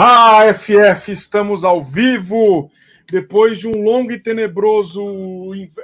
[0.00, 2.70] Ah, FF, estamos ao vivo
[3.10, 5.02] depois de um longo e tenebroso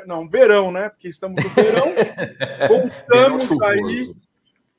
[0.06, 0.88] não, verão, né?
[0.88, 1.88] Porque estamos no verão.
[3.10, 4.14] Voltamos aí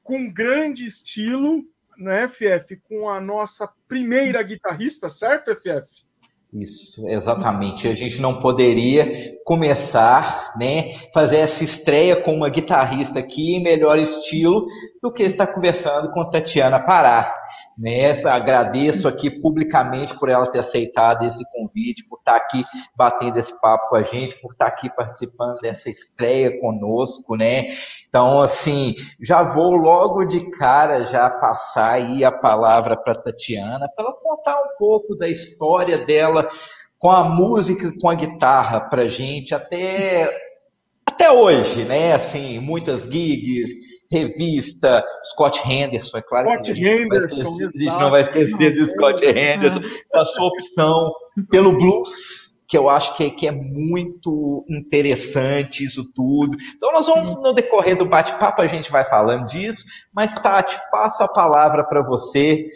[0.01, 1.65] com grande estilo,
[1.97, 2.77] né, FF?
[2.87, 6.05] Com a nossa primeira guitarrista, certo, FF?
[6.53, 7.89] Isso, exatamente.
[7.89, 13.99] A gente não poderia começar, né, fazer essa estreia com uma guitarrista aqui em melhor
[13.99, 14.65] estilo
[15.03, 17.35] do que estar conversando com Tatiana Pará.
[17.77, 18.23] Né?
[18.25, 22.63] Agradeço aqui publicamente por ela ter aceitado esse convite, por estar aqui
[22.95, 27.75] batendo esse papo com a gente, por estar aqui participando dessa estreia conosco, né?
[28.07, 34.05] Então, assim, já vou logo de cara já passar aí a palavra para Tatiana, para
[34.05, 36.49] ela contar um pouco da história dela
[36.97, 40.45] com a música, com a guitarra para gente até
[41.05, 42.13] até hoje, né?
[42.13, 43.71] Assim, muitas gigs,
[44.15, 49.25] revista, Scott Henderson, é claro Scott que Henderson, a gente não vai esquecer de Scott
[49.25, 49.81] Henderson,
[50.13, 51.13] a sua opção
[51.49, 56.55] pelo blues, que eu acho que é, que é muito interessante isso tudo.
[56.75, 61.21] Então nós vamos, no decorrer do bate-papo, a gente vai falando disso, mas Tati, passo
[61.21, 62.67] a palavra para você,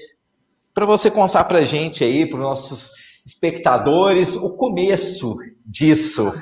[0.73, 2.91] para você contar para a gente aí, para os nossos
[3.25, 6.33] espectadores, o começo disso.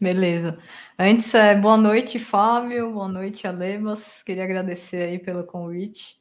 [0.00, 0.58] Beleza.
[1.02, 4.22] Antes, é, boa noite, Fábio, boa noite, Alebas.
[4.22, 6.20] Queria agradecer aí pelo convite.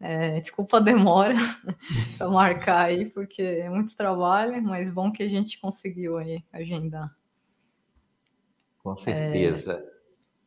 [0.00, 1.36] É, desculpa a demora
[2.18, 7.16] para marcar aí, porque é muito trabalho, mas bom que a gente conseguiu aí agendar.
[8.82, 9.74] Com certeza.
[9.74, 9.84] É,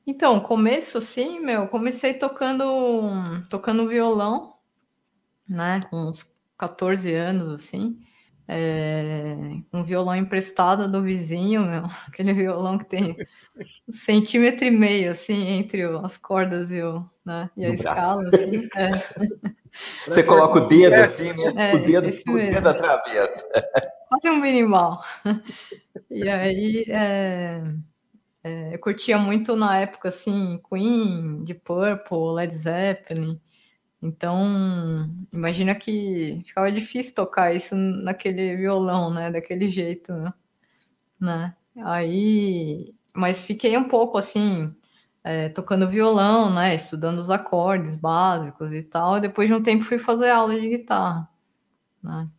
[0.06, 2.66] então, começo assim, meu, comecei tocando
[3.50, 4.58] tocando violão,
[5.48, 7.98] né, com uns 14 anos assim
[8.52, 9.36] é,
[9.72, 13.16] um violão emprestado do vizinho, meu, aquele violão que tem
[13.88, 18.68] um centímetro e meio, assim, entre as cordas e, o, né, e a escala, assim.
[18.76, 18.90] É.
[20.08, 21.54] Você coloca o dedo assim, né?
[21.56, 23.48] É, o dedo, o dedo da travessa.
[24.10, 25.02] Quase um minimal.
[26.12, 27.62] E aí, é,
[28.44, 33.40] é, eu curtia muito na época, assim, Queen, de Purple, Led Zeppelin,
[34.02, 39.30] então, imagina que ficava difícil tocar isso naquele violão, né?
[39.30, 40.14] Daquele jeito,
[41.20, 41.54] né?
[41.84, 44.74] Aí, mas fiquei um pouco assim,
[45.24, 46.76] é, tocando violão, né?
[46.76, 49.18] Estudando os acordes básicos e tal.
[49.18, 51.30] E depois de um tempo fui fazer aula de guitarra,
[52.02, 52.30] né?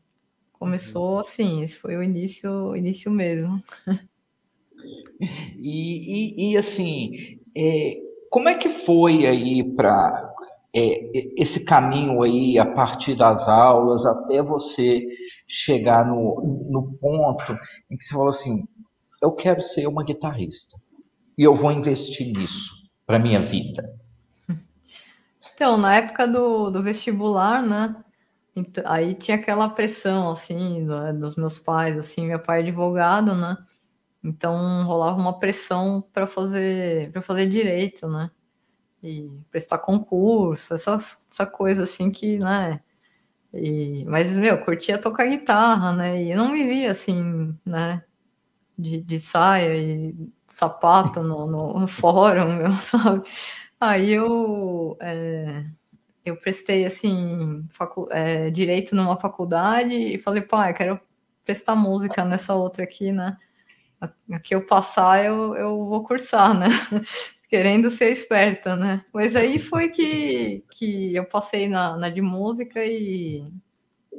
[0.52, 1.20] Começou uhum.
[1.20, 3.62] assim, esse foi o início, início mesmo.
[5.58, 7.98] E, e, e assim, é,
[8.30, 10.29] como é que foi aí para
[10.74, 15.04] é, esse caminho aí a partir das aulas até você
[15.46, 17.58] chegar no, no ponto
[17.90, 18.64] em que você falou assim:
[19.20, 20.76] eu quero ser uma guitarrista
[21.36, 22.70] e eu vou investir nisso
[23.06, 23.94] para minha vida?
[25.54, 27.94] Então, na época do, do vestibular, né?
[28.56, 30.86] Então, aí tinha aquela pressão, assim,
[31.18, 33.58] dos meus pais, assim, meu pai é advogado, né?
[34.22, 38.30] Então rolava uma pressão para fazer para fazer direito, né?
[39.02, 40.98] E prestar concurso, essa,
[41.32, 42.80] essa coisa assim que, né?
[43.52, 46.22] E, mas, meu, curtia tocar guitarra, né?
[46.22, 48.04] E eu não me via assim, né?
[48.78, 50.14] De, de saia e
[50.46, 53.28] sapato no, no, fórum, meu, sabe?
[53.80, 55.64] Aí eu, é,
[56.24, 61.00] eu prestei, assim, facu é, direito numa faculdade e falei, pai, quero
[61.44, 63.36] prestar música nessa outra aqui, né?
[64.32, 66.68] Aqui eu passar, eu, eu vou cursar, né?
[67.50, 69.04] querendo ser esperta, né?
[69.12, 73.44] Mas aí foi que, que eu passei na, na de música e,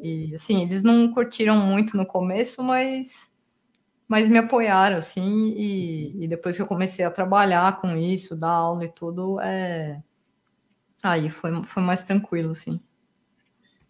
[0.04, 3.34] e, assim, eles não curtiram muito no começo, mas,
[4.06, 8.50] mas me apoiaram, assim, e, e depois que eu comecei a trabalhar com isso, dar
[8.50, 10.04] aula e tudo, é...
[11.02, 12.82] aí foi, foi mais tranquilo, assim.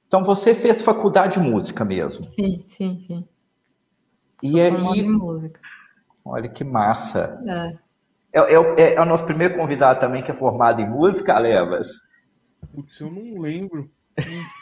[0.08, 2.24] Então você fez faculdade de música mesmo?
[2.26, 3.28] Sim, sim, sim.
[4.44, 5.02] E aí...
[5.08, 5.60] música.
[6.24, 7.42] Olha que massa.
[7.48, 7.81] É.
[8.34, 11.90] É, é, é, o nosso primeiro convidado também que é formado em música, Levas?
[12.74, 13.90] Putz, eu não lembro.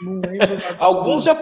[0.02, 0.48] Não, não lembro
[0.80, 1.38] Alguns já,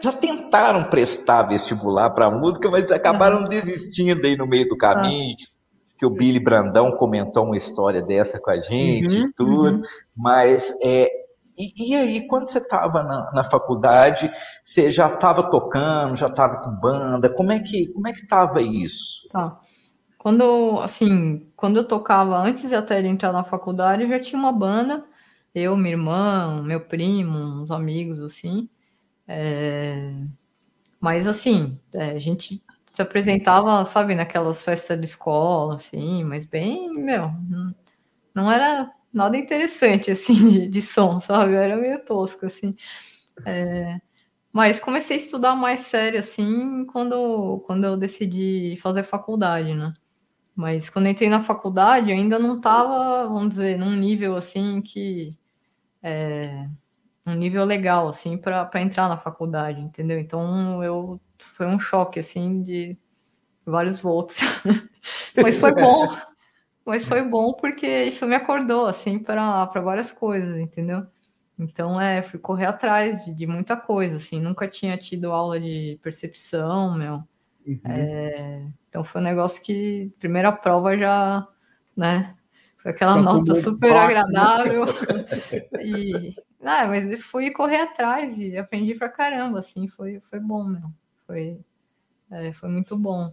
[0.00, 3.48] já tentaram prestar vestibular para música, mas acabaram uhum.
[3.48, 5.30] desistindo aí no meio do caminho.
[5.30, 5.52] Uhum.
[5.98, 9.76] Que o Billy Brandão comentou uma história dessa com a gente uhum, e tudo.
[9.76, 9.82] Uhum.
[10.16, 11.08] Mas é,
[11.56, 14.30] e, e, aí, quando você estava na, na, faculdade,
[14.62, 17.28] você já estava tocando, já estava com banda?
[17.28, 19.28] Como é que como é que estava isso?
[19.30, 19.58] Tá.
[20.22, 24.52] Quando, assim, quando eu tocava, antes até de entrar na faculdade, eu já tinha uma
[24.52, 25.04] banda,
[25.52, 28.68] eu, minha irmã, meu primo, uns amigos, assim.
[29.26, 30.14] É...
[31.00, 36.88] Mas, assim, é, a gente se apresentava, sabe, naquelas festas de escola, assim, mas bem,
[36.94, 37.32] meu,
[38.32, 41.54] não era nada interessante, assim, de, de som, sabe?
[41.54, 42.76] Era meio tosco, assim.
[43.44, 44.00] É...
[44.52, 49.92] Mas comecei a estudar mais sério, assim, quando, quando eu decidi fazer faculdade, né?
[50.54, 55.36] Mas quando entrei na faculdade, ainda não estava, vamos dizer, num nível assim que.
[56.02, 56.68] É,
[57.26, 60.18] um nível legal, assim, para entrar na faculdade, entendeu?
[60.18, 62.98] Então eu foi um choque, assim, de
[63.64, 64.40] vários volts.
[65.36, 66.16] Mas foi bom.
[66.84, 71.06] Mas foi bom porque isso me acordou, assim, para várias coisas, entendeu?
[71.58, 75.98] Então, é, fui correr atrás de, de, muita coisa, assim, nunca tinha tido aula de
[76.02, 77.22] percepção, meu.
[77.66, 77.80] Uhum.
[77.84, 81.46] É, então, foi um negócio que, primeira prova já,
[81.96, 82.34] né,
[82.78, 84.84] foi aquela nota super agradável.
[85.80, 90.90] e, ah, mas fui correr atrás e aprendi pra caramba, assim, foi, foi bom, meu.
[91.26, 91.60] Foi,
[92.30, 93.32] é, foi muito bom.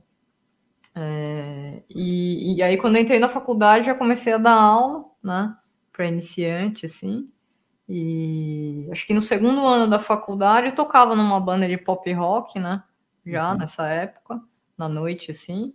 [0.95, 5.55] É, e, e aí, quando eu entrei na faculdade, já comecei a dar aula, né,
[5.91, 7.29] para iniciante, assim.
[7.87, 12.59] E acho que no segundo ano da faculdade eu tocava numa banda de pop rock,
[12.59, 12.83] né?
[13.25, 13.57] Já uhum.
[13.57, 14.41] nessa época,
[14.77, 15.73] na noite, assim.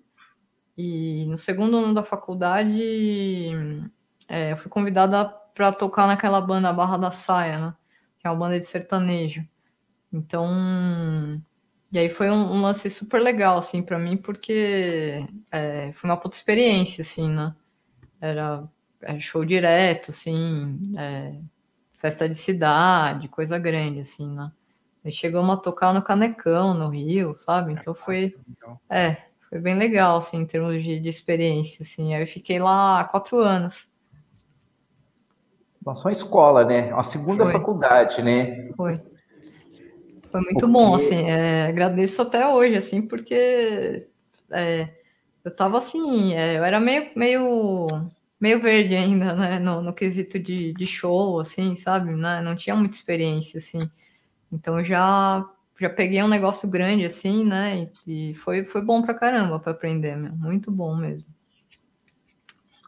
[0.77, 3.51] E no segundo ano da faculdade,
[4.29, 5.25] é, eu fui convidada
[5.55, 7.75] para tocar naquela banda Barra da Saia, né?
[8.19, 9.47] Que é uma banda de sertanejo.
[10.13, 10.49] Então,
[11.93, 16.17] e aí foi um, um lance super legal, assim, para mim, porque é, foi uma
[16.17, 17.55] puta experiência, assim, né?
[18.21, 18.65] Era
[19.03, 21.39] é, show direto, assim, é,
[21.99, 24.51] festa de cidade, coisa grande, assim, né?
[25.05, 27.75] E chegamos a tocar no Canecão, no Rio, sabe?
[27.75, 28.35] Então foi.
[28.89, 29.19] É,
[29.51, 32.15] foi bem legal, assim, em termos de, de experiência, assim.
[32.15, 33.87] Aí eu fiquei lá quatro anos.
[35.85, 36.93] Nossa, uma escola, né?
[36.95, 37.53] Uma segunda foi.
[37.53, 38.71] faculdade, né?
[38.75, 39.01] Foi.
[40.31, 40.73] Foi muito porque...
[40.73, 44.09] bom, assim, é, agradeço até hoje, assim, porque
[44.51, 44.89] é,
[45.45, 47.87] eu tava assim, é, eu era meio, meio,
[48.41, 52.75] meio verde ainda, né, no, no quesito de, de show, assim, sabe, né, não tinha
[52.75, 53.89] muita experiência, assim,
[54.55, 55.45] então já
[55.81, 59.73] já peguei um negócio grande, assim, né, e, e foi, foi bom pra caramba para
[59.73, 61.27] aprender, meu, muito bom mesmo.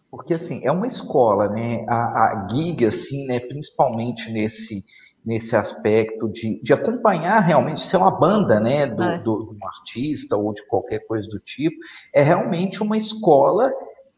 [0.08, 4.84] Porque, assim, é uma escola, né, a, a gig, assim, né, principalmente nesse
[5.26, 9.18] nesse aspecto de, de acompanhar realmente, ser uma banda, né, do, é.
[9.18, 11.76] do, do, um artista ou de qualquer coisa do tipo,
[12.14, 13.72] é realmente uma escola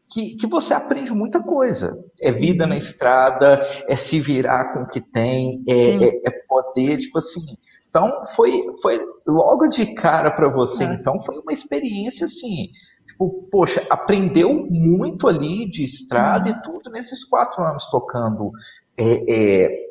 [0.09, 1.97] que, que você aprende muita coisa.
[2.19, 2.69] É vida uhum.
[2.69, 7.45] na estrada, é se virar com o que tem, é, é, é, poder, tipo assim.
[7.89, 10.83] Então, foi, foi logo de cara para você.
[10.83, 10.93] É.
[10.93, 12.69] Então, foi uma experiência assim.
[13.07, 16.55] Tipo, poxa, aprendeu muito ali de estrada uhum.
[16.55, 18.51] e tudo nesses quatro anos tocando
[18.97, 19.89] é, é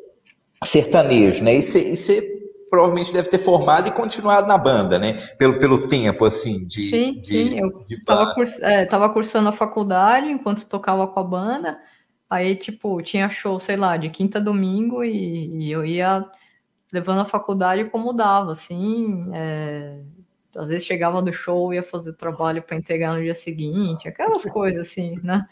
[0.63, 1.55] sertanejo, né?
[1.55, 2.38] E você
[2.69, 5.27] provavelmente deve ter formado e continuado na banda, né?
[5.37, 6.89] Pelo, pelo tempo, assim, de.
[6.89, 7.59] Sim, de, sim.
[7.59, 11.79] Eu estava curs, é, tava cursando a faculdade enquanto tocava com a banda.
[12.29, 16.25] Aí, tipo, tinha show, sei lá, de quinta a domingo e, e eu ia
[16.91, 19.29] levando a faculdade como dava, assim.
[19.33, 19.99] É,
[20.55, 24.87] às vezes chegava do show, ia fazer trabalho para entregar no dia seguinte, aquelas coisas
[24.87, 25.45] assim, né?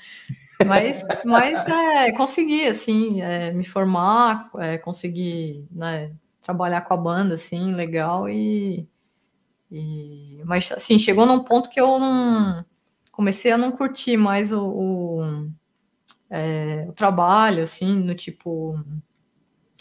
[0.65, 6.11] Mas, mas é, consegui, assim, é, me formar, é, consegui né,
[6.47, 8.87] trabalhar com a banda, assim, legal, e,
[9.69, 12.65] e, Mas, assim, chegou num ponto que eu não...
[13.11, 15.49] Comecei a não curtir mais o, o,
[16.29, 18.79] é, o trabalho, assim, no tipo...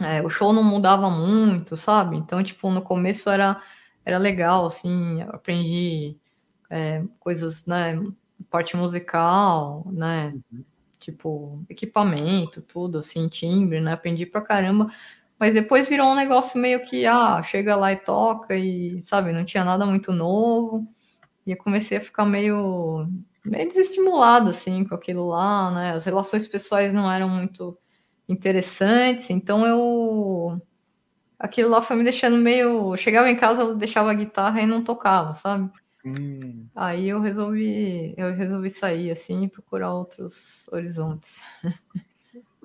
[0.00, 2.16] É, o show não mudava muito, sabe?
[2.16, 3.62] Então, tipo, no começo era,
[4.04, 6.18] era legal, assim, aprendi
[6.68, 7.94] é, coisas, né,
[8.50, 10.34] parte musical, né?
[10.52, 10.64] Uhum.
[10.98, 13.92] Tipo, equipamento, tudo, assim, timbre, né?
[13.92, 14.90] Aprendi pra caramba.
[15.38, 19.44] Mas depois virou um negócio meio que, ah, chega lá e toca e, sabe, não
[19.44, 20.86] tinha nada muito novo.
[21.46, 23.06] E eu comecei a ficar meio,
[23.44, 25.92] meio desestimulado, assim, com aquilo lá, né?
[25.92, 27.78] As relações pessoais não eram muito
[28.28, 30.60] interessantes, então eu.
[31.38, 32.92] Aquilo lá foi me deixando meio.
[32.92, 35.70] Eu chegava em casa, eu deixava a guitarra e não tocava, sabe?
[36.04, 36.66] Hum.
[36.74, 41.40] Aí eu resolvi, eu resolvi sair assim e procurar outros horizontes.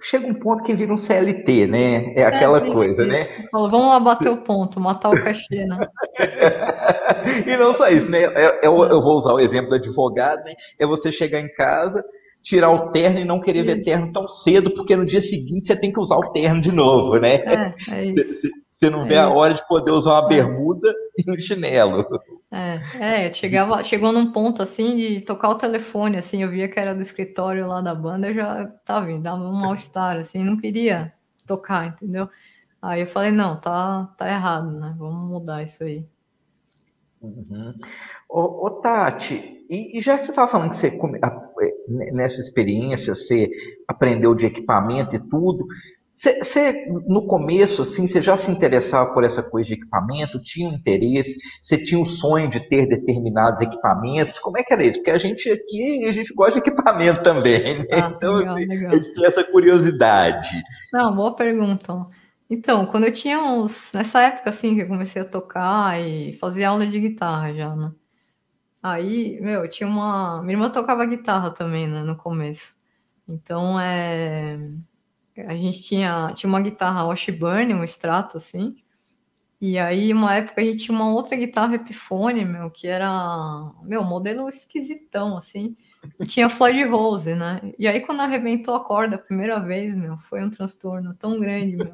[0.02, 2.14] Chega um ponto que vira um CLT, né?
[2.16, 3.12] É aquela é, coisa, isso.
[3.12, 3.48] né?
[3.52, 5.78] Fala, vamos lá bater o ponto, matar o cachê, né?
[7.46, 8.26] e não só isso, né?
[8.26, 8.32] Eu,
[8.64, 10.54] eu, eu, vou usar o exemplo do advogado, né?
[10.80, 12.04] É você chegar em casa,
[12.42, 13.68] tirar o terno e não querer isso.
[13.68, 16.72] ver terno tão cedo, porque no dia seguinte você tem que usar o terno de
[16.72, 17.36] novo, né?
[17.36, 18.50] É, é isso.
[18.82, 19.24] Você não é vê isso.
[19.24, 20.28] a hora de poder usar uma é.
[20.28, 22.04] bermuda e um chinelo.
[22.52, 26.80] É, é, chegava, chegou num ponto assim de tocar o telefone, assim, eu via que
[26.80, 30.58] era do escritório lá da banda, eu já tava vindo, dava um mal-estar, assim, não
[30.58, 31.14] queria
[31.46, 32.28] tocar, entendeu?
[32.82, 34.96] Aí eu falei, não, tá, tá errado, né?
[34.98, 36.04] Vamos mudar isso aí.
[37.22, 37.76] Uhum.
[38.28, 40.92] Ô, ô, Tati, e, e, já que você estava falando que você
[42.12, 43.50] nessa experiência você
[43.88, 45.68] aprendeu de equipamento e tudo,
[46.14, 50.42] Você, no começo, assim, você já se interessava por essa coisa de equipamento?
[50.44, 51.38] Tinha um interesse?
[51.62, 54.38] Você tinha o sonho de ter determinados equipamentos?
[54.38, 55.00] Como é que era isso?
[55.00, 57.86] Porque a gente aqui, a gente gosta de equipamento também, né?
[57.92, 58.92] Ah, então, legal, assim, legal.
[58.92, 60.64] a gente tem essa curiosidade.
[60.94, 62.06] Não, boa pergunta.
[62.50, 63.92] Então, quando eu tinha uns...
[63.94, 67.92] Nessa época, assim, que eu comecei a tocar e fazer aula de guitarra já, né?
[68.84, 70.42] Aí, meu, tinha uma...
[70.42, 72.74] Minha irmã tocava guitarra também, né, no começo.
[73.28, 74.60] Então, é
[75.48, 78.76] a gente tinha, tinha uma guitarra Washburn, um extrato assim.
[79.62, 84.04] E aí, uma época, a gente tinha uma outra guitarra Epiphone, meu, que era, meu,
[84.04, 85.78] modelo esquisitão, assim.
[86.20, 87.62] E tinha Floyd Rose, né?
[87.78, 91.78] E aí, quando arrebentou a corda a primeira vez, meu, foi um transtorno tão grande,
[91.78, 91.94] meu.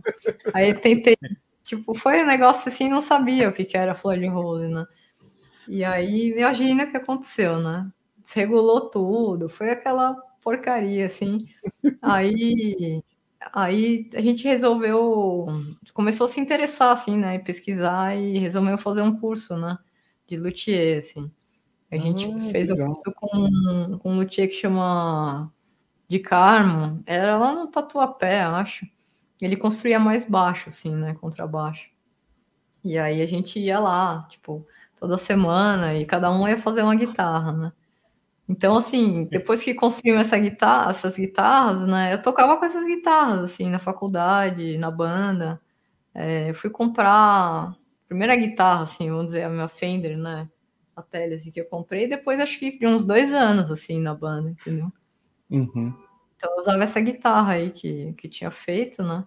[0.53, 1.17] Aí tentei,
[1.61, 4.85] tipo, foi um negócio assim, não sabia o que, que era Floyd Rose, né?
[5.67, 7.91] E aí, imagina o que aconteceu, né?
[8.17, 11.45] Desregulou tudo, foi aquela porcaria, assim.
[12.01, 13.03] Aí
[13.53, 15.47] Aí a gente resolveu,
[15.93, 19.77] começou a se interessar, assim, né, pesquisar e resolveu fazer um curso, né,
[20.27, 21.31] de luthier, assim.
[21.91, 25.51] A gente ah, fez um curso com, com um luthier que chama
[26.07, 28.85] de Carmo, era lá no Tatuapé, acho.
[29.39, 31.89] Ele construía mais baixo, assim, né, contrabaixo.
[32.83, 34.65] E aí a gente ia lá, tipo,
[34.99, 37.71] toda semana, e cada um ia fazer uma guitarra, né.
[38.49, 42.13] Então, assim, depois que construímos essa guitarra, essas guitarras, né?
[42.13, 45.59] Eu tocava com essas guitarras, assim, na faculdade, na banda.
[46.15, 47.75] É, eu fui comprar a
[48.07, 50.49] primeira guitarra, assim, vamos dizer, a minha Fender, né?
[50.95, 54.15] A Tele, assim, que eu comprei, depois acho que de uns dois anos, assim, na
[54.15, 54.91] banda, entendeu?
[55.51, 55.93] Uhum.
[56.35, 59.25] Então eu usava essa guitarra aí que, que tinha feito, né?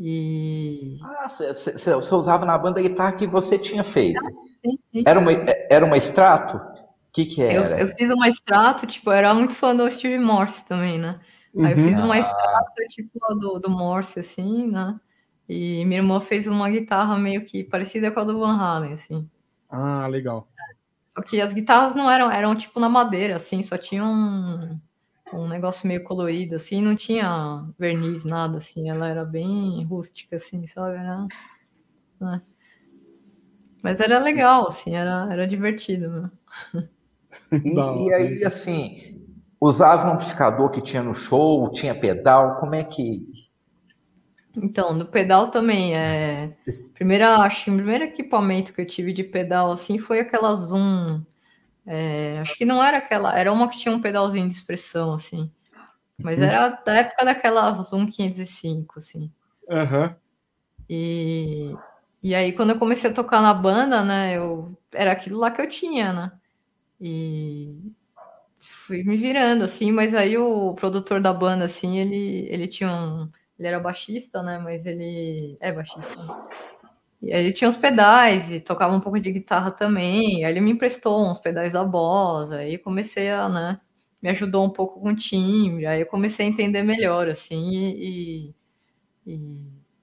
[0.00, 0.98] E.
[1.04, 4.18] Ah, você usava na banda a guitarra que você tinha feito.
[4.18, 4.30] Ah,
[4.64, 5.04] sim, sim.
[5.06, 6.60] Era, uma, era uma extrato?
[7.14, 7.80] Que que era?
[7.80, 11.20] Eu, eu, fiz uma extrato, tipo, eu era muito fã do Steve Morse também, né?
[11.54, 11.64] Uhum.
[11.64, 12.18] Aí eu fiz uma ah.
[12.18, 14.98] extrato, tipo, do, do Morse, assim, né?
[15.48, 19.30] E minha irmã fez uma guitarra meio que parecida com a do Van Halen, assim.
[19.70, 20.48] Ah, legal.
[21.16, 24.80] Só que as guitarras não eram, eram tipo na madeira, assim, só tinha um,
[25.32, 30.66] um negócio meio colorido, assim, não tinha verniz, nada, assim, ela era bem rústica, assim,
[30.66, 30.96] sabe?
[30.96, 31.28] Era,
[32.20, 32.42] né?
[33.80, 36.30] Mas era legal, assim, era, era divertido, né?
[37.64, 39.14] E, e, aí, assim,
[39.60, 43.22] usava um amplificador que tinha no show, tinha pedal, como é que.
[44.56, 46.56] Então, no pedal também, é.
[46.94, 51.22] Primeira, acho o primeiro equipamento que eu tive de pedal assim foi aquela Zoom.
[51.86, 55.50] É, acho que não era aquela, era uma que tinha um pedalzinho de expressão, assim.
[56.16, 56.44] Mas uhum.
[56.44, 59.30] era da época daquela Zoom 505, assim.
[59.68, 60.14] Uhum.
[60.88, 61.74] E,
[62.22, 65.60] e aí, quando eu comecei a tocar na banda, né, eu, era aquilo lá que
[65.60, 66.32] eu tinha, né?
[67.06, 67.92] E
[68.58, 73.30] fui me virando, assim, mas aí o produtor da banda, assim, ele, ele tinha um.
[73.58, 74.58] Ele era baixista, né?
[74.58, 76.16] Mas ele é baixista.
[76.16, 76.46] Né?
[77.20, 80.46] E aí ele tinha uns pedais e tocava um pouco de guitarra também.
[80.46, 82.50] Aí ele me emprestou uns pedais da Boss.
[82.52, 83.80] Aí comecei a, né?
[84.22, 85.84] Me ajudou um pouco com o timbre.
[85.84, 88.54] Aí eu comecei a entender melhor, assim, e,
[89.26, 89.60] e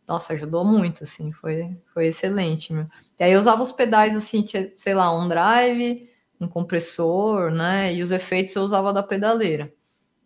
[0.08, 2.72] nossa, ajudou muito, assim, foi, foi excelente.
[2.72, 2.86] Meu.
[3.20, 6.11] E aí eu usava os pedais, assim, tinha, sei lá, um drive,
[6.42, 7.94] um compressor, né?
[7.94, 9.72] E os efeitos eu usava da pedaleira.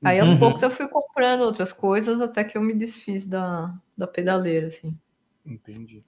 [0.04, 0.40] Aí aos uhum.
[0.40, 4.98] poucos eu fui comprando outras coisas até que eu me desfiz da, da pedaleira, assim.
[5.46, 6.04] Entendi.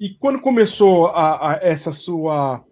[0.00, 2.64] E quando começou a, a essa sua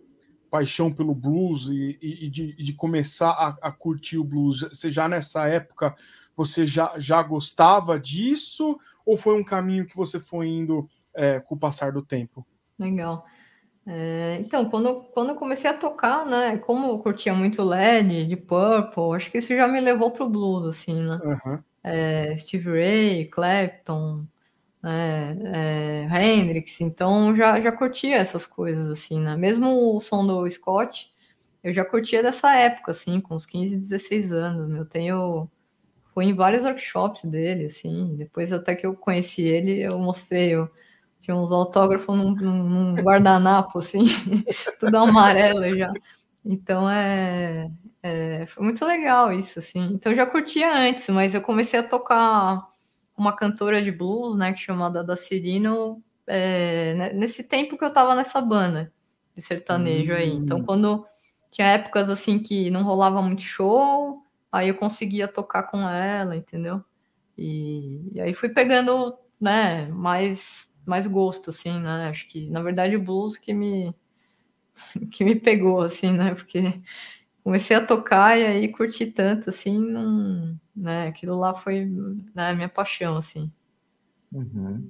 [0.50, 4.90] paixão pelo blues e, e, e de, de, começar a, a, curtir o blues, você
[4.90, 5.94] já nessa época
[6.37, 11.54] você já, já gostava disso ou foi um caminho que você foi indo é, com
[11.54, 12.46] o passar do tempo?
[12.78, 13.26] Legal.
[13.88, 18.37] É, então, quando, quando eu comecei a tocar, né, como eu curtia muito LED, de
[18.37, 21.21] Purple, acho que isso já me levou pro blues, assim, né?
[21.23, 21.59] Uhum.
[21.85, 24.26] É, Steve Ray, Clapton,
[24.83, 29.37] né, é, Hendrix, então já, já curtia essas coisas, assim, né?
[29.37, 31.12] Mesmo o som do Scott,
[31.62, 34.76] eu já curtia dessa época, assim, com uns 15, 16 anos.
[34.76, 35.49] Eu tenho...
[36.12, 40.57] Fui em vários workshops dele, assim, depois até que eu conheci ele, eu mostrei...
[40.57, 40.69] o
[41.26, 44.04] tinha uns autógrafos num, num guardanapo, assim,
[44.78, 45.92] tudo amarelo já.
[46.45, 47.68] Então é,
[48.00, 49.90] é, foi muito legal isso, assim.
[49.92, 52.68] Então eu já curtia antes, mas eu comecei a tocar
[53.16, 58.40] uma cantora de blues, né, chamada da Cirino, é, nesse tempo que eu tava nessa
[58.40, 58.92] banda
[59.35, 60.30] de sertanejo aí.
[60.30, 60.64] Então, hum.
[60.64, 61.04] quando
[61.50, 66.85] tinha épocas assim que não rolava muito show, aí eu conseguia tocar com ela, entendeu?
[67.37, 72.09] E, e aí fui pegando, né, mais mais gosto, assim, né?
[72.09, 73.95] Acho que, na verdade, o blues que me,
[75.11, 76.35] que me pegou, assim, né?
[76.35, 76.81] Porque
[77.43, 81.09] comecei a tocar e aí curti tanto, assim, não, né?
[81.09, 81.85] Aquilo lá foi
[82.35, 83.52] né, minha paixão, assim.
[84.33, 84.88] Uhum.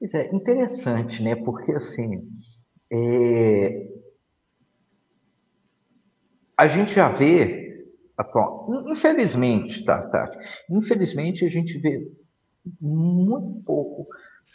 [0.00, 1.34] É interessante, né?
[1.36, 2.28] Porque assim,
[2.90, 3.86] é...
[6.56, 8.68] a gente já vê, atual...
[8.88, 10.30] infelizmente, tá, tá,
[10.70, 12.10] infelizmente a gente vê
[12.80, 14.06] muito pouco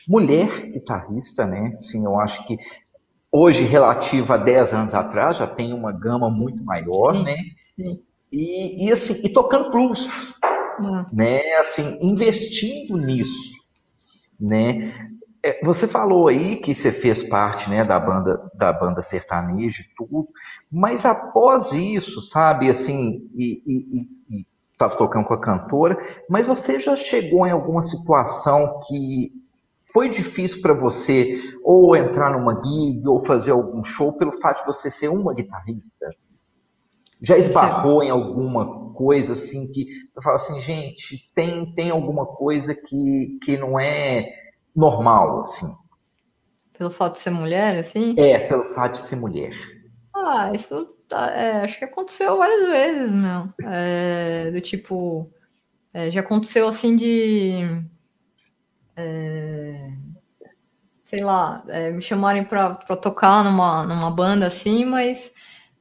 [0.07, 1.75] mulher guitarrista, né?
[1.79, 2.57] Sim, eu acho que
[3.31, 7.37] hoje, relativa a 10 anos atrás, já tem uma gama muito maior, sim, né?
[7.75, 8.01] Sim.
[8.31, 10.33] E, e, assim, e tocando blues,
[10.79, 11.05] hum.
[11.11, 11.41] né?
[11.55, 13.51] Assim, investindo nisso,
[14.39, 15.09] né?
[15.41, 19.95] É, você falou aí que você fez parte, né, da banda da banda sertaneja e
[19.95, 20.27] tudo,
[20.69, 24.05] mas após isso, sabe, assim, e,
[24.73, 25.97] estava tocando com a cantora,
[26.29, 29.31] mas você já chegou em alguma situação que
[29.91, 34.67] foi difícil para você ou entrar numa gig ou fazer algum show pelo fato de
[34.67, 36.09] você ser uma guitarrista?
[37.21, 42.73] Já esbarrou em alguma coisa assim que você fala assim, gente, tem, tem alguma coisa
[42.75, 44.29] que, que não é
[44.75, 45.73] normal, assim?
[46.77, 48.15] Pelo fato de ser mulher, assim?
[48.17, 49.51] É, pelo fato de ser mulher.
[50.15, 53.47] Ah, isso tá, é, acho que aconteceu várias vezes, meu.
[53.69, 55.29] É, do tipo,
[55.93, 57.61] é, já aconteceu assim de
[58.99, 59.91] é,
[61.05, 65.33] sei lá, é, me chamarem para tocar numa, numa banda assim, mas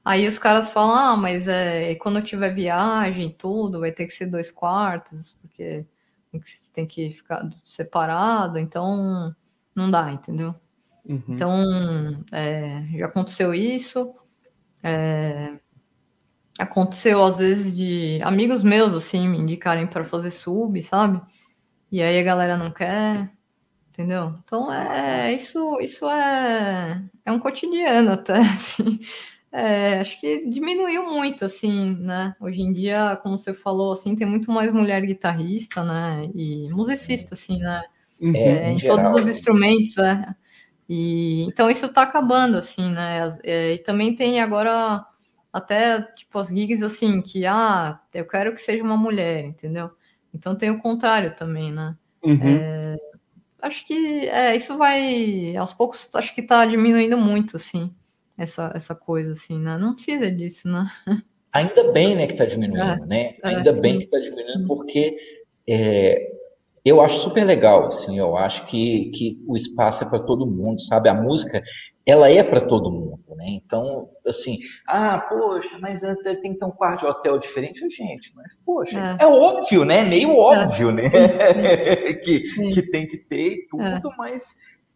[0.05, 4.27] aí os caras falam, ah, mas é, quando tiver viagem tudo, vai ter que ser
[4.27, 5.85] dois quartos, porque
[6.31, 9.35] tem que, tem que ficar separado, então
[9.75, 10.55] não dá, entendeu?
[11.05, 11.23] Uhum.
[11.29, 11.53] Então,
[12.33, 14.15] é, já aconteceu isso.
[14.83, 15.59] É,
[16.59, 21.21] aconteceu às vezes de amigos meus assim me indicarem para fazer sub, sabe?
[21.91, 23.31] E aí a galera não quer,
[23.91, 24.35] entendeu?
[24.45, 29.01] Então é isso, isso é, é um cotidiano até, assim.
[29.51, 32.35] É, acho que diminuiu muito, assim, né?
[32.39, 36.31] Hoje em dia, como você falou, assim, tem muito mais mulher guitarrista, né?
[36.35, 37.83] E musicista, assim, né?
[38.21, 38.37] Uhum.
[38.37, 40.35] É, em, em todos os instrumentos, né?
[40.89, 43.21] E, então isso tá acabando, assim, né?
[43.43, 45.05] É, e também tem agora
[45.51, 49.91] até, tipo, as gigs, assim, que, ah, eu quero que seja uma mulher, entendeu?
[50.39, 51.97] Então tem o contrário também, né?
[52.23, 52.39] Uhum.
[52.43, 52.97] É,
[53.61, 57.93] acho que é, isso vai, aos poucos, acho que está diminuindo muito, assim,
[58.37, 59.77] essa, essa coisa, assim, né?
[59.77, 60.87] Não precisa disso, né?
[61.53, 63.35] Ainda bem, né, que está diminuindo, é, né?
[63.43, 63.99] É, Ainda bem sim.
[63.99, 65.17] que está diminuindo, porque
[65.67, 66.38] é,
[66.89, 70.81] eu acho super legal, assim, eu acho que, que o espaço é para todo mundo,
[70.81, 71.09] sabe?
[71.09, 71.63] A música,
[72.07, 73.47] ela é para todo mundo, né?
[73.49, 76.01] Então, assim, ah, poxa, mas
[76.41, 80.05] tem que ter um quarto de hotel diferente, gente, mas, poxa, é, é óbvio, né?
[80.05, 81.09] Meio é, óbvio, né?
[82.25, 82.41] que,
[82.75, 84.17] que tem que ter e tudo, é.
[84.17, 84.45] mas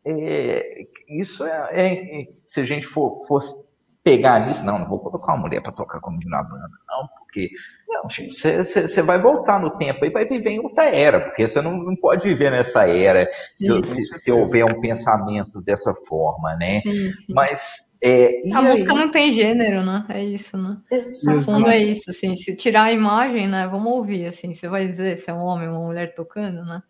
[0.05, 3.55] é, isso é, é, se a gente for, fosse
[4.03, 7.51] pegar nisso, não, não vou colocar uma mulher para tocar comigo na banda, não, porque
[7.89, 11.77] não, você vai voltar no tempo e vai viver em outra era, porque você não,
[11.77, 16.81] não pode viver nessa era sim, se, se, se, houver um pensamento dessa forma, né?
[16.81, 17.33] Sim, sim.
[17.35, 17.61] Mas
[18.01, 18.73] é, a aí...
[18.73, 20.05] música não tem gênero, né?
[20.09, 20.79] É isso, né?
[21.25, 23.69] No fundo é isso, assim, se tirar a imagem, né?
[23.69, 26.83] Vamos ouvir, assim, você vai dizer se é um homem ou uma mulher tocando, né?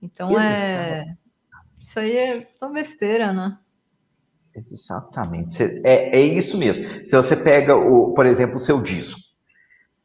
[0.00, 1.16] Então é.
[1.80, 3.58] Isso aí é uma besteira, né?
[4.54, 5.62] Exatamente.
[5.84, 6.84] É, é isso mesmo.
[7.06, 9.20] Se você pega, o, por exemplo, o seu disco,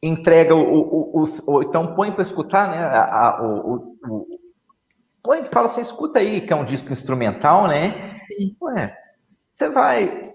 [0.02, 2.78] entrega o, o, o, o então põe para escutar, né?
[2.78, 4.38] A, a, o, o,
[5.22, 8.20] põe, fala assim, escuta aí, que é um disco instrumental, né?
[8.28, 8.56] Sim.
[8.62, 8.96] Ué,
[9.50, 10.34] você vai.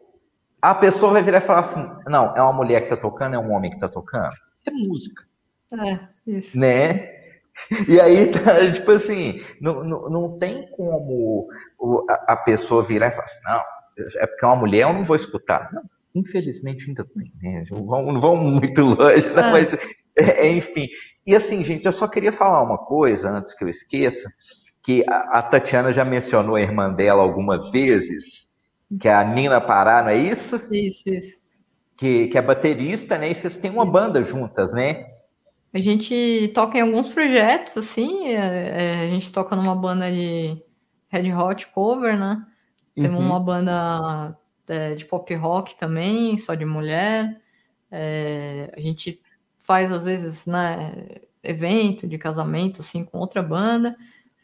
[0.62, 3.40] A pessoa vai virar e falar assim: não, é uma mulher que está tocando, é
[3.40, 4.34] um homem que está tocando.
[4.66, 5.24] É música.
[5.72, 6.58] É, isso.
[6.58, 7.12] Né?
[7.88, 11.48] E aí, tá, tipo assim, não, não, não tem como
[12.28, 13.64] a, pessoa virar e falar assim: não,
[13.98, 15.70] é porque é uma mulher, eu não vou escutar.
[15.74, 15.84] Não,
[16.16, 17.64] Infelizmente ainda tem, né?
[17.72, 19.42] Não vão, não vão muito longe, né?
[19.42, 19.52] Ah.
[19.52, 19.78] mas
[20.16, 20.88] é, enfim.
[21.26, 24.32] E assim, gente, eu só queria falar uma coisa antes que eu esqueça,
[24.84, 28.48] que a, a Tatiana já mencionou a irmã dela algumas vezes,
[29.00, 30.62] que é a Nina Pará, não é isso?
[30.72, 31.38] Isso, isso.
[31.98, 33.32] Que, que é baterista, né?
[33.32, 33.92] E vocês têm uma isso.
[33.92, 35.08] banda juntas, né?
[35.74, 40.62] A gente toca em alguns projetos, assim, é, é, a gente toca numa banda de
[41.10, 42.46] Red Hot Cover, né?
[42.96, 43.26] Temos uhum.
[43.26, 47.42] uma banda é, de pop rock também, só de mulher.
[47.92, 49.22] É, a gente
[49.60, 50.94] faz, às vezes, né,
[51.44, 53.96] evento de casamento, assim, com outra banda.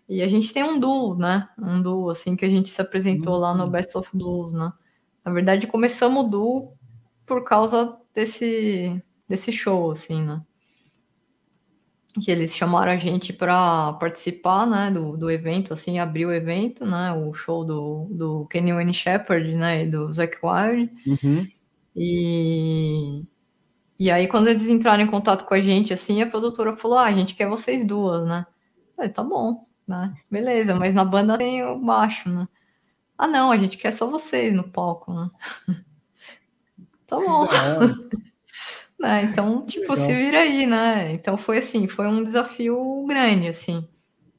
[0.07, 1.47] E a gente tem um duo, né?
[1.57, 3.39] Um duo, assim, que a gente se apresentou uhum.
[3.39, 3.69] lá no uhum.
[3.69, 4.73] Best of Blues, né?
[5.23, 6.73] Na verdade, começamos o duo
[7.25, 10.41] por causa desse, desse show, assim, né?
[12.19, 16.85] Que eles chamaram a gente para participar, né, do, do evento, assim, abrir o evento,
[16.85, 20.91] né, o show do, do Kenny Wayne Shepherd, né, e do Zack Wild.
[21.07, 21.47] Uhum.
[21.95, 23.23] E,
[23.97, 27.05] e aí, quando eles entraram em contato com a gente, assim, a produtora falou, ah,
[27.05, 28.45] a gente quer vocês duas, né.
[28.87, 30.13] Eu falei, tá bom, né?
[30.29, 32.47] Beleza, mas na banda tem o baixo, né?
[33.17, 35.29] Ah, não, a gente quer só vocês no palco, né?
[37.05, 37.47] tá bom.
[38.99, 39.23] Né?
[39.23, 40.07] Então, tipo, Legal.
[40.07, 41.13] se vira aí, né?
[41.13, 43.87] Então foi assim, foi um desafio grande, assim,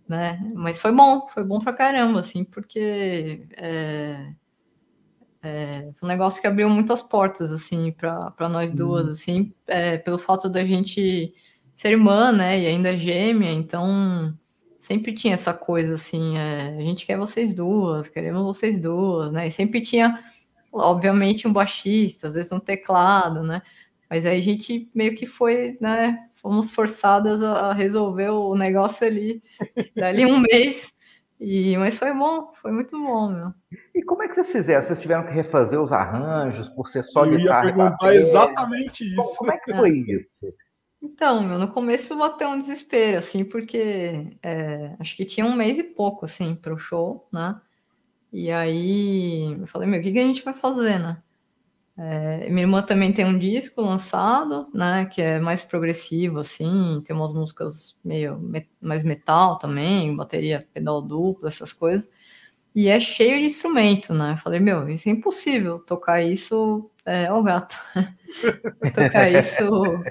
[0.08, 0.38] né?
[0.54, 4.32] Mas foi bom, foi bom pra caramba, assim, porque é,
[5.42, 9.12] é, foi um negócio que abriu muitas portas, assim, para nós duas, uhum.
[9.12, 11.34] assim, é, pelo fato da gente
[11.74, 14.36] ser irmã, né, e ainda gêmea, então
[14.76, 19.46] sempre tinha essa coisa, assim, é, a gente quer vocês duas, queremos vocês duas, né,
[19.46, 20.22] e sempre tinha,
[20.70, 23.56] obviamente, um baixista, às vezes um teclado, né,
[24.10, 29.40] mas aí a gente meio que foi, né, fomos forçadas a resolver o negócio ali,
[29.96, 30.92] dali um mês,
[31.40, 33.54] e, mas foi bom, foi muito bom, meu.
[33.94, 34.82] E como é que vocês fizeram?
[34.82, 37.62] Vocês tiveram que refazer os arranjos por ser só Eu guitarra?
[37.62, 39.16] Eu ia perguntar exatamente isso.
[39.16, 40.54] Como, como, é que foi isso?
[41.00, 45.78] Então, meu, no começo bateu um desespero, assim, porque é, acho que tinha um mês
[45.78, 47.58] e pouco, assim, para o show, né?
[48.30, 51.22] E aí eu falei, meu, o que, que a gente vai fazer, né?
[52.02, 57.14] É, minha irmã também tem um disco lançado, né, que é mais progressivo, assim, tem
[57.14, 62.08] umas músicas meio me mais metal também, bateria pedal duplo, essas coisas,
[62.74, 64.32] e é cheio de instrumento, né?
[64.32, 67.76] Eu falei, meu, isso é impossível tocar isso, é, ó, gato,
[68.94, 70.02] tocar isso,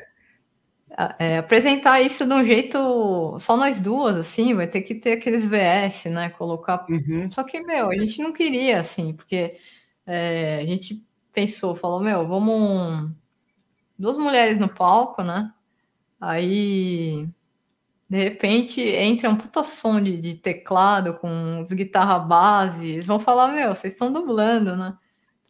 [1.17, 5.43] é, apresentar isso de um jeito só nós duas, assim, vai ter que ter aqueles
[5.43, 6.29] VS, né?
[6.29, 6.85] Colocar.
[6.87, 7.31] Uhum.
[7.31, 9.57] Só que, meu, a gente não queria, assim, porque
[10.05, 13.11] é, a gente pensou, falou, meu, vamos.
[13.97, 15.51] Duas mulheres no palco, né?
[16.21, 17.27] Aí,
[18.09, 22.87] de repente, entra um puta som de, de teclado com as guitarra base.
[22.87, 24.97] Eles vão falar, meu, vocês estão dublando, né?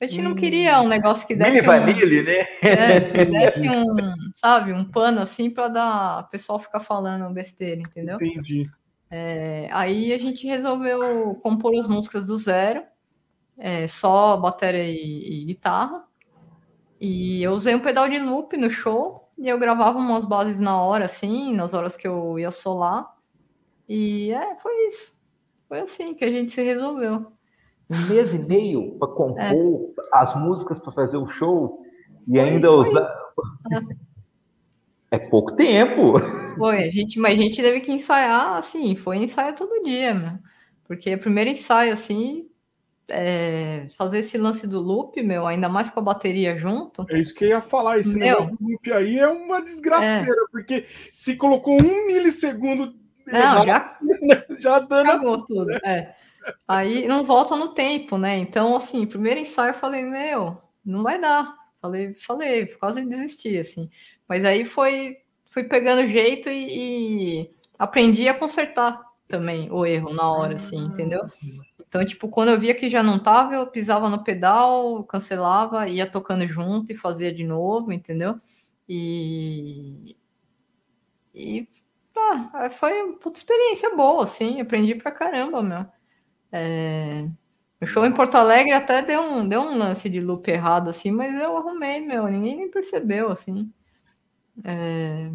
[0.02, 1.62] A gente não queria um negócio que desse.
[1.62, 2.48] Mini um, né?
[2.62, 7.82] É, que desse um, sabe, um pano assim para dar o pessoal ficar falando besteira,
[7.82, 8.16] entendeu?
[8.16, 8.70] Entendi.
[9.12, 12.82] É, aí a gente resolveu compor as músicas do zero
[13.60, 16.06] é, só bateria e, e, guitarra.
[17.00, 20.82] E eu usei um pedal de loop no show e eu gravava umas bases na
[20.82, 23.14] hora, assim, nas horas que eu ia solar.
[23.88, 25.14] E é, foi isso.
[25.68, 27.32] Foi assim que a gente se resolveu.
[27.90, 30.10] Um mês e meio para compor é.
[30.14, 31.84] as músicas para fazer o show
[32.28, 33.16] e foi, ainda usar.
[35.12, 35.18] É.
[35.18, 36.14] é pouco tempo.
[36.58, 40.40] Foi, a gente, mas a gente teve que ensaiar, assim, foi ensaio todo dia, né?
[40.86, 42.49] Porque o primeiro ensaio, assim,
[43.12, 47.06] é, fazer esse lance do loop, meu, ainda mais com a bateria junto.
[47.10, 48.00] É isso que eu ia falar.
[48.00, 50.52] Esse meu, negócio do loop aí é uma desgraceira, é.
[50.52, 52.96] porque se colocou um milissegundo.
[53.26, 53.84] Não, já,
[54.60, 55.10] já dando.
[55.10, 55.72] Acabou tudo.
[55.86, 56.16] É.
[56.68, 58.38] Aí não volta no tempo, né?
[58.38, 61.56] Então, assim, primeiro ensaio eu falei, meu, não vai dar.
[61.82, 63.90] Falei, falei, quase desisti, assim.
[64.28, 70.30] Mas aí foi, fui pegando jeito e, e aprendi a consertar também o erro na
[70.32, 71.22] hora, assim, entendeu?
[71.90, 76.10] Então, tipo, quando eu via que já não tava, eu pisava no pedal, cancelava, ia
[76.10, 78.40] tocando junto e fazia de novo, entendeu?
[78.88, 80.16] E.
[81.34, 81.68] E.
[82.16, 85.86] Ah, foi uma puta experiência boa, assim, aprendi pra caramba, meu.
[86.52, 87.28] É...
[87.82, 91.12] O show em Porto Alegre até deu um, deu um lance de loop errado, assim,
[91.12, 93.72] mas eu arrumei, meu, ninguém nem percebeu, assim.
[94.66, 95.32] É...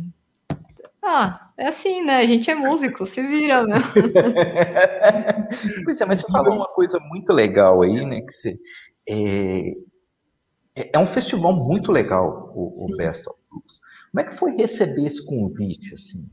[1.07, 2.17] Ah, é assim, né?
[2.17, 3.77] A gente é músico, se vira, né?
[5.85, 8.23] pois é, mas você falou uma coisa muito legal aí, né?
[8.23, 8.59] Que você,
[9.07, 9.69] é,
[10.75, 13.81] é, é um festival muito legal, o, o Best of Blues.
[14.11, 16.27] Como é que foi receber esse convite, assim,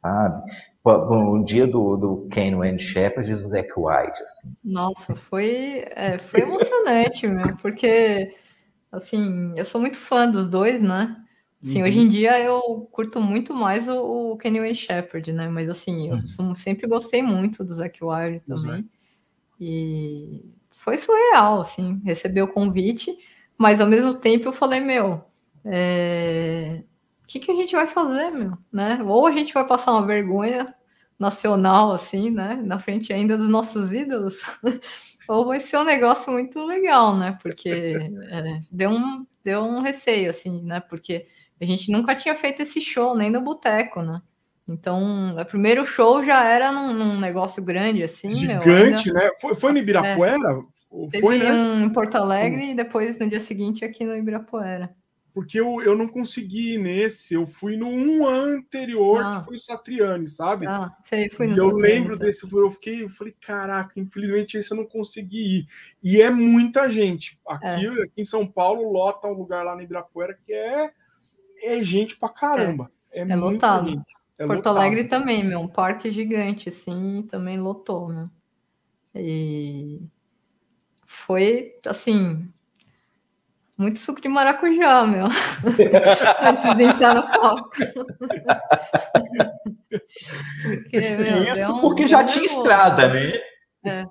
[0.00, 0.42] sabe?
[0.84, 4.54] No dia do, do Kane and Shepard e Zack White, assim.
[4.64, 8.34] Nossa, foi, é, foi emocionante, meu, porque,
[8.90, 11.23] assim, eu sou muito fã dos dois, né?
[11.64, 11.88] Sim, uhum.
[11.88, 15.48] hoje em dia eu curto muito mais o, o Kenny Wayne Shepherd, né?
[15.48, 16.54] Mas assim, eu uhum.
[16.54, 18.80] sempre gostei muito do Zac Wild também.
[18.80, 18.88] Uhum.
[19.58, 23.16] E foi surreal, assim, receber o convite,
[23.56, 25.24] mas ao mesmo tempo eu falei, meu,
[25.64, 26.82] é...
[27.22, 28.58] o que, que a gente vai fazer, meu?
[28.70, 28.98] Né?
[29.02, 30.66] Ou a gente vai passar uma vergonha
[31.18, 32.60] nacional, assim, né?
[32.62, 34.42] Na frente ainda dos nossos ídolos,
[35.26, 37.38] ou vai ser um negócio muito legal, né?
[37.42, 40.80] Porque é, deu, um, deu um receio, assim, né?
[40.80, 41.26] Porque
[41.60, 44.20] a gente nunca tinha feito esse show, nem no boteco, né?
[44.66, 48.30] Então, o primeiro show já era num, num negócio grande, assim.
[48.30, 49.12] Gigante, meu, ainda...
[49.12, 49.30] né?
[49.40, 50.36] Foi, foi no Ibirapuera?
[50.36, 51.08] É.
[51.10, 51.52] Teve foi, né?
[51.52, 54.94] um em Porto Alegre e depois, no dia seguinte, aqui no Ibirapuera.
[55.34, 59.40] Porque eu, eu não consegui ir nesse, eu fui no um anterior, ah.
[59.40, 60.64] que foi o Satriani, sabe?
[60.64, 62.24] Ah, sei, fui no e eu lembro então.
[62.24, 65.66] desse, eu fiquei, eu falei, caraca, infelizmente esse eu não consegui ir.
[66.00, 67.36] E é muita gente.
[67.48, 68.02] Aqui, é.
[68.04, 70.92] aqui em São Paulo, lota um lugar lá no Ibirapuera que é
[71.64, 72.90] é gente pra caramba.
[73.12, 73.88] É, é, é lotado.
[73.88, 74.14] Gente.
[74.38, 74.78] É Porto lotado.
[74.78, 78.28] Alegre também, meu, um parque gigante, assim, também lotou, meu.
[79.14, 80.02] E
[81.06, 82.52] foi, assim,
[83.76, 85.26] muito suco de maracujá, meu.
[86.42, 87.70] Antes de entrar no palco.
[90.62, 93.32] porque, meu, Isso um, porque já tinha estrada, né?
[93.84, 94.04] É.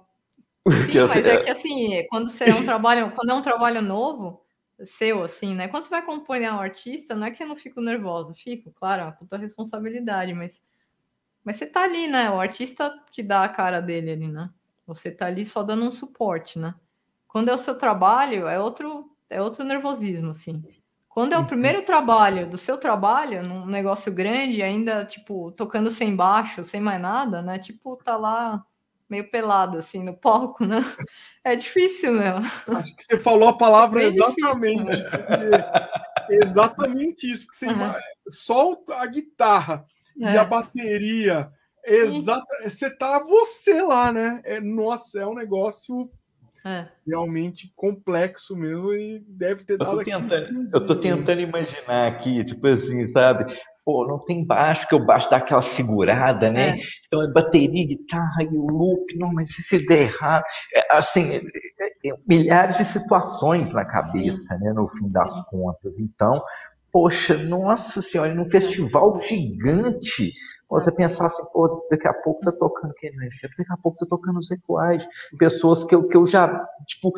[0.89, 4.42] Sim, mas é que assim, quando você é um trabalho, quando é um trabalho novo,
[4.85, 5.67] seu, assim, né?
[5.67, 9.01] Quando você vai compor um artista, não é que eu não fico nervosa, fico, claro,
[9.01, 10.63] é uma puta responsabilidade, mas,
[11.43, 12.29] mas você tá ali, né?
[12.29, 14.49] O artista que dá a cara dele ali, né?
[14.85, 16.75] Você tá ali só dando um suporte, né?
[17.27, 20.63] Quando é o seu trabalho, é outro, é outro nervosismo, assim.
[21.09, 21.47] Quando é o uhum.
[21.47, 27.01] primeiro trabalho do seu trabalho, num negócio grande, ainda, tipo, tocando sem baixo, sem mais
[27.01, 27.59] nada, né?
[27.59, 28.65] Tipo, tá lá
[29.09, 30.79] meio pelado, assim, no palco, né?
[31.43, 32.37] É difícil, meu.
[32.37, 34.85] Acho que você falou a palavra é exatamente.
[34.85, 35.19] Difícil,
[36.29, 37.45] exatamente isso.
[37.45, 37.93] Porque você uhum.
[38.29, 39.85] solta a guitarra
[40.21, 40.33] é.
[40.33, 41.51] e a bateria.
[41.85, 44.41] Exata, você tá você lá, né?
[44.45, 46.09] É, nossa, é um negócio
[46.65, 46.87] é.
[47.05, 49.91] realmente complexo mesmo e deve ter dado.
[49.91, 53.53] Eu tô, tentando, eu tô tentando imaginar aqui, tipo assim, sabe?
[53.85, 56.71] Pô, não tem baixo, que o baixo dá aquela segurada, né?
[56.71, 56.77] É.
[57.07, 60.43] Então é bateria, guitarra e o loop, não, mas se der errado,
[60.75, 64.63] é, assim, é, é, é, milhares de situações na cabeça, Sim.
[64.63, 65.43] né, no fim das Sim.
[65.49, 65.99] contas.
[65.99, 66.41] Então,
[66.91, 70.33] poxa, nossa senhora, num festival gigante,
[70.69, 74.39] você pensar assim, pô, daqui a pouco tá tocando quem daqui a pouco tá tocando
[74.39, 77.13] os Equais, pessoas que eu, que eu já, tipo,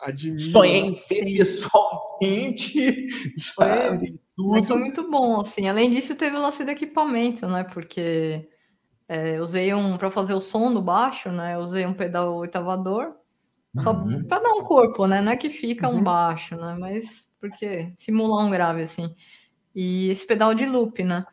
[0.00, 0.40] Admiro.
[0.40, 3.08] sonhei pessoalmente,
[3.56, 4.20] sabe?
[4.48, 5.68] Mas foi muito bom, assim.
[5.68, 7.64] Além disso, teve o lance do equipamento, né?
[7.64, 8.48] Porque
[9.08, 11.54] é, usei um para fazer o som do baixo, né?
[11.54, 13.14] Eu usei um pedal oitavador
[13.78, 14.24] só uhum.
[14.24, 15.20] para dar um corpo, né?
[15.20, 15.98] Não é que fica uhum.
[15.98, 16.76] um baixo, né?
[16.78, 19.14] Mas porque simular um grave assim.
[19.74, 21.24] E esse pedal de loop, né?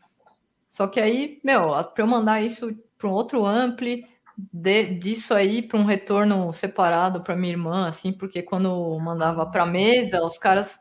[0.70, 4.06] Só que aí, meu, para eu mandar isso para um outro ampli,
[4.38, 9.66] de, disso aí para um retorno separado para minha irmã, assim, porque quando mandava para
[9.66, 10.80] mesa, os caras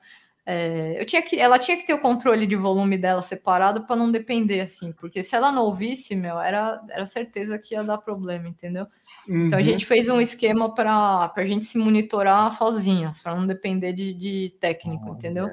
[0.49, 3.97] é, eu tinha que, ela tinha que ter o controle de volume dela separado para
[3.97, 7.99] não depender assim, porque se ela não ouvisse, meu, era, era certeza que ia dar
[7.99, 8.87] problema, entendeu?
[9.29, 9.49] Uhum.
[9.49, 9.67] Então a uhum.
[9.67, 14.55] gente fez um esquema para a gente se monitorar sozinhas, para não depender de, de
[14.61, 15.49] técnico, entendeu?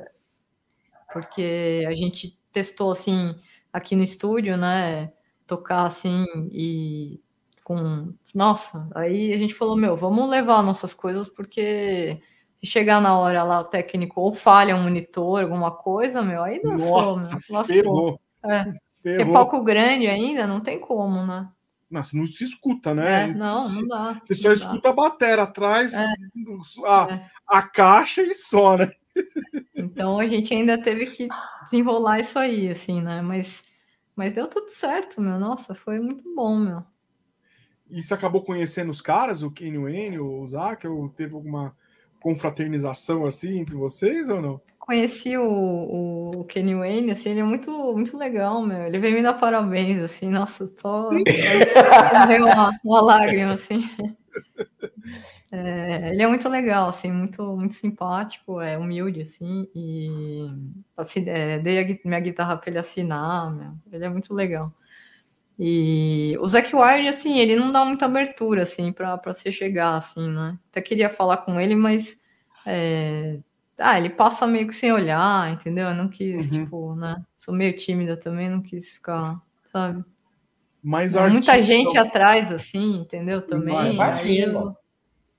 [1.11, 3.35] Porque a gente testou assim
[3.71, 5.11] aqui no estúdio, né?
[5.47, 7.19] Tocar assim e
[7.63, 8.13] com.
[8.33, 12.21] Nossa, aí a gente falou, meu, vamos levar nossas coisas, porque
[12.63, 16.61] se chegar na hora lá, o técnico ou falha um monitor, alguma coisa, meu, aí
[16.63, 18.19] não Nossa, meu.
[18.45, 18.65] É.
[19.01, 21.49] Porque palco grande ainda, não tem como, né?
[21.91, 23.23] Nossa, não se escuta, né?
[23.23, 24.19] É, não, não dá.
[24.23, 24.53] Você só dá.
[24.53, 26.05] escuta a bateria atrás, é.
[26.85, 27.29] a, é.
[27.45, 28.91] a caixa e só, né?
[29.75, 31.27] Então a gente ainda teve que
[31.65, 33.21] desenrolar isso aí, assim, né?
[33.21, 33.61] Mas,
[34.15, 35.37] mas deu tudo certo, meu.
[35.37, 36.83] Nossa, foi muito bom, meu.
[37.89, 41.75] E você acabou conhecendo os caras, o Kenny Wayne, o Zac, ou teve alguma
[42.23, 44.61] confraternização assim entre vocês ou não?
[44.79, 48.85] Conheci o, o Kenny Wayne, assim, ele é muito, muito legal, meu.
[48.85, 51.09] Ele veio me dar parabéns, assim, nossa, tô.
[52.41, 53.89] uma, uma lágrima, assim.
[55.51, 60.47] É, ele é muito legal, assim, muito, muito simpático, é humilde, assim, e
[60.97, 63.73] assim, é, dei a, minha guitarra para ele assinar, meu.
[63.91, 64.73] ele é muito legal.
[65.59, 70.29] E o Zack Wild, assim, ele não dá muita abertura, assim, para você chegar, assim,
[70.29, 70.57] né?
[70.71, 72.17] Até queria falar com ele, mas.
[72.65, 73.37] É...
[73.77, 75.89] Ah, ele passa meio que sem olhar, entendeu?
[75.89, 76.63] Eu não quis, uhum.
[76.63, 77.23] tipo, né?
[77.37, 80.03] Sou meio tímida também, não quis ficar, sabe?
[80.81, 83.41] Mas Muita gente atrás, assim, entendeu?
[83.41, 83.93] Também.
[83.93, 84.75] Imagina.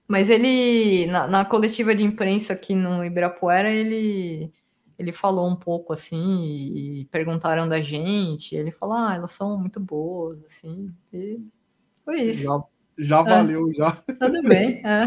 [0.06, 4.52] Mas ele, na, na coletiva de imprensa aqui no Ibirapuera, ele
[4.98, 8.54] ele falou um pouco assim e perguntaram da gente.
[8.54, 10.92] ele falou: ah, elas são muito boas, assim.
[11.12, 11.40] E
[12.04, 12.42] foi isso.
[12.42, 12.62] Já,
[12.98, 13.24] já é.
[13.24, 13.92] valeu, já.
[13.92, 15.06] Tudo bem, é.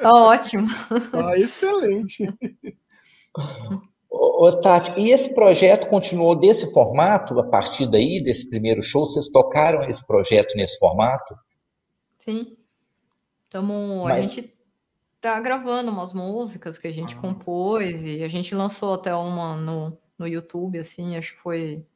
[0.00, 0.68] Tá ótimo.
[1.12, 2.24] Ah, excelente.
[4.10, 9.06] Ô, ô, Tati, e esse projeto continuou desse formato, a partir daí, desse primeiro show?
[9.06, 11.36] Vocês tocaram esse projeto nesse formato?
[12.18, 12.56] Sim.
[13.50, 14.12] Tamo, Mas...
[14.12, 14.57] A gente
[15.20, 17.20] tá gravando umas músicas que a gente ah.
[17.20, 21.86] compôs e a gente lançou até uma no, no YouTube, assim, acho que foi.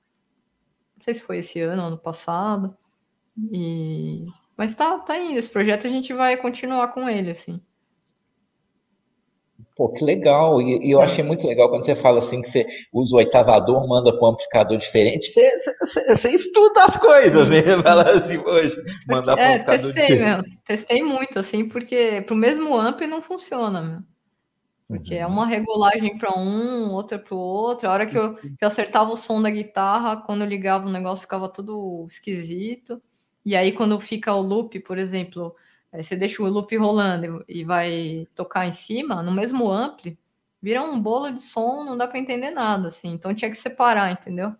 [0.96, 2.76] Não sei se foi esse ano, ano passado.
[3.52, 4.26] E.
[4.56, 5.38] Mas tá, tá indo.
[5.38, 7.60] Esse projeto a gente vai continuar com ele, assim.
[9.76, 10.60] Pô, que legal.
[10.60, 11.04] E, e eu é.
[11.04, 14.32] achei muito legal quando você fala assim que você usa o oitavador, manda para um
[14.32, 15.32] amplificador diferente.
[15.32, 17.62] Você, você, você, estuda as coisas, né?
[17.82, 18.76] Fala assim, hoje,
[19.08, 20.24] mandar para um é, testei, diferente.
[20.24, 20.44] meu.
[20.64, 24.00] Testei muito, assim, porque pro mesmo amp não funciona, meu.
[24.88, 25.32] Porque é uhum.
[25.32, 27.88] é uma regulagem para um, outra para o outro.
[27.88, 30.92] A hora que eu, que eu acertava o som da guitarra, quando eu ligava o
[30.92, 33.00] negócio ficava tudo esquisito.
[33.44, 35.54] E aí, quando fica o loop, por exemplo,
[35.92, 40.18] é, você deixa o loop rolando e vai tocar em cima, no mesmo ampli,
[40.60, 43.12] vira um bolo de som, não dá para entender nada, assim.
[43.12, 44.54] Então tinha que separar, entendeu?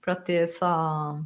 [0.00, 1.20] Para ter essa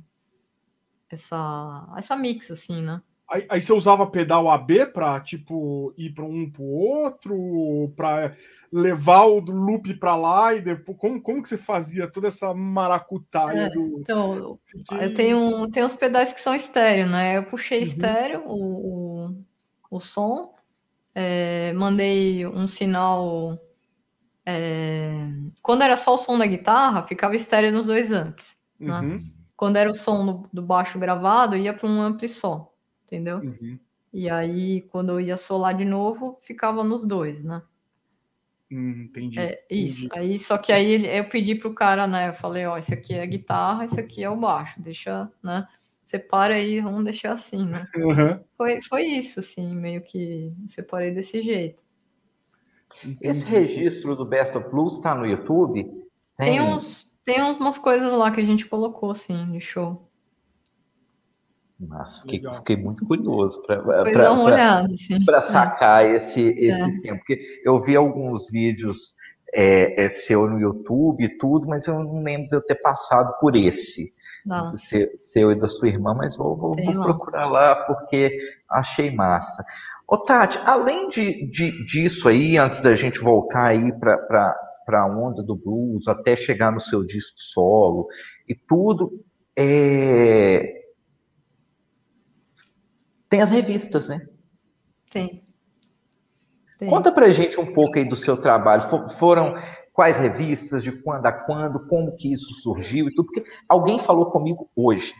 [1.11, 3.03] essa essa mix assim, né?
[3.29, 8.35] Aí, aí, você usava pedal AB para tipo ir para um para outro, para
[8.73, 13.67] levar o loop para lá e depois como, como que você fazia toda essa maracutaia
[13.67, 15.05] é, do Então, Fiquei...
[15.05, 17.37] eu tenho tenho uns pedais que são estéreo, né?
[17.37, 17.85] Eu puxei uhum.
[17.85, 19.45] estéreo o, o,
[19.91, 20.55] o som,
[21.15, 23.59] é, mandei um sinal
[24.47, 25.29] é,
[25.61, 29.01] quando era só o som da guitarra, ficava estéreo nos dois amps, né?
[29.01, 29.31] Uhum.
[29.57, 32.71] Quando era o som do, do baixo gravado, ia para um ampli só
[33.11, 33.39] entendeu?
[33.39, 33.79] Uhum.
[34.13, 37.63] E aí, quando eu ia solar de novo, ficava nos dois, né?
[38.71, 39.39] Hum, entendi.
[39.39, 40.07] É, isso.
[40.07, 40.21] Entendi.
[40.21, 42.29] Aí, só que aí eu pedi pro cara, né?
[42.29, 45.67] Eu falei, ó, esse aqui é a guitarra, esse aqui é o baixo, deixa, né?
[46.11, 47.87] Separa aí, vamos deixar assim, né?
[47.97, 48.43] Uhum.
[48.57, 51.85] Foi, foi isso, assim, meio que separei desse jeito.
[53.21, 55.85] Esse registro do Best of Blues tá no YouTube?
[56.37, 60.11] Tem, tem uns, tem umas coisas lá que a gente colocou, assim, de show.
[61.79, 65.45] Nossa, fiquei, fiquei muito curioso para é.
[65.45, 66.17] sacar é.
[66.17, 66.89] esse, esse é.
[66.89, 69.15] esquema, porque eu vi alguns vídeos
[69.55, 73.35] é, é, seu no YouTube e tudo, mas eu não lembro de eu ter passado
[73.41, 74.13] por esse.
[74.77, 78.39] Seu, seu, e da sua irmã, mas vou, vou, vou procurar lá porque
[78.71, 79.65] achei massa.
[80.09, 84.55] Ô Tati, além de, de, disso aí, antes da gente voltar aí para
[84.93, 88.09] a onda do blues, até chegar no seu disco solo
[88.49, 89.23] e tudo,
[89.57, 90.81] é,
[93.29, 94.27] tem as revistas, né?
[95.13, 95.45] Tem.
[96.81, 96.89] Tem.
[96.89, 98.89] Conta pra gente um pouco aí do seu trabalho.
[99.11, 99.55] Foram
[99.93, 104.31] quais revistas, de quando a quando, como que isso surgiu e tudo, porque alguém falou
[104.31, 105.13] comigo hoje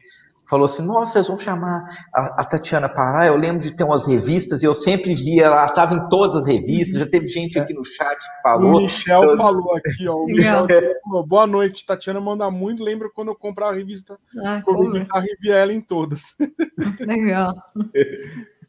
[0.51, 3.27] falou assim: Nossa, vocês vão chamar a, a, Tatiana Pará.
[3.27, 6.47] Eu lembro de ter umas revistas e eu sempre via, ela estava em todas as
[6.47, 6.99] revistas.
[6.99, 8.79] Já teve gente aqui no chat que falou.
[8.79, 9.37] O Michel eu...
[9.37, 10.17] falou aqui, ó.
[10.17, 10.67] O Michel
[11.05, 12.83] falou: Boa noite, Tatiana manda muito.
[12.83, 16.35] Lembro quando eu comprava a revista ah, comigo a revia ela em todas.
[16.99, 17.55] Legal.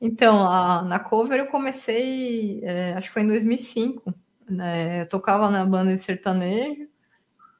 [0.00, 4.14] Então, a, na cover eu comecei, é, acho que foi em 2005.
[4.48, 5.02] Né?
[5.02, 6.88] Eu tocava na banda de sertanejo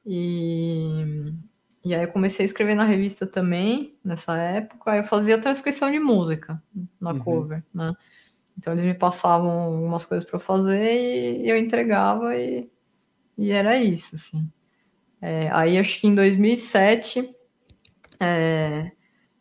[0.05, 1.33] e
[1.87, 4.91] e aí eu comecei a escrever na revista também, nessa época.
[4.91, 6.61] Aí eu fazia transcrição de música
[6.99, 7.19] na uhum.
[7.19, 7.93] cover, né?
[8.57, 12.69] Então eles me passavam algumas coisas para fazer e eu entregava e,
[13.37, 14.51] e era isso, assim.
[15.21, 17.33] É, aí acho que em 2007
[18.19, 18.91] é,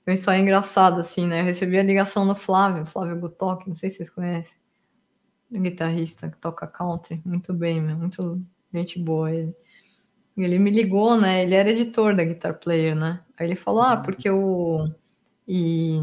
[0.07, 1.41] uma história engraçada, assim, né?
[1.41, 4.57] Eu recebi a ligação do Flávio, Flávio Gutoc, não sei se vocês conhecem,
[5.53, 8.41] um guitarrista que toca country, muito bem, muito
[8.73, 9.55] gente boa ele.
[10.37, 11.43] Ele me ligou, né?
[11.43, 13.21] Ele era editor da Guitar Player, né?
[13.39, 14.03] Aí ele falou: Ah, uhum.
[14.03, 14.89] porque o.
[15.49, 16.03] E.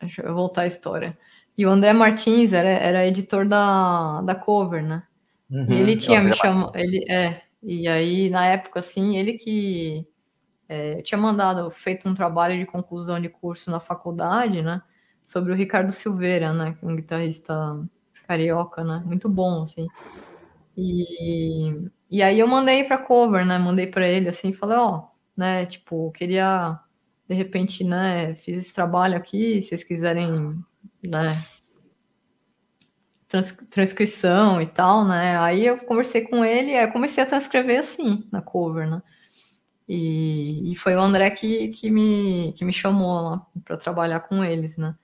[0.00, 1.18] Deixa eu voltar a história.
[1.58, 5.02] E o André Martins era, era editor da, da cover, né?
[5.50, 6.76] Uhum, e ele tinha me chamado.
[6.76, 10.06] Ele, é, e aí, na época, assim, ele que
[10.68, 14.82] é, tinha mandado, feito um trabalho de conclusão de curso na faculdade, né?
[15.22, 16.76] Sobre o Ricardo Silveira, né?
[16.82, 17.54] É um guitarrista
[18.26, 19.02] carioca, né?
[19.04, 19.86] Muito bom, assim.
[20.76, 23.58] E, e aí eu mandei para cover, né?
[23.58, 26.80] Mandei para ele assim, falei, ó, né, tipo, queria
[27.28, 30.62] de repente, né, fiz esse trabalho aqui, se vocês quiserem,
[31.02, 31.34] né,
[33.28, 35.38] trans, transcrição e tal, né?
[35.38, 39.02] Aí eu conversei com ele, aí comecei a transcrever assim na cover, né?
[39.88, 44.76] E, e foi o André que, que, me, que me chamou para trabalhar com eles,
[44.76, 44.94] né?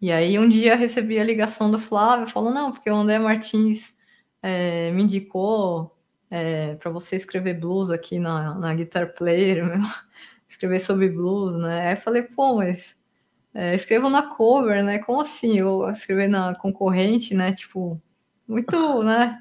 [0.00, 3.96] E aí um dia recebi a ligação do Flávio, falou, não, porque o André Martins
[4.42, 5.96] é, me indicou
[6.30, 9.86] é, para você escrever blues aqui na, na Guitar Player, meu,
[10.48, 11.88] escrever sobre blues, né?
[11.88, 12.96] Aí eu falei, pô, mas
[13.54, 14.98] é, escrevo na cover, né?
[14.98, 15.58] Como assim?
[15.58, 17.52] Eu escrever na concorrente, né?
[17.54, 18.00] Tipo,
[18.48, 19.40] muito, né?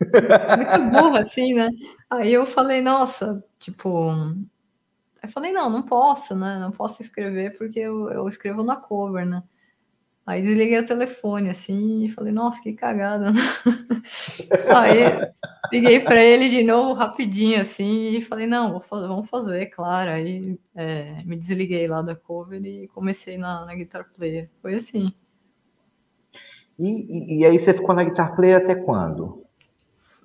[0.00, 1.68] Muito burro, assim, né?
[2.16, 4.10] Aí eu falei, nossa, tipo.
[5.22, 6.58] Eu falei, não, não posso, né?
[6.58, 9.42] Não posso escrever porque eu, eu escrevo na cover, né?
[10.26, 13.30] Aí desliguei o telefone, assim, e falei, nossa, que cagada.
[13.30, 13.40] Né?
[14.74, 15.30] Aí
[15.70, 20.10] liguei para ele de novo, rapidinho, assim, e falei, não, fazer, vamos fazer, claro.
[20.10, 24.48] Aí é, me desliguei lá da cover e comecei na, na Guitar Player.
[24.62, 25.12] Foi assim.
[26.78, 29.44] E, e, e aí você ficou na Guitar Player até quando?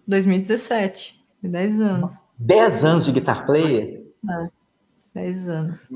[0.07, 2.21] 2017, 10 anos.
[2.37, 4.05] 10 anos de Guitar Player?
[4.29, 4.49] É,
[5.13, 5.89] 10 anos.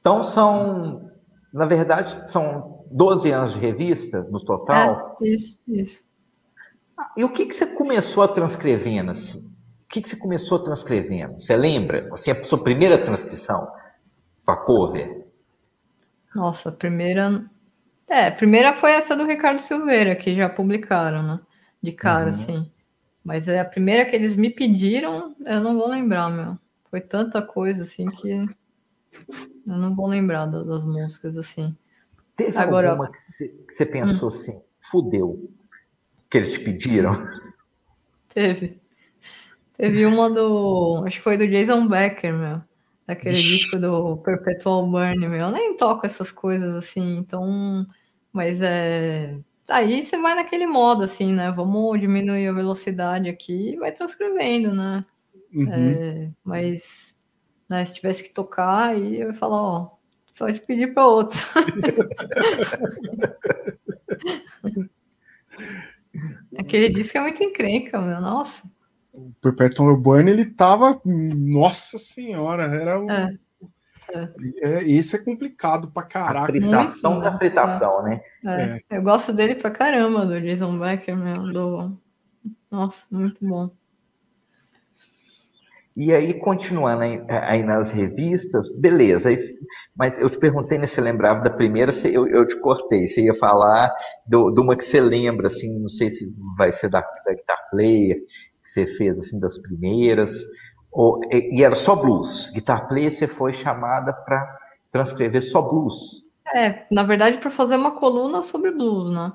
[0.00, 1.10] Então são,
[1.52, 5.16] na verdade, são 12 anos de revista no total?
[5.22, 6.02] É, isso, isso.
[6.96, 9.38] Ah, e o que, que você começou a transcrevendo assim?
[9.40, 11.40] O que, que você começou transcrevendo?
[11.40, 12.08] Você lembra?
[12.12, 13.68] Assim, a sua primeira transcrição
[14.44, 15.26] com a cover?
[16.34, 17.44] Nossa, a primeira.
[18.08, 21.40] É, a primeira foi essa do Ricardo Silveira, que já publicaram, né?
[21.82, 22.30] De cara, uhum.
[22.30, 22.72] assim.
[23.30, 26.58] Mas é a primeira que eles me pediram, eu não vou lembrar, meu.
[26.90, 28.48] Foi tanta coisa, assim, que eu
[29.64, 31.76] não vou lembrar das, das músicas, assim.
[32.36, 33.20] Teve Agora, alguma que
[33.72, 34.34] você, pensou hum.
[34.34, 34.60] assim,
[34.90, 35.48] fudeu,
[36.28, 37.24] que eles te pediram?
[38.30, 38.80] Teve.
[39.76, 41.04] Teve uma do.
[41.06, 42.60] Acho que foi do Jason Becker, meu.
[43.06, 45.38] Daquele disco do Perpetual Burn, meu.
[45.38, 47.86] Eu nem toco essas coisas assim, então.
[48.32, 49.38] Mas é.
[49.70, 51.52] Aí você vai naquele modo, assim, né?
[51.52, 55.04] Vamos diminuir a velocidade aqui e vai transcrevendo, né?
[55.54, 55.72] Uhum.
[55.72, 57.16] É, mas
[57.68, 59.90] né, se tivesse que tocar, aí eu ia falar, ó,
[60.38, 61.38] pode pedir para outro.
[66.58, 68.68] Aquele disco é muito encrenca, meu, nossa
[69.12, 73.36] o Perpetual Burn ele tava, nossa senhora, era o, é.
[74.62, 74.82] É.
[74.84, 76.44] esse é complicado pra caraca.
[76.44, 78.20] A fritação Muito, da fritação, né?
[78.44, 78.62] É.
[78.62, 78.98] é.
[78.98, 81.98] Eu gosto dele pra caramba, do Jason Becker, meu, do...
[82.70, 83.70] Nossa, muito bom.
[85.96, 89.28] E aí, continuando aí, aí, nas revistas, beleza.
[89.94, 93.08] Mas eu te perguntei né, se você lembrava da primeira, eu, eu te cortei.
[93.08, 93.92] Você ia falar
[94.26, 97.58] do, de uma que você lembra, assim, não sei se vai ser da, da Guitar
[97.70, 98.18] Player,
[98.64, 100.32] você fez assim das primeiras?
[100.92, 102.50] Ou, e, e era só blues?
[102.50, 104.58] Guitar Player você foi chamada para
[104.90, 106.24] transcrever só blues?
[106.54, 109.32] É, na verdade, para fazer uma coluna sobre blues, né?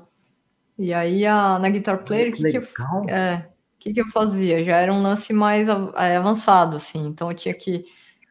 [0.78, 2.68] E aí a, na Guitar Player, o que, que, eu,
[3.08, 3.48] é,
[3.80, 4.64] que, que eu fazia?
[4.66, 7.08] Já era um lance mais é, avançado, assim.
[7.08, 7.86] Então eu tinha que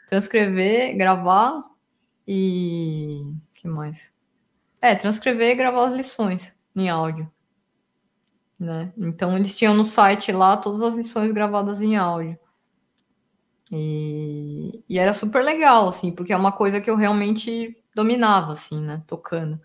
[0.09, 1.65] transcrever, gravar
[2.29, 3.33] e.
[3.55, 4.13] que mais?
[4.83, 7.33] É, transcrever e gravar as lições em áudio
[8.59, 8.93] né?
[8.97, 12.39] Então eles tinham no site lá todas as lições gravadas em áudio.
[13.73, 18.81] E, e era super legal, assim, porque é uma coisa que eu realmente dominava, assim,
[18.81, 19.03] né?
[19.07, 19.61] Tocando.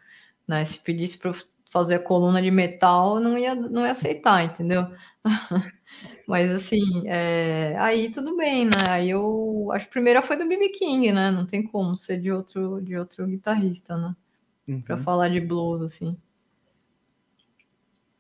[0.47, 0.65] Né?
[0.65, 1.31] Se pedisse para
[1.69, 4.87] fazer a coluna de metal, eu não ia, não ia aceitar, entendeu?
[6.27, 7.75] Mas assim, é...
[7.79, 8.87] aí tudo bem, né?
[8.87, 11.31] Aí eu acho que a primeira foi do BB King, né?
[11.31, 14.15] Não tem como ser de outro, de outro guitarrista, né?
[14.67, 14.81] Uhum.
[14.81, 16.15] Para falar de blues, assim.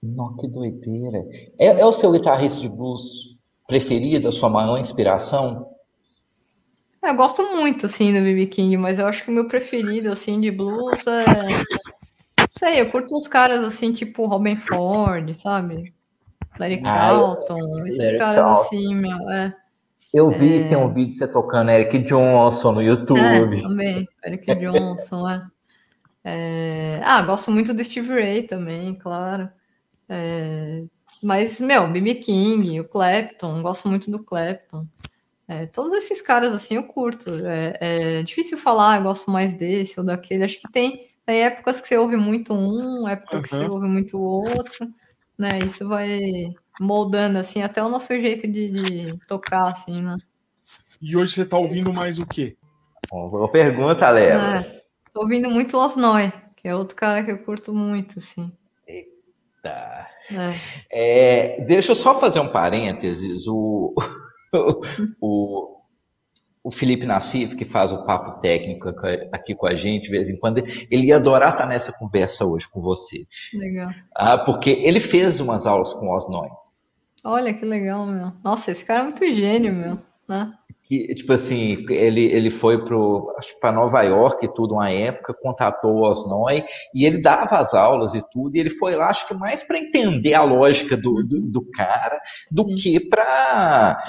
[0.01, 1.25] Não, que doideira.
[1.57, 5.68] É, é o seu guitarrista de blues preferido, a sua maior inspiração?
[7.09, 8.45] Eu gosto muito, assim, do B.B.
[8.45, 11.47] King, mas eu acho que o meu preferido, assim, de blues é...
[12.37, 15.91] Não sei, eu curto uns caras, assim, tipo Robin Ford, sabe?
[16.59, 18.61] Larry ah, Carlton, esses Larry caras Carlton.
[18.61, 19.55] assim, meu, é...
[20.13, 20.67] Eu vi, é...
[20.67, 23.19] tem um vídeo de você tocando Eric Johnson no YouTube.
[23.19, 25.47] É, também, Eric Johnson, é.
[26.23, 27.01] é.
[27.03, 29.49] Ah, gosto muito do Steve Ray também, claro.
[30.07, 30.83] É,
[31.23, 32.15] mas, meu, B.B.
[32.15, 34.85] King, o Clapton, gosto muito do Clapton.
[35.49, 37.31] É, todos esses caras, assim, eu curto.
[37.43, 37.77] É,
[38.19, 40.43] é, difícil falar, eu gosto mais desse ou daquele.
[40.43, 43.41] Acho que tem, tem épocas que você ouve muito um, época uhum.
[43.41, 44.87] que você ouve muito o outro,
[45.35, 45.57] né?
[45.57, 46.19] Isso vai
[46.79, 50.17] moldando, assim, até o nosso jeito de, de tocar, assim, né?
[51.01, 52.55] E hoje você tá ouvindo mais o quê?
[53.09, 54.39] Boa pergunta, Léo.
[54.39, 58.51] É, tô ouvindo muito o Osnoy, que é outro cara que eu curto muito, assim.
[59.63, 60.07] Tá.
[60.31, 61.57] É.
[61.57, 63.47] É, deixa eu só fazer um parênteses.
[63.47, 63.95] O,
[65.21, 65.77] o,
[66.63, 68.89] o Felipe Nassif, que faz o papo técnico
[69.31, 72.67] aqui com a gente de vez em quando, ele ia adorar estar nessa conversa hoje
[72.69, 73.25] com você.
[73.53, 73.89] Legal.
[74.15, 76.49] Ah, porque ele fez umas aulas com o Osnoy.
[77.23, 78.31] Olha que legal, meu.
[78.43, 79.99] Nossa, esse cara é muito gênio, meu.
[80.27, 80.53] Né?
[80.89, 82.83] que, tipo assim, ele, ele foi
[83.61, 86.63] para Nova York e tudo, uma época, contatou o Osnoy,
[86.95, 89.77] e ele dava as aulas e tudo, e ele foi lá, acho que mais para
[89.77, 92.19] entender a lógica do, do, do cara,
[92.49, 94.01] do que para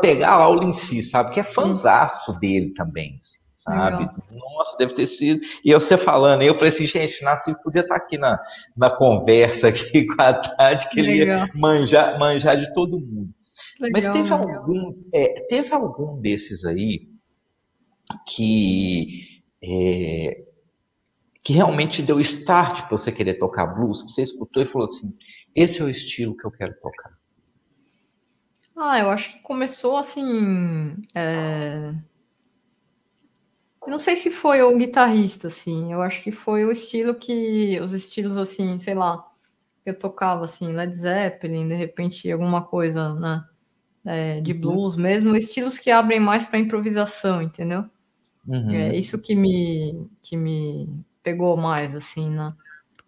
[0.00, 1.32] pegar a aula em si, sabe?
[1.32, 3.98] Que é fanzaço dele também, assim, sabe?
[3.98, 4.14] Legal.
[4.30, 5.40] Nossa, deve ter sido.
[5.64, 8.38] E você falando, eu falei assim, gente, Nasci podia estar tá aqui na,
[8.76, 11.14] na conversa aqui com a Tati, que Legal.
[11.14, 13.30] ele ia manjar, manjar de todo mundo.
[13.78, 17.08] Legal, Mas teve algum, é, teve algum desses aí
[18.26, 20.44] que é,
[21.42, 25.12] que realmente deu start para você querer tocar blues, que você escutou e falou assim,
[25.54, 27.10] esse é o estilo que eu quero tocar?
[28.82, 30.96] Ah, eu acho que começou assim.
[31.14, 31.92] É...
[33.86, 35.92] não sei se foi o guitarrista, assim.
[35.92, 37.78] Eu acho que foi o estilo que.
[37.80, 39.24] Os estilos, assim, sei lá,
[39.84, 43.44] eu tocava, assim, Led Zeppelin, de repente alguma coisa, né?
[44.04, 44.60] é, de uhum.
[44.60, 47.84] blues mesmo, estilos que abrem mais para improvisação, entendeu?
[48.46, 48.70] Uhum.
[48.70, 50.88] É isso que me, que me
[51.22, 52.54] pegou mais, assim, né?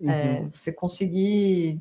[0.00, 0.10] É, uhum.
[0.10, 1.80] É, você conseguir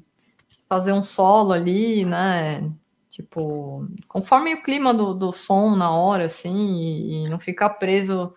[0.70, 2.72] fazer um solo ali, né?
[3.12, 8.34] Tipo, conforme o clima do, do som na hora, assim, e, e não ficar preso,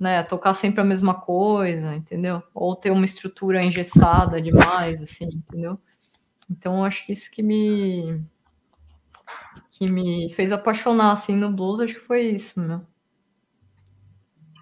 [0.00, 0.24] né?
[0.24, 2.42] Tocar sempre a mesma coisa, entendeu?
[2.52, 5.78] Ou ter uma estrutura engessada demais, assim, entendeu?
[6.50, 8.20] Então, acho que isso que me
[9.78, 12.80] que me fez apaixonar assim no blues, acho que foi isso, meu.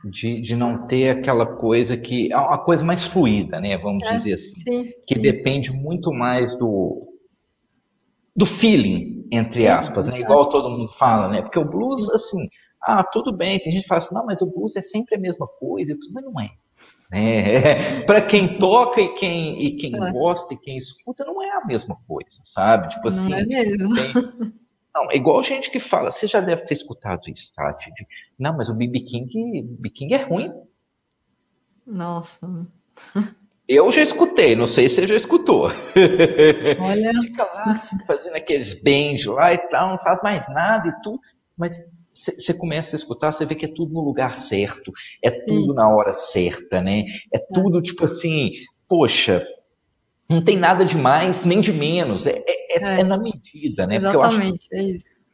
[0.05, 3.79] De, de não ter aquela coisa que é uma coisa mais fluida, né?
[3.79, 5.23] Vamos é, dizer assim, sim, que sim.
[5.23, 7.11] depende muito mais do
[8.37, 10.21] do feeling, entre aspas, né?
[10.21, 11.43] Igual todo mundo fala, né?
[11.43, 12.49] Porque o blues, assim,
[12.83, 15.19] ah, tudo bem, tem gente que fala assim, não, mas o blues é sempre a
[15.19, 16.51] mesma coisa e tudo, mas não é.
[17.13, 20.11] É, para quem toca e quem, e quem é.
[20.11, 22.89] gosta e quem escuta, não é a mesma coisa, sabe?
[22.89, 23.29] Tipo assim.
[23.29, 23.95] Não é mesmo.
[23.95, 24.13] Tem,
[24.93, 27.93] não, é igual gente que fala, você já deve ter escutado isso, Tati.
[27.93, 28.07] De,
[28.37, 30.53] não, mas o BB King, BB King é ruim.
[31.87, 32.67] Nossa.
[33.67, 35.71] Eu já escutei, não sei se você já escutou.
[36.81, 37.13] Olha.
[37.23, 37.75] Fica lá
[38.07, 41.21] fazendo aqueles bands lá e tal, não faz mais nada e tudo,
[41.57, 41.81] mas
[42.15, 44.93] você começa a escutar, você vê que é tudo no lugar certo,
[45.23, 45.75] é tudo Sim.
[45.75, 47.05] na hora certa, né?
[47.33, 48.51] É tudo tipo assim,
[48.89, 49.45] poxa,
[50.29, 53.01] não tem nada de mais nem de menos, é, é, é.
[53.01, 53.97] é na medida, né?
[53.97, 55.25] Exatamente, é isso.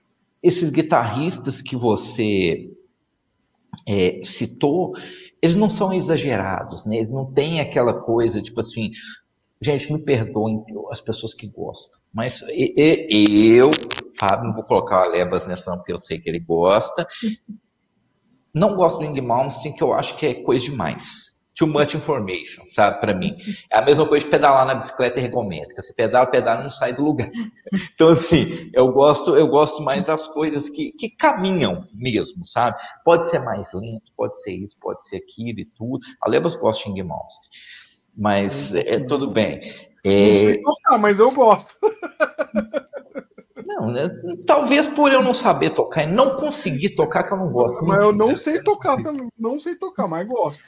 [0.43, 2.71] Esses guitarristas que você
[3.87, 4.95] é, citou,
[5.43, 6.99] eles não são exagerados, né?
[6.99, 8.91] Eles não têm aquela coisa, tipo assim,
[9.61, 13.71] gente, me perdoem as pessoas que gostam, mas eu,
[14.19, 17.07] Fábio, não vou colocar o Lebas nessa, porque eu sei que ele gosta.
[18.53, 21.30] Não gosto do Ing Malmsteen, que eu acho que é coisa demais
[21.61, 23.37] too much information, sabe, para mim.
[23.71, 25.83] É a mesma coisa de pedalar na bicicleta ergométrica.
[25.83, 27.31] Você pedala, pedala, não sai do lugar.
[27.95, 32.79] Então, assim, eu gosto, eu gosto mais das coisas que, que caminham mesmo, sabe?
[33.05, 36.01] Pode ser mais lento, pode ser isso, pode ser aquilo e tudo.
[36.23, 37.09] A Lebas gosta de Ing
[38.17, 39.61] mas é, tudo bem.
[40.03, 40.29] É...
[40.29, 41.77] Não sei tocar, mas eu gosto.
[43.67, 44.11] Não, né?
[44.47, 47.85] talvez por eu não saber tocar e não conseguir tocar que eu não gosto.
[47.85, 50.65] Mas eu não sei tocar também, não sei tocar, mas gosto.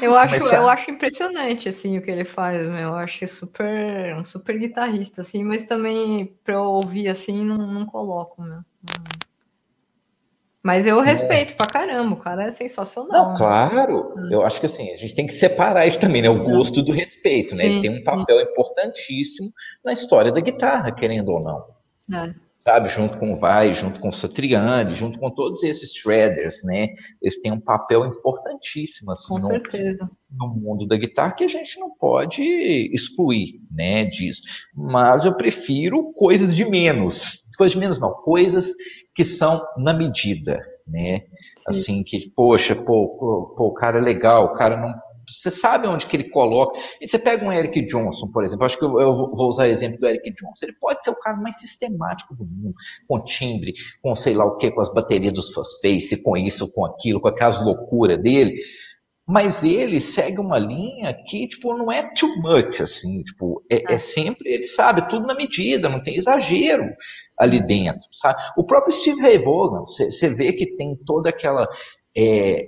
[0.00, 2.74] Eu acho, mas, eu acho impressionante assim o que ele faz, meu.
[2.74, 7.44] eu acho que é super, um super guitarrista assim, mas também para eu ouvir assim
[7.44, 8.60] não, não coloco, meu.
[10.62, 11.56] Mas eu respeito é.
[11.56, 13.24] pra caramba, o cara é sensacional.
[13.24, 13.38] Não, né?
[13.38, 14.28] claro, hum.
[14.30, 16.30] eu acho que assim, a gente tem que separar isso também, né?
[16.30, 17.66] O gosto do respeito, sim, né?
[17.66, 18.50] Ele tem um papel sim.
[18.50, 19.52] importantíssimo
[19.84, 21.64] na história da guitarra, querendo ou não.
[22.16, 22.34] É
[22.64, 26.88] sabe, junto com o Vai, junto com o Satriani, junto com todos esses shredders, né?
[27.20, 30.10] Eles têm um papel importantíssimo assim, com no, certeza.
[30.30, 32.42] no mundo da guitarra que a gente não pode
[32.94, 34.42] excluir, né, disso.
[34.74, 38.72] Mas eu prefiro coisas de menos, coisas de menos não, coisas
[39.14, 41.20] que são na medida, né?
[41.56, 41.64] Sim.
[41.68, 44.94] Assim que, poxa, pô, pô, pô, o cara é legal, o cara não
[45.26, 46.78] você sabe onde que ele coloca.
[47.00, 49.70] E você pega um Eric Johnson, por exemplo, acho que eu, eu vou usar o
[49.70, 50.66] exemplo do Eric Johnson.
[50.66, 52.74] Ele pode ser o cara mais sistemático do mundo,
[53.08, 56.70] com timbre, com sei lá o que, com as baterias dos Fuzz Face, com isso,
[56.72, 58.60] com aquilo, com aquelas loucuras dele.
[59.26, 63.98] Mas ele segue uma linha que, tipo, não é too much, assim, tipo, é, é
[63.98, 66.84] sempre, ele sabe, tudo na medida, não tem exagero
[67.38, 68.42] ali dentro, sabe?
[68.56, 71.68] O próprio Steve Ray Vaughan, você vê que tem toda aquela
[72.16, 72.66] é,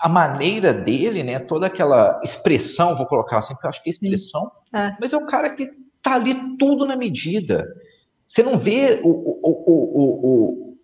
[0.00, 3.92] a maneira dele, né, toda aquela expressão, vou colocar assim, porque eu acho que é
[3.92, 4.96] expressão, é.
[5.00, 5.70] mas é um cara que
[6.02, 7.66] tá ali tudo na medida.
[8.26, 10.76] Você não vê o, o, o,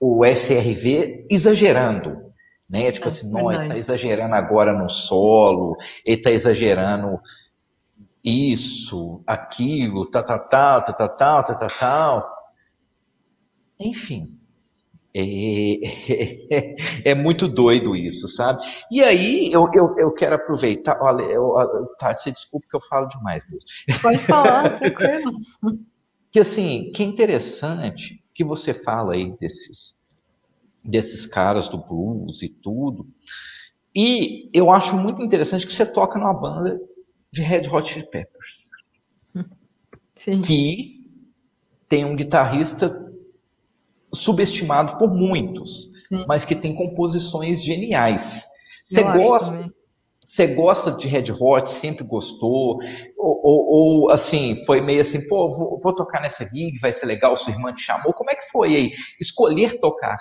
[0.00, 2.32] o, o SRV exagerando,
[2.68, 2.90] né?
[2.92, 7.20] Tipo é, assim, não, ele tá exagerando agora no solo, ele tá exagerando
[8.24, 12.36] isso, aquilo, tal, tal, tal, tal, tal, tal, tal, tal.
[13.78, 14.35] Enfim,
[15.18, 16.76] é, é,
[17.12, 18.62] é, muito doido isso, sabe?
[18.90, 20.98] E aí eu, eu, eu quero aproveitar.
[21.00, 21.54] Olha, eu,
[21.98, 24.00] Tati, você desculpa que eu falo demais mesmo.
[24.02, 25.32] Pode falar, tranquilo.
[26.32, 29.98] Que assim, que interessante que você fala aí desses,
[30.84, 33.06] desses caras do blues e tudo.
[33.94, 36.78] E eu acho muito interessante que você toca numa banda
[37.32, 38.66] de Red Hot Chili Peppers.
[40.14, 40.42] Sim.
[40.42, 41.10] Que
[41.88, 43.05] tem um guitarrista
[44.16, 46.24] subestimado por muitos, Sim.
[46.26, 48.44] mas que tem composições geniais.
[48.84, 49.72] Você gosta,
[50.28, 52.78] você gosta de Red Hot, sempre gostou,
[53.16, 57.06] ou, ou, ou, assim, foi meio assim, pô, vou, vou, tocar nessa gig, vai ser
[57.06, 58.12] legal, sua irmã te chamou.
[58.12, 60.18] Como é que foi aí escolher tocar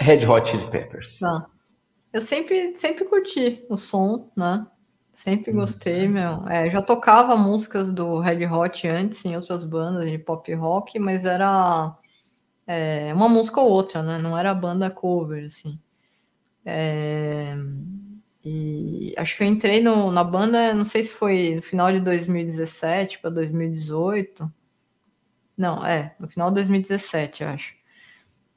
[0.00, 1.18] Red Hot Chili Peppers?
[1.20, 1.46] Não.
[2.12, 4.66] Eu sempre, sempre curti o som, né?
[5.12, 5.58] Sempre uhum.
[5.60, 6.46] gostei, meu.
[6.48, 11.24] É, já tocava músicas do Red Hot antes em outras bandas de pop rock, mas
[11.24, 11.96] era
[12.66, 14.18] é, uma música ou outra, né?
[14.18, 15.78] Não era banda cover, assim.
[16.64, 17.54] É,
[18.44, 22.00] e acho que eu entrei no, na banda, não sei se foi no final de
[22.00, 24.52] 2017 para 2018.
[25.56, 27.74] Não, é, no final de 2017, eu acho.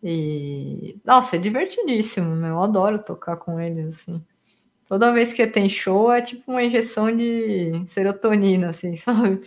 [0.04, 2.50] E, nossa, é divertidíssimo, meu.
[2.50, 4.24] Eu adoro tocar com eles, assim.
[4.88, 9.42] Toda vez que tem show é tipo uma injeção de serotonina, assim, sabe?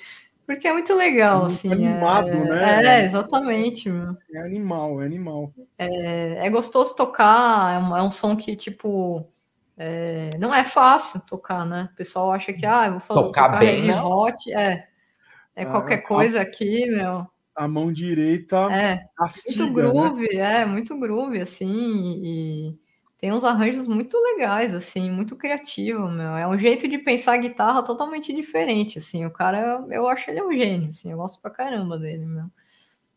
[0.46, 1.72] Porque é muito legal, é muito assim.
[1.72, 2.44] Animado, é...
[2.44, 2.84] né?
[2.84, 4.16] É, exatamente, meu.
[4.34, 5.52] É animal, é animal.
[5.78, 9.26] É, é gostoso tocar, é um, é um som que, tipo,
[9.76, 11.88] é, não é fácil tocar, né?
[11.92, 14.88] O pessoal acha que, ah, eu vou falar, tocar, tocar bem, Red Hot, é.
[15.54, 17.26] É ah, qualquer coisa a, aqui, meu.
[17.54, 19.90] A mão direita é castiga, muito né?
[19.90, 20.62] groove, né?
[20.62, 22.81] é muito groove, assim, e
[23.22, 26.36] tem uns arranjos muito legais, assim, muito criativo, meu.
[26.36, 29.24] É um jeito de pensar a guitarra totalmente diferente, assim.
[29.24, 31.12] O cara, eu acho ele um gênio, assim.
[31.12, 32.46] Eu gosto pra caramba dele, meu.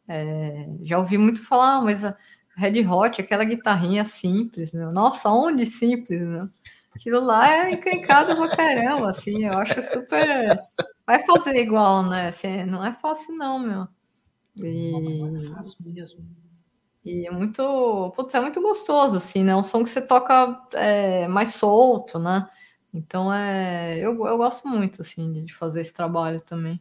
[0.08, 2.16] É, já ouvi muito falar, ah, mas a
[2.56, 4.92] Red Hot, aquela guitarrinha simples, meu.
[4.92, 6.48] Nossa, onde simples, meu?
[6.96, 9.44] Aquilo lá é encrencado pra caramba, assim.
[9.44, 10.62] Eu acho super
[11.08, 12.28] vai fazer igual, né?
[12.28, 13.88] Assim, não é fácil, não, meu.
[14.56, 14.92] E,
[17.06, 19.52] e é muito, putz, é muito gostoso, assim, né?
[19.52, 22.50] É um som que você toca é, mais solto, né?
[22.92, 26.80] Então é, eu, eu gosto muito, assim, de fazer esse trabalho também.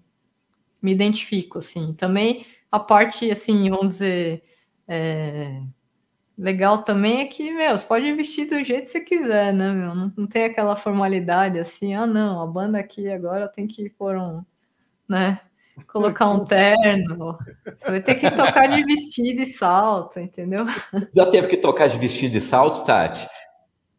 [0.81, 1.93] Me identifico, assim.
[1.95, 4.43] Também a parte, assim, vamos dizer,
[4.89, 5.63] é,
[6.39, 9.95] legal também é que, meu, você pode vestir do jeito que você quiser, né, meu?
[9.95, 14.17] Não, não tem aquela formalidade assim, ah, não, a banda aqui agora tem que pôr
[14.17, 14.45] um,
[15.09, 15.41] né?
[15.87, 17.39] Colocar um terno.
[17.65, 20.67] Você vai ter que tocar de vestido e salto, entendeu?
[21.15, 23.27] Já teve que tocar de vestido e salto, Tati?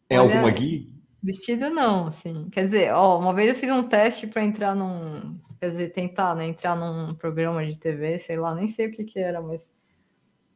[0.10, 0.88] É Olha, alguma guia?
[1.22, 2.50] Vestido não, assim.
[2.50, 5.38] Quer dizer, ó, uma vez eu fiz um teste para entrar num.
[5.60, 6.48] Quer dizer, tentar, né?
[6.48, 9.70] Entrar num programa de TV, sei lá, nem sei o que que era, mas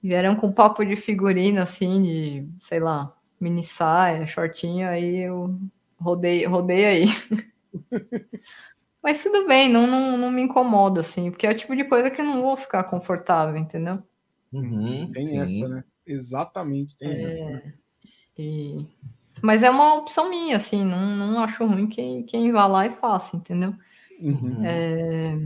[0.01, 5.59] Vieram com papo de figurino, assim, de, sei lá, mini saia, shortinho, aí eu
[5.99, 7.05] rodei, rodei aí.
[9.01, 12.11] Mas tudo bem, não, não, não me incomoda, assim, porque é o tipo de coisa
[12.11, 14.03] que eu não vou ficar confortável, entendeu?
[14.51, 15.39] Uhum, tem sim.
[15.39, 15.83] essa, né?
[16.05, 17.29] Exatamente, tem é...
[17.29, 17.45] essa.
[17.45, 17.73] Né?
[18.37, 18.85] E...
[19.41, 22.91] Mas é uma opção minha, assim, não, não acho ruim quem, quem vá lá e
[22.91, 23.73] faça, entendeu?
[24.19, 24.65] Uhum.
[24.65, 25.37] É...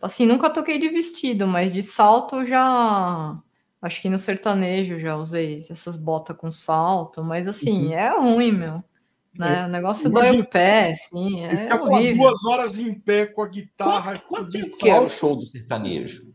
[0.00, 3.40] Assim, nunca toquei de vestido, mas de salto já.
[3.80, 7.92] Acho que no sertanejo já usei essas botas com salto, mas assim, uhum.
[7.92, 8.84] é ruim, meu.
[9.38, 9.60] Né?
[9.60, 9.64] É.
[9.64, 11.44] O negócio dói o pé, assim.
[11.44, 14.18] É duas horas em pé com a guitarra.
[14.18, 16.32] Quanto, quanto que é o show do sertanejo?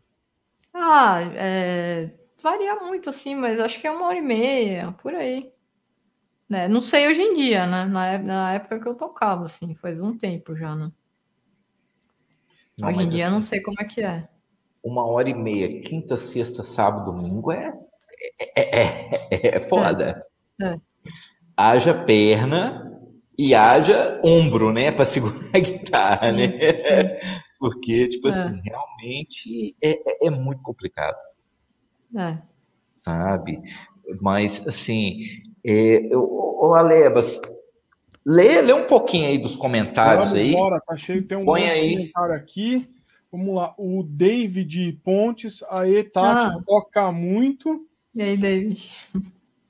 [0.73, 2.13] Ah, é...
[2.41, 5.51] varia muito, assim, mas acho que é uma hora e meia, por aí.
[6.49, 6.67] Né?
[6.67, 7.85] Não sei hoje em dia, né?
[7.85, 10.91] Na, na época que eu tocava, assim, faz um tempo já, né?
[12.77, 14.27] Não, Hoje em dia assim, eu não assim, sei como é que é.
[14.83, 17.73] Uma hora e meia, quinta, sexta, sábado, domingo é,
[18.39, 20.25] é, é, é foda.
[20.61, 20.79] É.
[21.57, 22.86] Haja perna
[23.38, 24.91] e haja ombro, né?
[24.91, 26.49] Para segurar a guitarra, sim, né?
[26.49, 27.39] Sim.
[27.59, 31.17] Porque, tipo assim, realmente é, é, muito complicado.
[32.15, 32.38] É.
[33.03, 33.61] Sabe?
[34.21, 35.21] Mas, assim,
[35.65, 37.39] é, o Alebas,
[38.29, 40.51] Lê, lê um pouquinho aí dos comentários bora, aí.
[40.51, 41.93] Bora, tá cheio, tem um Põe aí.
[41.93, 42.85] comentário aqui.
[43.31, 46.61] Vamos lá, o David Pontes, aí Tati, ah.
[46.65, 47.88] toca muito.
[48.13, 48.93] E aí, David?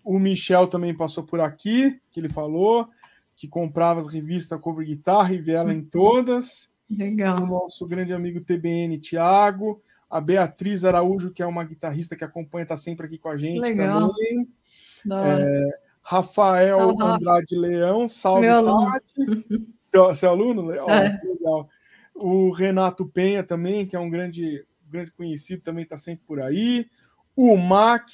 [0.04, 2.90] O Michel também passou por aqui, que ele falou
[3.38, 6.72] que comprava as revistas Cover Guitarra e vê ela em todas.
[6.90, 7.44] Legal.
[7.44, 9.82] O nosso grande amigo TBN, Thiago.
[10.10, 13.60] A Beatriz Araújo, que é uma guitarrista que acompanha, está sempre aqui com a gente
[13.60, 14.10] Legal.
[14.10, 14.50] também.
[15.12, 17.00] É, Rafael.
[17.00, 18.92] Andrade Leão, salve aluno.
[19.88, 20.68] Seu, seu aluno?
[20.68, 21.22] Oh, é.
[21.24, 21.70] Legal.
[22.14, 26.90] O Renato Penha também, que é um grande, grande conhecido, também está sempre por aí.
[27.34, 28.10] O Mac,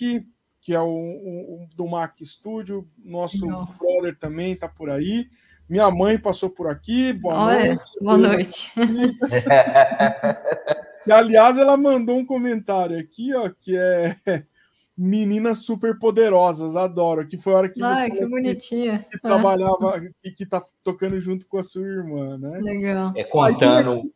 [0.63, 3.65] que é o, o, do Mac Studio, nosso Não.
[3.77, 5.27] brother também está por aí.
[5.67, 7.11] Minha mãe passou por aqui.
[7.11, 7.83] Boa Olha, noite.
[8.01, 8.71] Boa noite.
[11.05, 14.15] e, aliás, ela mandou um comentário aqui, ó, que é
[14.95, 17.27] Meninas super poderosas, adoro.
[17.27, 18.99] Que foi a hora que Ai, você que bonitinha.
[18.99, 22.59] Que, que trabalhava e que tá tocando junto com a sua irmã, né?
[22.59, 23.11] Legal.
[23.15, 24.13] É contando.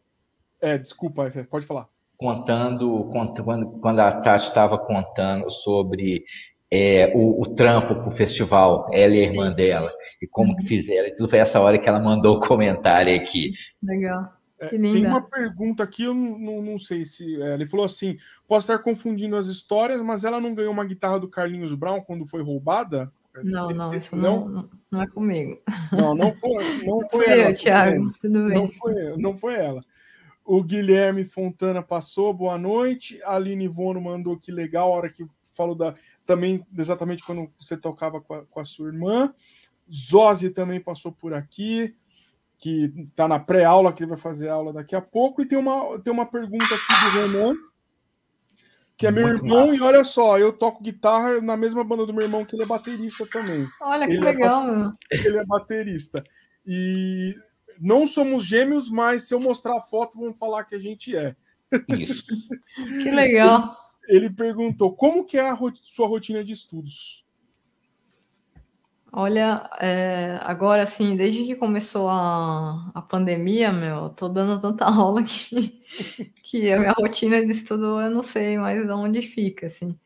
[0.62, 1.90] É, desculpa, pode falar.
[2.18, 6.24] Contando, quando, quando a Tati estava contando sobre
[6.72, 9.56] é, o, o, trampo pro festival, ela e a irmã Sim.
[9.56, 10.68] dela, e como que uhum.
[10.68, 11.16] fizeram.
[11.16, 13.54] Tudo foi essa hora que ela mandou o comentário aqui.
[13.82, 14.38] Legal.
[14.60, 17.40] É, tem uma pergunta aqui, eu não, não, não sei se.
[17.42, 21.20] É, ele falou assim: posso estar confundindo as histórias, mas ela não ganhou uma guitarra
[21.20, 23.12] do Carlinhos Brown quando foi roubada?
[23.44, 25.62] Não, não, isso não, não, é comigo.
[25.92, 27.50] Não, não foi, não foi, foi ela.
[27.52, 28.58] Eu, Thiago, tudo bem.
[28.58, 29.84] Não foi, não foi ela.
[30.48, 33.22] O Guilherme Fontana passou, boa noite.
[33.24, 35.94] A Aline Vono mandou que legal, a hora que falou da.
[36.26, 39.34] Também exatamente quando você tocava com a, com a sua irmã.
[39.94, 41.94] Zose também passou por aqui.
[42.58, 45.42] que está na pré-aula, que ele vai fazer aula daqui a pouco.
[45.42, 47.56] E tem uma, tem uma pergunta aqui do Renan,
[48.96, 49.78] que é meu Muito irmão, massa.
[49.78, 52.66] e olha só, eu toco guitarra na mesma banda do meu irmão, que ele é
[52.66, 53.68] baterista também.
[53.82, 54.66] Olha que ele é legal,
[55.12, 56.24] é, Ele é baterista.
[56.66, 57.36] E
[57.80, 61.36] não somos gêmeos, mas se eu mostrar a foto, vão falar que a gente é.
[61.90, 62.26] Isso.
[63.04, 63.78] que legal.
[64.08, 67.26] Ele, ele, perguntou: como que é a sua rotina de estudos?
[69.12, 75.24] Olha, é, agora assim, desde que começou a, a pandemia, meu, tô dando tanta aula
[75.24, 75.82] que,
[76.44, 79.98] que a minha rotina de estudo eu não sei mais onde fica, assim.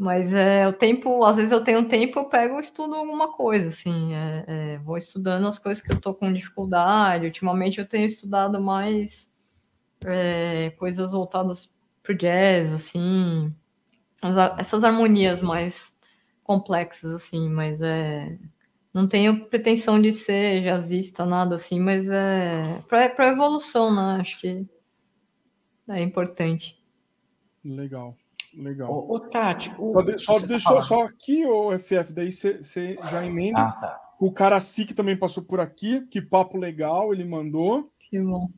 [0.00, 3.68] Mas é o tempo, às vezes eu tenho tempo, eu pego e estudo alguma coisa,
[3.68, 4.14] assim.
[4.14, 7.26] É, é, vou estudando as coisas que eu tô com dificuldade.
[7.26, 9.30] Ultimamente eu tenho estudado mais
[10.02, 11.70] é, coisas voltadas
[12.02, 13.54] pro jazz, assim.
[14.22, 15.92] As, essas harmonias mais
[16.42, 18.38] complexas, assim, mas é.
[18.94, 24.16] Não tenho pretensão de ser jazzista, nada assim, mas é para evolução, né?
[24.18, 24.66] Acho que
[25.86, 26.82] é importante.
[27.62, 28.16] Legal,
[28.54, 28.90] legal.
[28.90, 32.60] Ô, ô Tati, o, só, de, só deixou tá só aqui, o FF, daí você
[33.10, 33.60] já emenda.
[33.60, 34.00] Ah, tá.
[34.18, 37.90] O Caraci que também passou por aqui, que papo legal, ele mandou.
[37.98, 38.48] Que bom.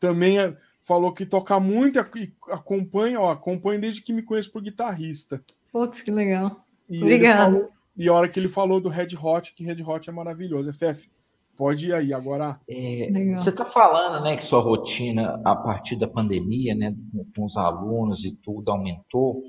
[0.00, 4.60] Também é, falou que toca muito e acompanha, ó, acompanha desde que me conheço por
[4.60, 5.42] guitarrista.
[5.72, 6.64] Putz, que legal.
[6.88, 7.68] E Obrigado.
[7.96, 10.72] e a hora que ele falou do Red Hot, que Red Hot é maravilhoso.
[10.72, 11.08] FF,
[11.56, 12.60] pode ir aí agora.
[12.68, 16.94] É, você está falando, né, que sua rotina a partir da pandemia, né,
[17.34, 19.42] com os alunos e tudo aumentou.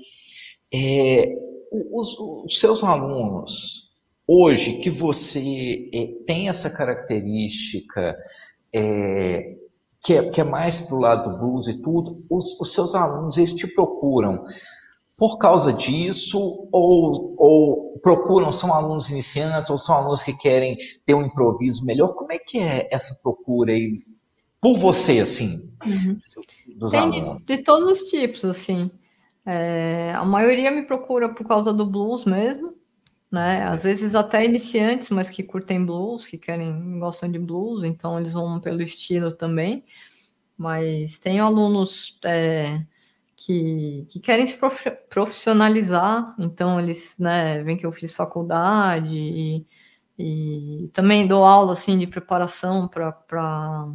[0.72, 1.34] É,
[1.92, 3.86] os, os, seus alunos
[4.26, 8.16] hoje que você é, tem essa característica
[8.72, 9.56] é,
[10.02, 12.94] que, é, que é mais para o lado do blues e tudo, os, os seus
[12.94, 14.44] alunos eles te procuram
[15.16, 16.38] por causa disso,
[16.70, 22.08] ou, ou procuram, são alunos iniciantes, ou são alunos que querem ter um improviso melhor?
[22.08, 24.02] Como é que é essa procura aí,
[24.60, 26.18] por você, assim, uhum.
[26.76, 27.42] dos Tem alunos?
[27.46, 28.90] De, de, todos os tipos, assim.
[29.46, 32.74] É, a maioria me procura por causa do blues mesmo,
[33.32, 33.62] né?
[33.62, 38.34] Às vezes até iniciantes, mas que curtem blues, que querem, gostam de blues, então eles
[38.34, 39.82] vão pelo estilo também.
[40.58, 42.18] Mas tem alunos...
[42.22, 42.84] É,
[43.36, 44.58] que, que querem se
[45.10, 49.66] profissionalizar, então eles né, veem que eu fiz faculdade e,
[50.18, 53.88] e também dou aula assim de preparação para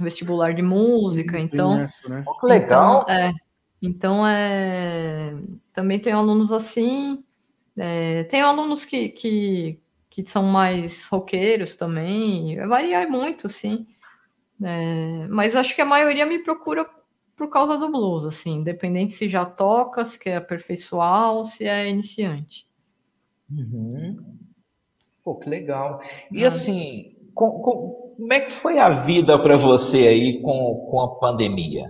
[0.00, 2.24] vestibular de música, então, isso, né?
[2.26, 3.02] oh, legal.
[3.02, 3.34] Então, é,
[3.82, 5.34] então é,
[5.72, 7.22] também tem alunos assim,
[7.76, 9.78] é, tem alunos que, que,
[10.08, 13.86] que são mais roqueiros também, varia muito, sim.
[14.62, 16.88] É, mas acho que a maioria me procura
[17.38, 21.88] por causa do blues, assim, independente se já toca, se quer aperfeiçoar ou se é
[21.88, 22.66] iniciante.
[23.48, 24.16] Uhum.
[25.22, 26.00] Pô, que legal.
[26.32, 26.48] E ah.
[26.48, 31.14] assim, com, com, como é que foi a vida para você aí com, com a
[31.20, 31.88] pandemia?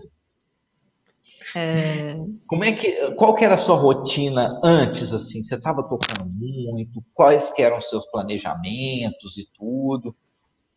[1.57, 2.15] É...
[2.47, 5.43] Como é que, qual que era a sua rotina antes, assim?
[5.43, 7.03] Você estava tocando muito?
[7.15, 10.15] Quais que eram os seus planejamentos e tudo?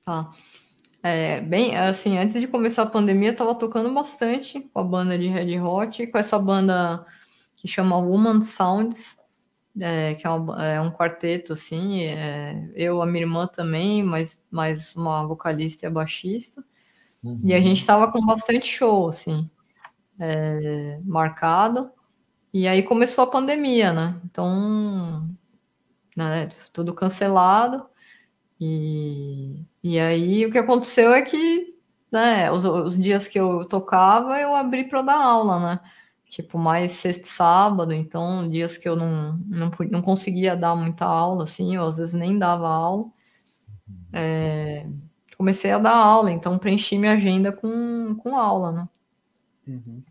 [0.05, 0.29] Tá.
[0.29, 0.60] Ah.
[1.03, 5.17] É, bem, assim, antes de começar a pandemia, eu tava tocando bastante com a banda
[5.17, 7.05] de Red Hot, com essa banda
[7.55, 9.19] que chama Woman Sounds,
[9.79, 14.43] é, que é, uma, é, um quarteto, assim, é, eu, a minha irmã também, mais,
[14.51, 16.63] mais uma vocalista e a baixista,
[17.23, 17.39] uhum.
[17.43, 17.63] e a uhum.
[17.63, 19.49] gente tava com bastante show, assim,
[20.19, 21.91] é, marcado,
[22.53, 25.29] e aí começou a pandemia, né, então,
[26.15, 27.89] né, tudo cancelado,
[28.61, 31.75] e e aí o que aconteceu é que,
[32.11, 35.79] né, os, os dias que eu tocava, eu abri para dar aula, né?
[36.25, 41.05] Tipo, mais sexta e sábado, então dias que eu não, não, não conseguia dar muita
[41.05, 43.05] aula, assim, ou às vezes nem dava aula.
[44.13, 44.85] É,
[45.37, 48.89] comecei a dar aula, então preenchi minha agenda com, com aula, né?
[49.67, 50.03] Uhum.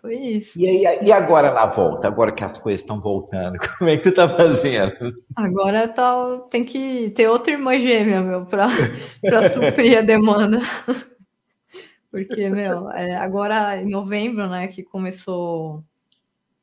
[0.00, 0.58] Foi isso.
[0.58, 2.08] E, aí, e agora na volta?
[2.08, 5.14] Agora que as coisas estão voltando, como é que tu tá fazendo?
[5.36, 8.68] Agora tá, tem que ter outra irmã gêmea, meu, para
[9.52, 10.58] suprir a demanda.
[12.10, 15.84] Porque, meu, é, agora em novembro, né, que começou.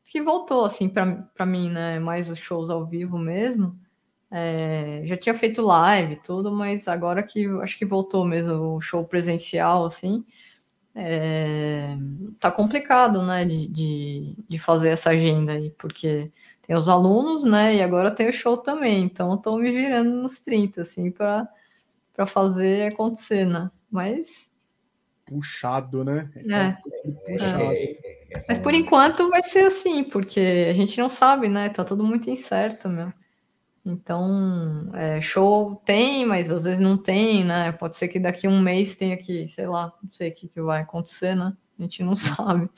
[0.04, 2.00] Que voltou, assim, para mim, né?
[2.00, 3.78] Mais os shows ao vivo mesmo.
[4.32, 9.06] É, já tinha feito live tudo, mas agora que acho que voltou mesmo o show
[9.06, 10.26] presencial, assim
[11.00, 11.96] é,
[12.40, 16.32] tá complicado, né, de, de, de, fazer essa agenda aí, porque
[16.66, 20.40] tem os alunos, né, e agora tem o show também, então estou me virando nos
[20.40, 21.48] 30, assim, para
[22.26, 24.50] fazer acontecer, né, mas...
[25.24, 26.32] Puxado, né?
[26.36, 26.72] É.
[27.32, 27.64] Puxado.
[27.64, 28.46] É.
[28.48, 32.28] Mas por enquanto vai ser assim, porque a gente não sabe, né, tá tudo muito
[32.28, 33.14] incerto, meu.
[33.90, 37.72] Então, é, show tem, mas às vezes não tem, né?
[37.72, 40.50] Pode ser que daqui a um mês tenha que, sei lá, não sei o que,
[40.50, 41.56] que vai acontecer, né?
[41.80, 42.70] A gente não sabe.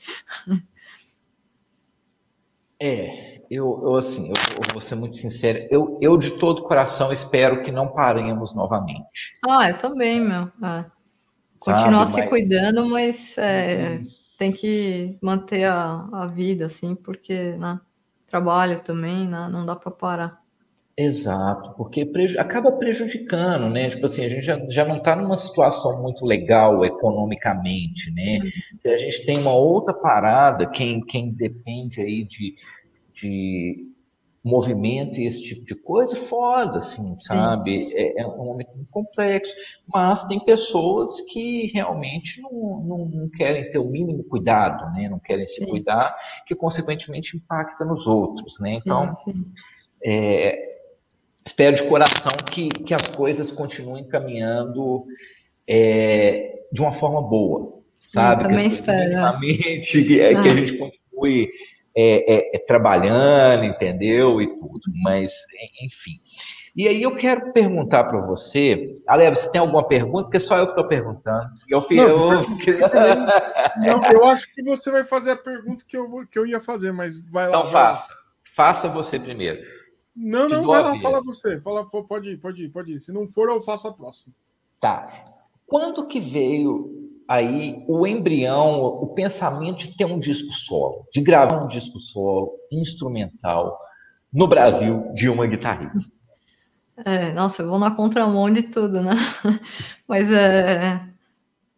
[2.78, 7.12] É, eu, eu assim, eu, eu, vou ser muito sincero, eu, eu de todo coração
[7.12, 9.32] espero que não paremos novamente.
[9.46, 10.44] Ah, eu também, meu.
[10.62, 10.84] É.
[11.58, 12.28] Continuar Sabe, se mas...
[12.30, 14.06] cuidando, mas é, uhum.
[14.38, 17.80] tem que manter a, a vida, assim, porque, né?
[18.28, 19.48] Trabalho também, né?
[19.50, 20.39] Não dá para parar.
[21.02, 23.88] Exato, porque preju acaba prejudicando, né?
[23.88, 28.38] Tipo assim, a gente já, já não está numa situação muito legal economicamente, né?
[28.42, 28.78] Uhum.
[28.78, 32.54] Se a gente tem uma outra parada, quem, quem depende aí de,
[33.14, 33.88] de
[34.44, 37.94] movimento e esse tipo de coisa, foda, assim, sabe?
[37.94, 39.54] É, é, um momento muito complexo,
[39.88, 42.50] mas tem pessoas que realmente não,
[42.84, 45.08] não, não, querem ter o mínimo cuidado, né?
[45.08, 45.66] Não querem se sim.
[45.66, 46.14] cuidar,
[46.46, 48.74] que consequentemente impacta nos outros, né?
[48.74, 49.52] Então, sim, sim.
[50.04, 50.69] É,
[51.46, 55.04] espero de coração que, que as coisas continuem caminhando
[55.66, 57.80] é, de uma forma boa,
[58.12, 58.42] sabe?
[58.42, 59.10] Eu também que espero.
[59.80, 60.42] Que, é, ah.
[60.42, 61.50] que a gente continue
[61.96, 64.40] é, é, é, trabalhando, entendeu?
[64.40, 65.32] E tudo, mas
[65.82, 66.20] enfim.
[66.76, 70.24] E aí eu quero perguntar para você, Aleva, você tem alguma pergunta?
[70.24, 71.50] Porque só eu que estou perguntando.
[71.68, 72.42] Eu, não, eu...
[73.76, 76.92] não, eu acho que você vai fazer a pergunta que eu, que eu ia fazer,
[76.92, 77.58] mas vai lá.
[77.58, 78.08] Então faça.
[78.54, 79.60] Faça você primeiro.
[80.22, 81.58] Não, não, vai lá, fala você.
[81.60, 82.98] Fala, pode ir, pode ir, pode ir.
[83.00, 84.34] Se não for, eu faço a próxima.
[84.78, 85.24] Tá.
[85.66, 91.64] Quando que veio aí o embrião, o pensamento de ter um disco solo, de gravar
[91.64, 93.78] um disco solo instrumental
[94.30, 96.12] no Brasil de uma guitarrista?
[97.02, 99.12] É, nossa, eu vou na contramão de tudo, né?
[100.06, 101.00] Mas é,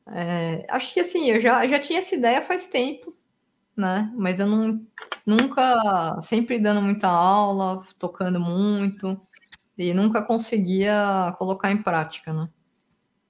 [0.08, 3.14] é, acho que assim, eu já, já tinha essa ideia faz tempo,
[3.76, 4.12] né?
[4.16, 4.86] Mas eu não,
[5.26, 9.20] nunca, sempre dando muita aula, tocando muito,
[9.76, 12.48] e nunca conseguia colocar em prática, né?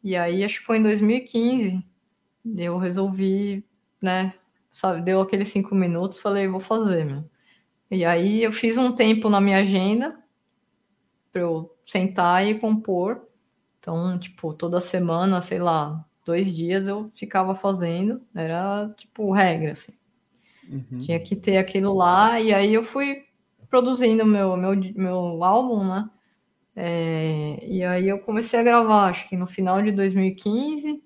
[0.03, 1.85] E aí, acho que foi em 2015,
[2.59, 3.65] eu resolvi,
[4.01, 4.35] né?
[4.73, 7.25] Sabe, deu aqueles cinco minutos, falei, vou fazer, meu.
[7.91, 10.19] E aí, eu fiz um tempo na minha agenda
[11.33, 13.29] para eu sentar e compor.
[13.79, 19.93] Então, tipo, toda semana, sei lá, dois dias eu ficava fazendo, era tipo regra, assim.
[20.69, 21.01] Uhum.
[21.01, 23.25] Tinha que ter aquilo lá, e aí eu fui
[23.69, 26.09] produzindo meu, meu, meu álbum, né?
[26.77, 31.03] É, e aí eu comecei a gravar, acho que no final de 2015.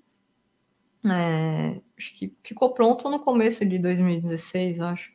[1.05, 5.13] É, acho que ficou pronto no começo de 2016, acho.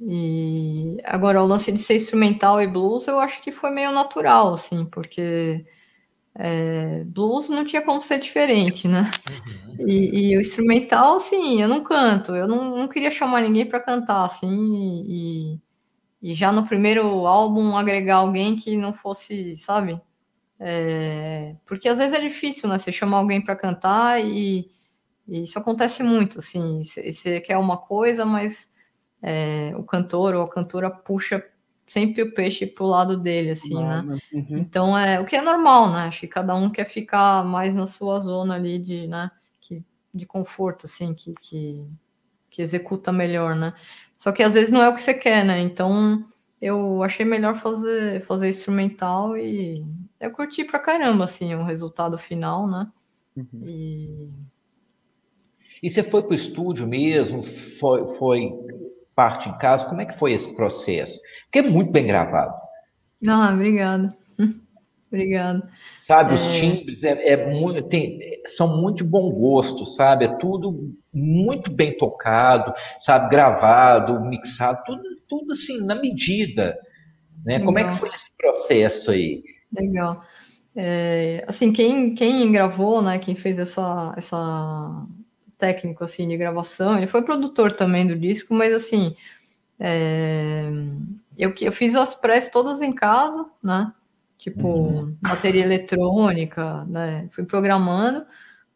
[0.00, 4.54] E agora o lance de ser instrumental e blues, eu acho que foi meio natural,
[4.54, 5.64] assim, porque
[6.36, 9.10] é, blues não tinha como ser diferente, né?
[9.78, 9.88] Uhum.
[9.88, 13.80] E, e, o instrumental, assim, eu não canto, eu não, não queria chamar ninguém para
[13.80, 14.48] cantar, assim,
[15.06, 15.60] e,
[16.20, 20.00] e, já no primeiro álbum agregar alguém que não fosse, sabe?
[20.58, 22.78] É, porque às vezes é difícil, né?
[22.78, 24.70] Você chamar alguém para cantar e,
[25.28, 28.72] e, isso acontece muito, assim, você quer uma coisa, mas
[29.22, 31.44] é, o cantor ou a cantora puxa
[31.94, 34.04] sempre o peixe pro lado dele, assim, né?
[34.32, 34.58] Uhum.
[34.58, 36.08] Então é o que é normal, né?
[36.08, 39.30] Acho que cada um quer ficar mais na sua zona ali de, né?
[39.60, 39.80] Que,
[40.12, 41.88] de conforto, assim, que, que,
[42.50, 43.72] que executa melhor, né?
[44.18, 45.60] Só que às vezes não é o que você quer, né?
[45.60, 46.26] Então
[46.60, 49.86] eu achei melhor fazer, fazer instrumental e
[50.18, 52.90] eu curti pra caramba, assim, o resultado final, né?
[53.36, 53.62] Uhum.
[53.64, 54.30] E...
[55.80, 57.44] e você foi pro estúdio mesmo?
[57.78, 58.50] Foi, foi
[59.14, 59.86] parte em casa.
[59.86, 61.18] Como é que foi esse processo?
[61.44, 62.54] Porque é muito bem gravado.
[63.26, 64.08] Ah, obrigada.
[65.08, 65.68] Obrigada.
[66.08, 66.34] Sabe, é...
[66.34, 70.24] os timbres é, é muito, tem, são muito de bom gosto, sabe?
[70.24, 73.30] É tudo muito bem tocado, sabe?
[73.30, 76.76] Gravado, mixado, tudo, tudo assim, na medida.
[77.44, 77.60] Né?
[77.60, 79.42] Como é que foi esse processo aí?
[79.72, 80.20] Legal.
[80.74, 83.18] É, assim, quem, quem gravou, né?
[83.18, 85.06] Quem fez essa, essa
[85.64, 86.98] técnico assim de gravação.
[86.98, 89.16] Ele foi produtor também do disco, mas assim,
[89.80, 90.70] é...
[91.38, 93.90] eu, eu fiz as press todas em casa, né?
[94.36, 95.16] Tipo, uhum.
[95.22, 97.26] bateria eletrônica, né?
[97.30, 98.26] Fui programando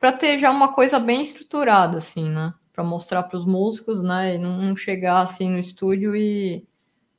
[0.01, 2.55] para ter já uma coisa bem estruturada, assim, né?
[2.73, 4.37] Para mostrar para os músicos, né?
[4.37, 6.67] E não chegar assim no estúdio e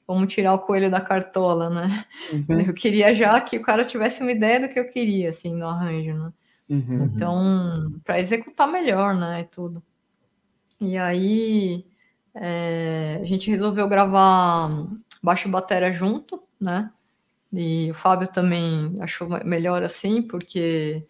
[0.08, 2.06] vamos tirar o coelho da cartola, né?
[2.34, 2.60] Uhum.
[2.68, 5.68] Eu queria já que o cara tivesse uma ideia do que eu queria, assim, no
[5.68, 6.32] arranjo, né?
[6.70, 7.12] Uhum.
[7.16, 9.42] Então, para executar melhor, né?
[9.42, 9.84] E tudo.
[10.80, 11.86] E aí
[12.34, 14.70] é, a gente resolveu gravar
[15.24, 16.92] baixo bateria junto, né?
[17.54, 21.08] E o Fábio também achou melhor assim, porque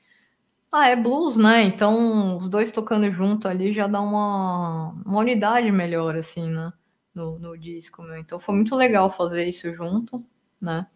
[0.71, 1.63] ah, é blues, né?
[1.63, 6.73] Então os dois tocando junto ali já dá uma, uma unidade melhor, assim, né?
[7.15, 8.17] No, no disco, meu.
[8.17, 10.23] Então foi muito legal fazer isso junto.
[10.61, 10.87] né?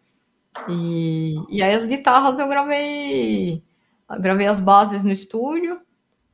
[0.68, 3.62] E, e aí as guitarras eu gravei,
[4.20, 5.80] gravei as bases no estúdio,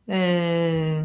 [0.06, 1.04] é,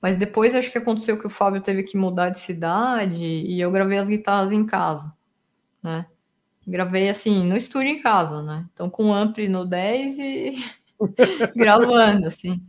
[0.00, 3.70] mas depois acho que aconteceu que o Fábio teve que mudar de cidade e eu
[3.70, 5.12] gravei as guitarras em casa,
[5.82, 6.06] né?
[6.66, 8.66] Gravei assim, no estúdio em casa, né?
[8.72, 10.56] Então com ampli no 10 e
[11.54, 12.60] gravando, assim.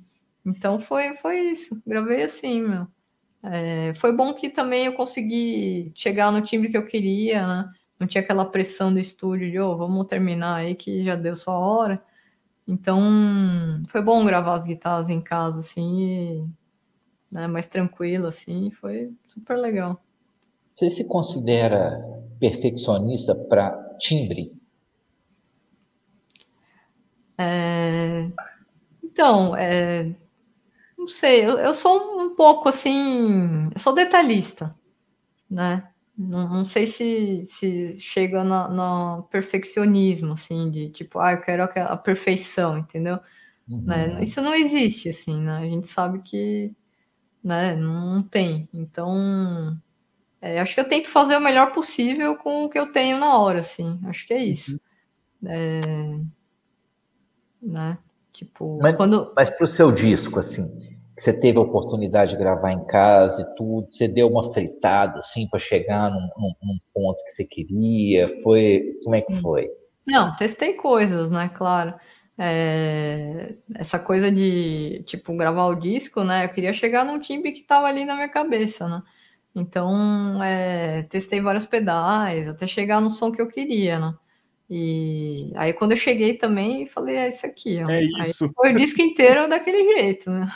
[0.46, 1.82] Então foi, foi isso.
[1.86, 2.88] Gravei assim, meu.
[3.44, 7.72] É, foi bom que também eu consegui chegar no timbre que eu queria, né?
[8.00, 11.58] Não tinha aquela pressão do estúdio de, oh, vamos terminar aí que já deu sua
[11.58, 12.04] hora.
[12.68, 13.00] Então,
[13.88, 16.48] foi bom gravar as guitarras em casa, assim, e,
[17.32, 20.02] né, mais tranquilo, assim, foi super legal.
[20.76, 21.98] Você se considera
[22.40, 24.52] perfeccionista para timbre?
[27.38, 28.30] É...
[29.02, 30.14] Então, é...
[30.98, 34.76] não sei, eu, eu, sou um pouco assim, eu sou detalhista,
[35.50, 35.90] né?
[36.18, 41.64] Não, não sei se, se chega no, no, perfeccionismo, assim, de tipo, ah, eu quero
[41.64, 43.20] a perfeição, entendeu?
[43.70, 43.84] Uhum.
[43.84, 44.24] Né?
[44.24, 45.58] Isso não existe, assim, né?
[45.58, 46.76] A gente sabe que
[47.44, 48.68] né, não tem.
[48.74, 49.80] Então,
[50.42, 53.38] é, acho que eu tento fazer o melhor possível com o que eu tenho na
[53.38, 54.00] hora, assim.
[54.06, 54.80] Acho que é isso.
[55.42, 55.50] Uhum.
[55.52, 56.20] É,
[57.62, 57.98] né?
[58.34, 59.34] Tipo, mas, quando...
[59.36, 60.68] mas para o seu disco, assim,
[61.18, 65.48] você teve a oportunidade de gravar em casa e tudo, você deu uma fritada, assim,
[65.48, 68.40] para chegar num, num, num, ponto que você queria?
[68.44, 69.42] Foi, como é que Sim.
[69.42, 69.70] foi?
[70.06, 71.96] Não, testei coisas, né, claro.
[72.38, 77.64] É, essa coisa de, tipo, gravar o disco, né, eu queria chegar num timbre que
[77.64, 79.02] tava ali na minha cabeça, né.
[79.56, 84.14] Então, é, testei vários pedais, até chegar no som que eu queria, né.
[84.70, 87.82] E aí quando eu cheguei também, falei, é isso aqui.
[87.84, 87.90] Ó.
[87.90, 88.46] É isso.
[88.46, 90.48] Aí foi o disco inteiro daquele jeito, né?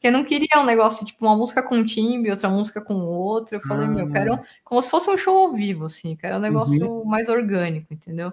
[0.00, 2.94] Porque eu não queria um negócio, tipo, uma música com um timbre, outra música com
[2.94, 3.56] outro.
[3.56, 3.90] Eu falei, ah.
[3.90, 4.42] meu, eu quero ah.
[4.64, 7.04] como se fosse um show ao vivo, assim, quero um negócio uhum.
[7.04, 8.32] mais orgânico, entendeu?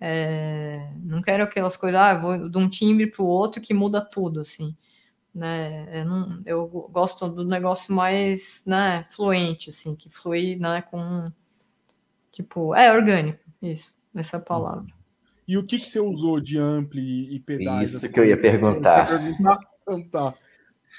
[0.00, 4.00] É, não quero aquelas coisas, ah, vou de um timbre para o outro que muda
[4.00, 4.74] tudo, assim.
[5.34, 6.00] Né?
[6.00, 11.30] Eu, não, eu gosto do negócio mais né, fluente, assim, que flui né, com.
[12.30, 14.92] Tipo, é orgânico, isso essa palavra.
[15.46, 17.88] E o que, que você usou de ampli e pedais?
[17.88, 18.14] Isso assim?
[18.14, 19.20] que eu ia perguntar.
[19.82, 20.34] Então tá.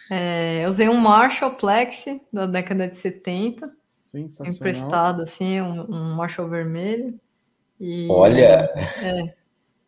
[0.10, 3.74] É, eu usei um Marshall Plexi da década de 70.
[4.00, 4.54] Sensacional.
[4.54, 7.20] Emprestado, assim, um, um Marshall vermelho.
[7.80, 8.70] E, Olha!
[9.02, 9.34] É,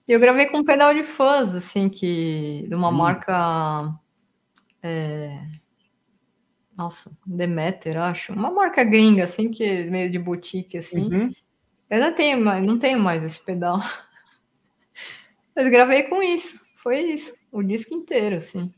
[0.07, 2.93] eu gravei com um pedal de fãs, assim, que de uma hum.
[2.93, 3.93] marca.
[4.82, 5.39] É,
[6.78, 8.34] nossa, Demeter, acho.
[8.34, 11.13] Uma marca gringa, assim, que é meio de boutique, assim.
[11.13, 11.34] Uhum.
[11.89, 13.80] Eu não tenho mais, não tenho mais esse pedal.
[15.55, 16.59] Mas gravei com isso.
[16.76, 17.34] Foi isso.
[17.51, 18.74] O disco inteiro, assim.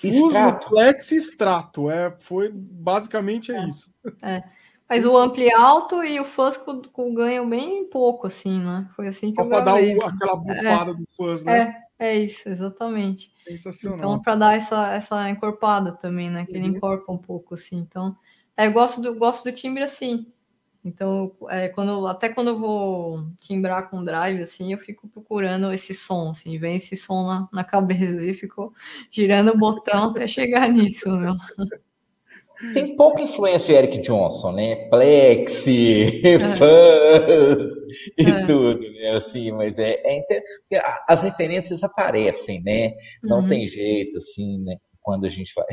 [0.00, 1.90] Fuso, Flex e extrato.
[1.90, 3.92] É, foi basicamente é, é isso.
[4.22, 4.42] É.
[4.88, 8.88] Mas o ampli alto e o fuzz com, com ganho bem pouco, assim, né?
[8.96, 9.94] Foi assim que Só eu gravei.
[9.94, 11.84] dar o, aquela bufada é, do fuzz, né?
[11.98, 13.30] É, é isso, exatamente.
[13.46, 13.98] Sensacional.
[13.98, 16.46] Então, para dar essa, essa encorpada também, né?
[16.46, 16.76] Que ele uhum.
[16.76, 17.76] encorpa um pouco, assim.
[17.76, 18.16] Então,
[18.56, 20.26] é, eu gosto do, gosto do timbre assim.
[20.88, 25.94] Então, é, quando, até quando eu vou timbrar com drive, assim, eu fico procurando esse
[25.94, 28.72] som, assim, vem esse som na, na cabeça e fico
[29.12, 31.34] girando o botão até chegar nisso, meu.
[32.74, 34.88] Tem pouca influência de Eric Johnson, né?
[34.88, 36.38] Plexi, é.
[36.56, 37.72] fãs
[38.18, 38.46] e é.
[38.46, 39.10] tudo, né?
[39.10, 40.42] Assim, mas é, é inter...
[41.06, 42.94] as referências aparecem, né?
[43.22, 43.48] Não uhum.
[43.48, 44.76] tem jeito, assim, né?
[45.02, 45.66] Quando a gente fala,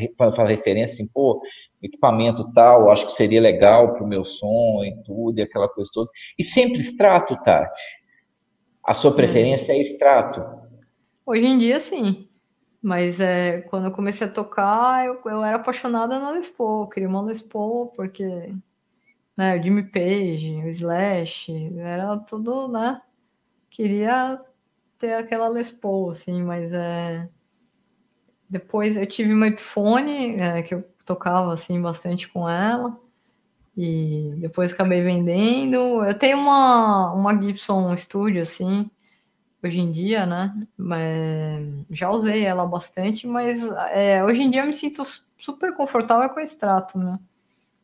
[0.47, 1.41] referência, assim, pô,
[1.81, 5.89] equipamento tal, acho que seria legal para o meu som e tudo, e aquela coisa
[5.93, 6.09] toda.
[6.37, 7.81] E sempre extrato, Tati.
[8.83, 9.15] A sua é.
[9.15, 10.41] preferência é, é extrato?
[11.25, 12.29] Hoje em dia, sim.
[12.81, 16.87] Mas é, quando eu comecei a tocar, eu, eu era apaixonada na Les Paul.
[16.87, 18.53] queria uma Les Paul porque
[19.35, 23.01] né, o Jimmy Page, o Slash, era tudo, né?
[23.71, 24.39] Queria
[24.99, 27.27] ter aquela Les Paul, assim, mas é...
[28.49, 32.97] Depois eu tive uma Epiphone, é, que eu tocava assim bastante com ela.
[33.77, 36.03] E depois acabei vendendo.
[36.03, 38.89] Eu tenho uma, uma Gibson Studio, assim,
[39.63, 40.53] hoje em dia, né?
[40.97, 45.03] É, já usei ela bastante, mas é, hoje em dia eu me sinto
[45.37, 47.19] super confortável com o extrato, né?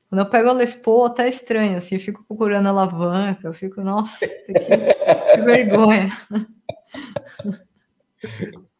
[0.10, 3.48] Quando eu pego a Les Paul, até é estranho, assim, eu fico procurando a alavanca,
[3.48, 6.12] eu fico, nossa, que, que vergonha.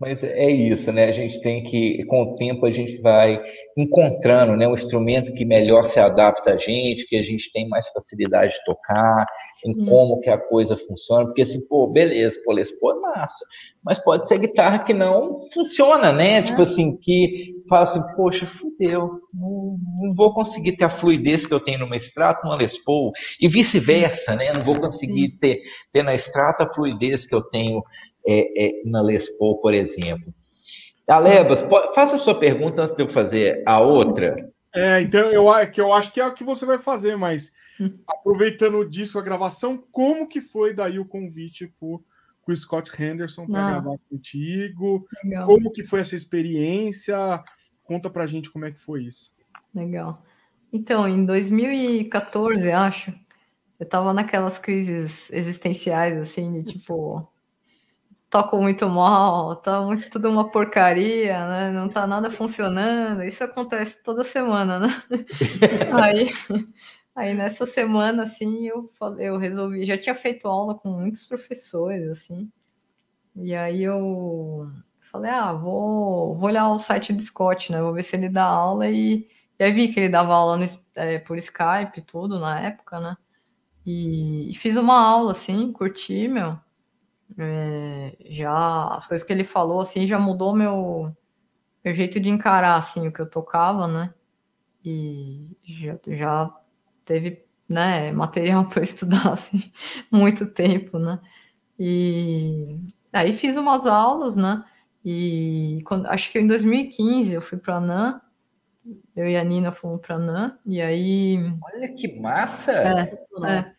[0.00, 1.04] Mas é isso, né?
[1.04, 3.40] A gente tem que, com o tempo, a gente vai
[3.76, 7.88] encontrando né, um instrumento que melhor se adapta a gente, que a gente tem mais
[7.88, 9.26] facilidade de tocar,
[9.60, 9.70] Sim.
[9.70, 11.26] em como que a coisa funciona.
[11.26, 13.44] Porque assim, pô, beleza, pô, Les Paul é massa.
[13.82, 16.38] Mas pode ser guitarra que não funciona, né?
[16.38, 16.42] É.
[16.42, 21.54] Tipo assim, que fala assim, poxa, fudeu, não, não, vou conseguir ter a fluidez que
[21.54, 24.52] eu tenho numa Strata, numa Les Paul, e vice-versa, né?
[24.52, 25.60] Não vou conseguir ter,
[25.92, 27.82] ter na Strata a fluidez que eu tenho
[28.26, 30.34] é, é, na Les Paul, por exemplo.
[31.06, 31.64] Alebas,
[31.94, 34.36] faça a sua pergunta antes de eu fazer a outra.
[34.72, 37.52] É, então eu, que eu acho que é o que você vai fazer, mas
[38.06, 43.66] aproveitando disso, a gravação, como que foi daí o convite para o Scott Henderson para
[43.66, 43.70] ah.
[43.72, 45.06] gravar contigo?
[45.24, 45.46] Legal.
[45.46, 47.42] Como que foi essa experiência?
[47.82, 49.32] Conta pra gente como é que foi isso.
[49.74, 50.22] Legal.
[50.72, 53.12] Então, em 2014, acho,
[53.78, 57.28] eu tava naquelas crises existenciais, assim, de tipo,
[58.30, 61.72] toco muito mal, tá muito, tudo uma porcaria, né?
[61.72, 63.24] Não tá nada funcionando.
[63.24, 64.88] Isso acontece toda semana, né?
[65.92, 66.30] aí,
[67.14, 72.08] aí nessa semana, assim, eu falei, eu resolvi, já tinha feito aula com muitos professores,
[72.08, 72.50] assim,
[73.36, 74.70] e aí eu
[75.12, 77.82] falei, ah, vou, vou olhar o site do Scott, né?
[77.82, 79.28] Vou ver se ele dá aula e,
[79.58, 83.16] e aí vi que ele dava aula no, é, por Skype tudo na época, né?
[83.86, 86.58] E, e fiz uma aula, assim, curti, meu
[87.38, 91.14] é, já as coisas que ele falou assim já mudou meu
[91.84, 94.12] meu jeito de encarar assim o que eu tocava, né?
[94.84, 96.56] E já, já
[97.04, 99.72] teve né, material para estudar assim,
[100.10, 101.20] muito tempo, né?
[101.78, 102.78] E
[103.12, 104.64] aí fiz umas aulas, né?
[105.04, 108.20] E quando, acho que em 2015 eu fui para a NAN,
[109.16, 111.38] eu e a Nina fomos para a NAN, e aí.
[111.62, 112.72] Olha que massa!
[112.72, 113.74] É, é.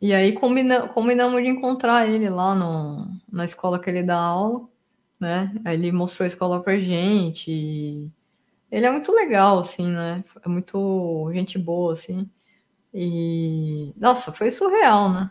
[0.00, 4.66] E aí combina, combinamos de encontrar ele lá no, na escola que ele dá aula,
[5.20, 5.54] né?
[5.64, 8.10] Aí ele mostrou a escola pra gente.
[8.70, 10.24] Ele é muito legal, assim, né?
[10.44, 12.28] É muito gente boa, assim.
[12.92, 15.30] E nossa, foi surreal, né?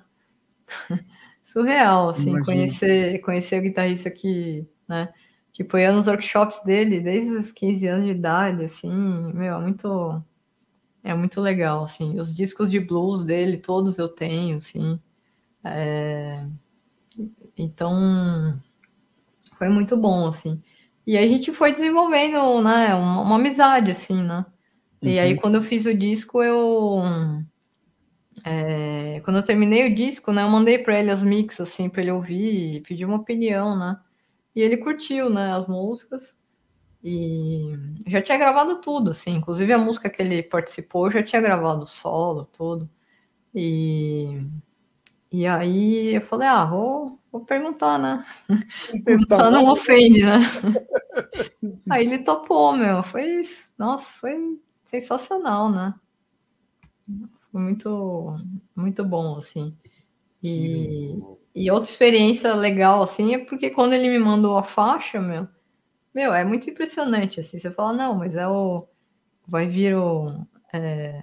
[1.43, 5.11] surreal, assim, conhecer, conhecer o guitarrista que, né?
[5.51, 8.91] Tipo, ia nos workshops dele desde os 15 anos de idade, assim,
[9.33, 10.23] meu, muito
[11.03, 12.17] é muito legal, assim.
[12.17, 14.99] Os discos de blues dele, todos eu tenho, assim.
[15.63, 16.45] É...
[17.57, 18.59] Então,
[19.57, 20.61] foi muito bom, assim.
[21.05, 24.45] E aí a gente foi desenvolvendo, né, uma, uma amizade, assim, né?
[25.01, 25.09] Uhum.
[25.09, 25.39] E aí, uhum.
[25.39, 27.03] quando eu fiz o disco, eu...
[28.45, 29.19] É...
[29.25, 32.11] quando eu terminei o disco, né, eu mandei para ele as mix, assim, para ele
[32.11, 33.99] ouvir e pedir uma opinião, né?
[34.55, 36.35] E ele curtiu, né, as músicas.
[37.03, 37.77] E
[38.07, 42.45] já tinha gravado tudo, assim, inclusive a música que ele participou, já tinha gravado solo,
[42.45, 42.89] tudo.
[43.53, 44.41] E,
[45.29, 48.23] e aí eu falei, ah, vou, vou perguntar, né?
[49.03, 50.39] Perguntar não ofende, né?
[51.89, 53.03] aí ele topou, meu.
[53.03, 53.69] Foi isso.
[53.77, 55.93] Nossa, foi sensacional, né?
[57.51, 58.37] Foi muito,
[58.75, 59.75] muito bom, assim.
[60.41, 61.17] E,
[61.53, 65.47] e outra experiência legal, assim, é porque quando ele me mandou a faixa, meu,
[66.13, 67.59] meu, é muito impressionante, assim.
[67.59, 68.87] Você fala, não, mas é o.
[69.47, 70.45] Vai vir o.
[70.73, 71.21] É...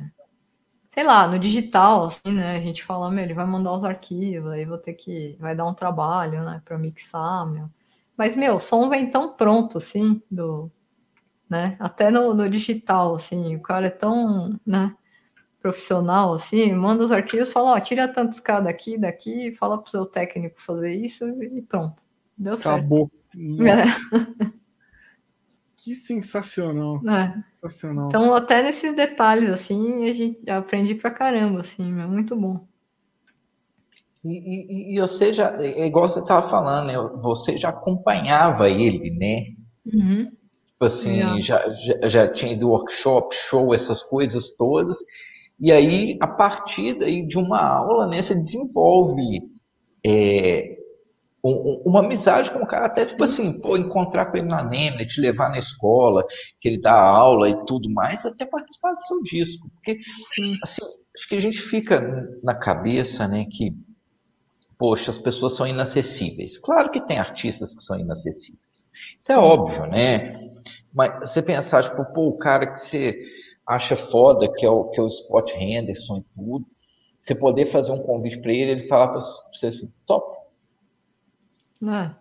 [0.90, 2.56] Sei lá, no digital, assim, né?
[2.56, 5.36] A gente fala, meu, ele vai mandar os arquivos, aí vou ter que.
[5.40, 7.70] Vai dar um trabalho, né, pra mixar, meu.
[8.16, 10.70] Mas, meu, o som vem tão pronto, assim, do.
[11.48, 11.76] Né?
[11.80, 14.94] Até no, no digital, assim, o cara é tão, né?
[15.60, 20.06] profissional, assim, manda os arquivos, fala, ó, tira tantos K daqui, daqui, fala pro seu
[20.06, 22.02] técnico fazer isso e pronto.
[22.36, 23.10] Deu Acabou.
[23.58, 24.16] certo.
[24.46, 24.52] É.
[25.82, 27.00] Que sensacional.
[27.08, 27.30] É.
[27.30, 28.08] sensacional.
[28.08, 32.66] Então, até nesses detalhes, assim, a gente aprendi pra caramba, assim, é muito bom.
[34.22, 36.94] E, e, e você já, é igual você estava falando, né?
[37.22, 39.46] Você já acompanhava ele, né?
[39.86, 40.26] Uhum.
[40.26, 44.98] Tipo assim, já, já, já tinha ido workshop, show, essas coisas todas.
[45.58, 49.42] E aí, a partir daí de uma aula, né, você desenvolve
[50.04, 50.76] é,
[51.42, 55.20] uma amizade com o cara, até tipo assim, pô, encontrar com ele na NEM, te
[55.20, 56.24] levar na escola,
[56.60, 59.68] que ele dá aula e tudo mais, até participar do seu disco.
[59.70, 59.98] Porque,
[60.62, 60.82] assim,
[61.16, 63.74] acho que a gente fica na cabeça, né, que,
[64.78, 66.58] poxa, as pessoas são inacessíveis.
[66.58, 68.60] Claro que tem artistas que são inacessíveis.
[69.18, 70.50] Isso é óbvio, né?
[70.92, 73.18] Mas você pensar, tipo, pô, o cara que você
[73.66, 76.66] acha foda, que é o, que é o Scott Henderson e tudo,
[77.20, 79.20] você poder fazer um convite para ele, ele falar para
[79.52, 80.39] você assim, top,
[81.84, 82.14] ah.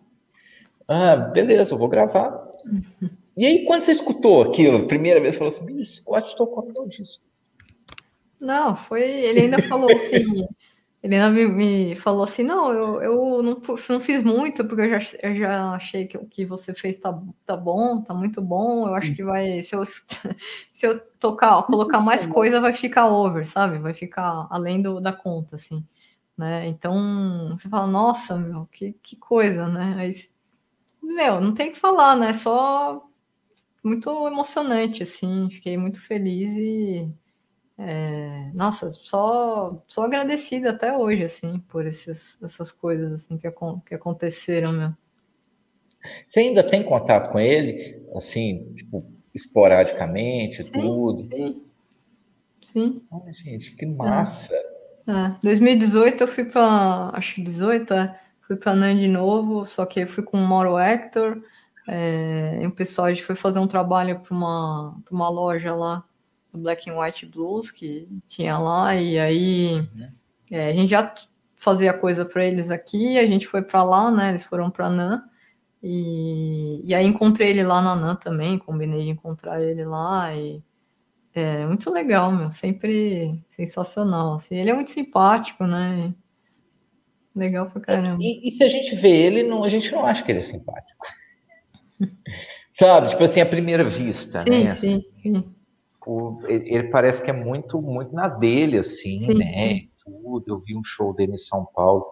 [0.88, 2.50] ah, beleza, eu vou gravar.
[3.36, 7.22] e aí, quando você escutou aquilo, primeira vez, falou assim, bicho, Scott tocou tal disso.
[8.40, 9.04] Não, foi.
[9.04, 10.24] Ele ainda falou assim.
[11.04, 14.90] ele ainda me, me, falou assim: não, eu, eu não, não fiz muito, porque eu
[14.90, 18.88] já, eu já achei que o que você fez tá, tá bom, tá muito bom.
[18.88, 19.62] Eu acho que vai.
[19.62, 19.84] Se eu,
[20.72, 23.78] se eu tocar, colocar mais coisa, vai ficar over, sabe?
[23.78, 25.84] Vai ficar além do, da conta, assim.
[26.40, 26.68] Né?
[26.68, 29.94] Então, você fala, nossa, meu, que, que coisa, né?
[30.00, 30.16] Aí,
[31.04, 32.32] meu, não tem o que falar, né?
[32.32, 33.06] Só
[33.84, 35.50] muito emocionante, assim.
[35.52, 37.12] Fiquei muito feliz e
[37.78, 43.52] é, nossa, só, só agradecida até hoje, assim, por esses, essas coisas, assim, que,
[43.86, 44.94] que aconteceram, meu.
[46.30, 49.06] Você ainda tem contato com ele, assim, tipo,
[49.36, 51.26] esporadicamente, sim, tudo?
[51.26, 51.62] Sim,
[52.66, 53.02] sim.
[53.12, 54.56] Olha, gente, que massa!
[54.56, 54.69] É.
[55.10, 55.36] É.
[55.42, 60.02] 2018 eu fui para, acho que 18, é, fui para NAN de novo, só que
[60.02, 61.42] eu fui com o Mauro Hector,
[61.88, 66.04] é, e o pessoal, a gente foi fazer um trabalho para uma, uma loja lá,
[66.54, 70.10] Black and White Blues que tinha lá, e aí uhum.
[70.52, 71.14] é, a gente já
[71.56, 74.30] fazia coisa para eles aqui, a gente foi para lá, né?
[74.30, 75.24] Eles foram para Nan,
[75.82, 80.64] e, e aí encontrei ele lá na Nan também, combinei de encontrar ele lá, e
[81.34, 84.36] é muito legal, meu, sempre sensacional.
[84.36, 86.14] Assim, ele é muito simpático, né?
[87.36, 88.22] Legal pra caramba.
[88.22, 90.46] E, e se a gente vê ele, não, a gente não acha que ele é
[90.46, 91.06] simpático.
[92.78, 94.76] Sabe, tipo assim, à primeira vista, sim, né?
[94.76, 95.54] Sim, sim
[96.10, 99.54] o, ele parece que é muito, muito na dele, assim, sim, né?
[99.54, 99.90] Sim.
[100.04, 100.44] Tudo.
[100.48, 102.06] Eu vi um show dele em São Paulo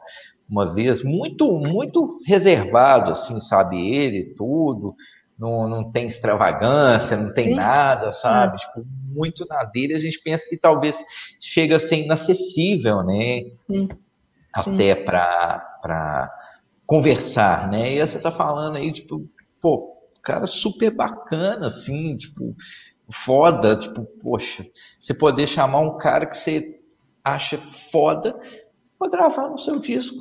[0.47, 3.75] uma vez, muito, muito reservado, assim, sabe?
[3.77, 4.95] Ele, tudo.
[5.37, 7.55] Não, não tem extravagância, não tem sim.
[7.55, 8.55] nada, sabe?
[8.55, 8.57] É.
[8.57, 9.95] Tipo, muito na dele.
[9.95, 11.03] A gente pensa que talvez
[11.39, 13.43] chega a ser inacessível, né?
[13.69, 13.87] Sim.
[14.51, 16.31] Até para
[16.85, 17.93] conversar, né?
[17.93, 19.29] E você tá falando aí, tipo,
[19.61, 19.97] pô,
[20.27, 22.53] cara super bacana, assim, tipo,
[23.09, 24.65] foda, tipo, poxa,
[25.01, 26.81] você poder chamar um cara que você
[27.23, 27.57] acha
[27.91, 28.37] foda
[28.99, 30.17] para gravar no seu disco.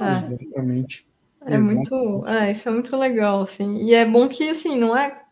[0.00, 0.18] É.
[0.18, 1.07] Exatamente.
[1.46, 3.76] É muito, é, isso é muito legal, assim.
[3.84, 5.22] E é bom que, assim, não é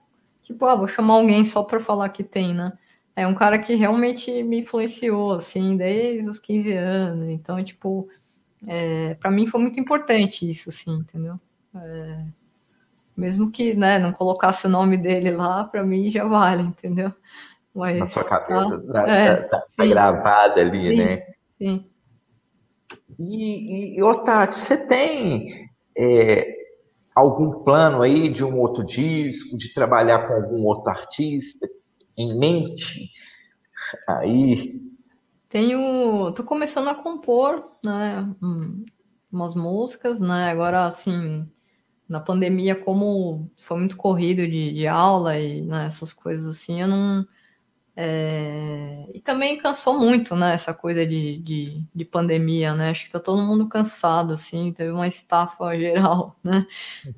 [0.47, 2.73] tipo, ah, vou chamar alguém só para falar que tem, né?
[3.15, 7.29] É um cara que realmente me influenciou, assim, desde os 15 anos.
[7.31, 8.09] Então, tipo,
[8.67, 11.41] é, para mim foi muito importante isso, assim, entendeu?
[11.75, 12.25] É,
[13.17, 17.13] mesmo que né, não colocasse o nome dele lá, para mim já vale, entendeu?
[17.75, 21.23] Mas, Na sua cabeça, tá, tá, é, tá, tá gravada ali, sim, né?
[21.59, 21.87] Sim.
[23.19, 25.66] E, e Otati, você tem
[25.97, 26.55] é,
[27.15, 31.69] algum plano aí de um outro disco, de trabalhar com algum outro artista
[32.17, 33.11] em mente?
[34.09, 34.81] Aí.
[35.49, 36.33] Tenho.
[36.33, 38.29] tô começando a compor, né?
[39.33, 40.51] Umas músicas, né?
[40.51, 41.49] Agora, assim,
[42.09, 46.89] na pandemia, como foi muito corrido de, de aula e né, essas coisas assim, eu
[46.89, 47.27] não.
[47.99, 49.07] É...
[49.15, 50.53] E também cansou muito, né?
[50.53, 52.91] Essa coisa de, de, de, pandemia, né?
[52.91, 56.67] Acho que tá todo mundo cansado, assim, teve uma estafa geral, né?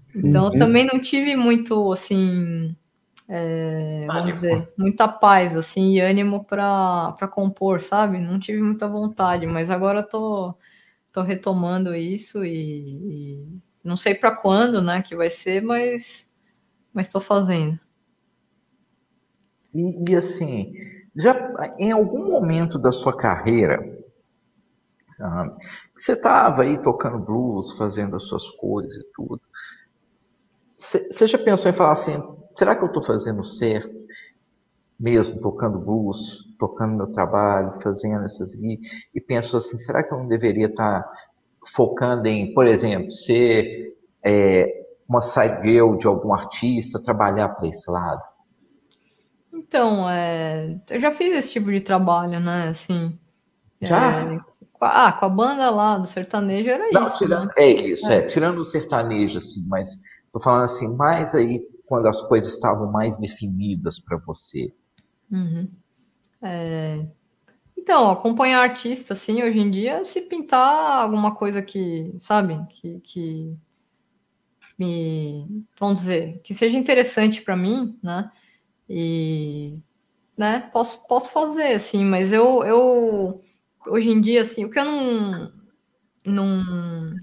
[0.07, 2.77] Sim, então eu também não tive muito, assim,
[3.29, 8.19] é, vamos dizer, muita paz, assim, e ânimo para compor, sabe?
[8.19, 10.55] Não tive muita vontade, mas agora tô,
[11.13, 16.29] tô retomando isso e, e não sei para quando, né, que vai ser, mas
[16.93, 17.79] mas estou fazendo.
[19.75, 20.73] E, e, assim,
[21.15, 21.35] já
[21.79, 23.99] em algum momento da sua carreira,
[25.21, 25.57] ah,
[25.97, 29.41] você estava aí tocando blues, fazendo as suas coisas e tudo.
[30.79, 32.23] Você já pensou em falar assim,
[32.57, 33.99] será que eu estou fazendo certo?
[34.99, 38.81] Mesmo tocando blues, tocando meu trabalho, fazendo essas e,
[39.13, 41.13] e penso assim, será que eu não deveria estar tá
[41.75, 47.91] focando em, por exemplo, ser é, uma side girl de algum artista, trabalhar para esse
[47.91, 48.23] lado?
[49.59, 52.69] Então, é, eu já fiz esse tipo de trabalho, né?
[52.69, 53.19] Assim,
[53.81, 54.23] já?
[54.33, 54.41] É,
[54.81, 57.19] ah, com a banda lá do sertanejo era Não, isso.
[57.19, 57.53] Tirando, né?
[57.57, 58.17] É isso, é.
[58.19, 58.23] é.
[58.23, 59.99] Tirando o sertanejo, assim, mas
[60.33, 64.73] tô falando assim, mais aí quando as coisas estavam mais definidas para você.
[65.31, 65.69] Uhum.
[66.41, 67.05] É,
[67.77, 73.57] então, acompanhar artista, assim, hoje em dia, se pintar alguma coisa que, sabe, que, que
[74.79, 78.31] me, vamos dizer, que seja interessante para mim, né?
[78.89, 79.83] E,
[80.37, 83.43] né, posso, posso fazer, assim, mas eu, eu,
[83.87, 85.53] hoje em dia, assim, o que eu não,
[86.25, 87.15] não,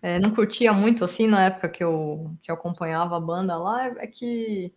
[0.00, 3.86] é, não curtia muito, assim, na época que eu, que eu acompanhava a banda lá,
[3.86, 4.72] é que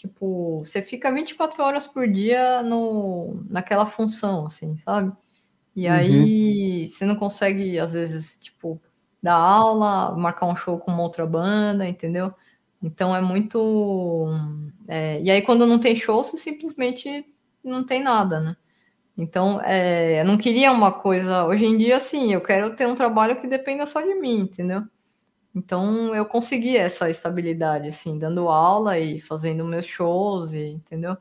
[0.00, 5.12] Tipo, você fica 24 horas por dia no, naquela função, assim, sabe?
[5.76, 5.92] E uhum.
[5.92, 8.80] aí você não consegue, às vezes, tipo,
[9.22, 12.32] dar aula, marcar um show com uma outra banda, entendeu?
[12.82, 14.28] Então é muito.
[14.88, 17.24] É, e aí, quando não tem show, você simplesmente
[17.62, 18.56] não tem nada, né?
[19.16, 21.44] Então, é, eu não queria uma coisa.
[21.46, 24.82] Hoje em dia, sim, eu quero ter um trabalho que dependa só de mim, entendeu?
[25.54, 31.16] Então, eu consegui essa estabilidade, assim, dando aula e fazendo meus shows, e, entendeu?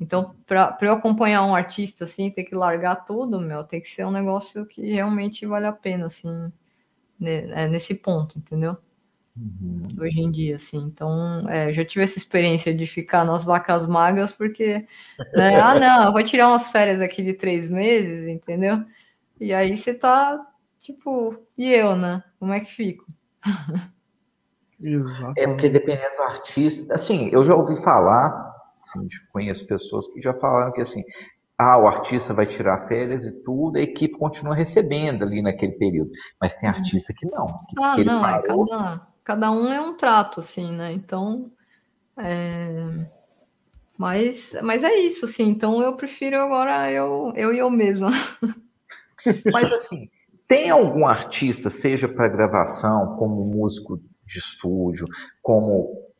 [0.00, 4.06] Então, para eu acompanhar um artista, assim, ter que largar tudo, meu, tem que ser
[4.06, 6.52] um negócio que realmente vale a pena, assim,
[7.22, 8.76] é, nesse ponto, entendeu?
[9.40, 9.88] Uhum.
[9.98, 10.76] Hoje em dia, assim.
[10.78, 14.86] Então, é, já tive essa experiência de ficar nas vacas magras, porque,
[15.34, 18.84] né, ah, não, eu vou tirar umas férias aqui de três meses, entendeu?
[19.40, 20.38] E aí você tá,
[20.78, 22.22] tipo, e eu, né?
[22.38, 23.06] Como é que fico?
[24.82, 25.34] Exato.
[25.36, 30.34] É porque dependendo do artista, assim, eu já ouvi falar, assim, conheço pessoas que já
[30.34, 31.04] falaram que assim,
[31.58, 36.10] ah, o artista vai tirar férias e tudo, a equipe continua recebendo ali naquele período.
[36.40, 36.76] Mas tem uhum.
[36.76, 37.46] artista que não.
[37.46, 40.92] Que ah, não, é parou, é cada, cada um é um trato, assim, né?
[40.92, 41.52] Então.
[42.18, 43.06] É...
[43.96, 45.44] Mas, mas é isso, assim.
[45.44, 48.10] Então eu prefiro agora eu, eu e eu mesma.
[49.52, 50.08] Mas assim,
[50.48, 55.06] tem algum artista, seja para gravação, como músico de estúdio,
[55.42, 56.10] como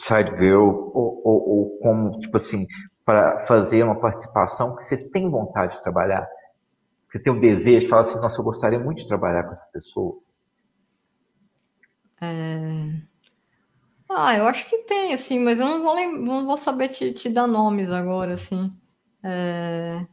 [0.00, 2.66] side girl, ou, ou, ou como, tipo assim,
[3.04, 6.26] para fazer uma participação que você tem vontade de trabalhar?
[7.10, 9.52] Você tem o um desejo de falar assim, nossa, eu gostaria muito de trabalhar com
[9.52, 10.18] essa pessoa?
[12.20, 13.06] É...
[14.08, 16.18] Ah, eu acho que tem, assim, mas eu não vou, lem...
[16.18, 18.72] não vou saber te, te dar nomes agora, assim.
[19.22, 20.06] É...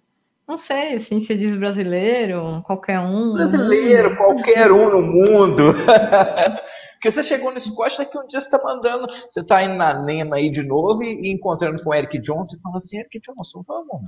[0.48, 3.34] Não sei, assim, se diz brasileiro, qualquer um.
[3.34, 5.74] Brasileiro, qualquer um no mundo.
[6.96, 9.94] Porque você chegou no Scott, daqui um dia você tá mandando, você tá indo na
[9.94, 13.20] Nema aí de novo e, e encontrando com o Eric Johnson e falando assim, Eric
[13.20, 14.02] Johnson, vamos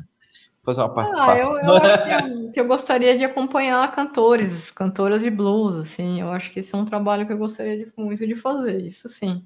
[0.65, 1.29] fazer uma participação.
[1.29, 5.77] Ah, eu, eu acho que eu, que eu, gostaria de acompanhar cantores, cantoras de blues,
[5.77, 8.81] assim, eu acho que esse é um trabalho que eu gostaria de, muito de fazer,
[8.81, 9.45] isso sim.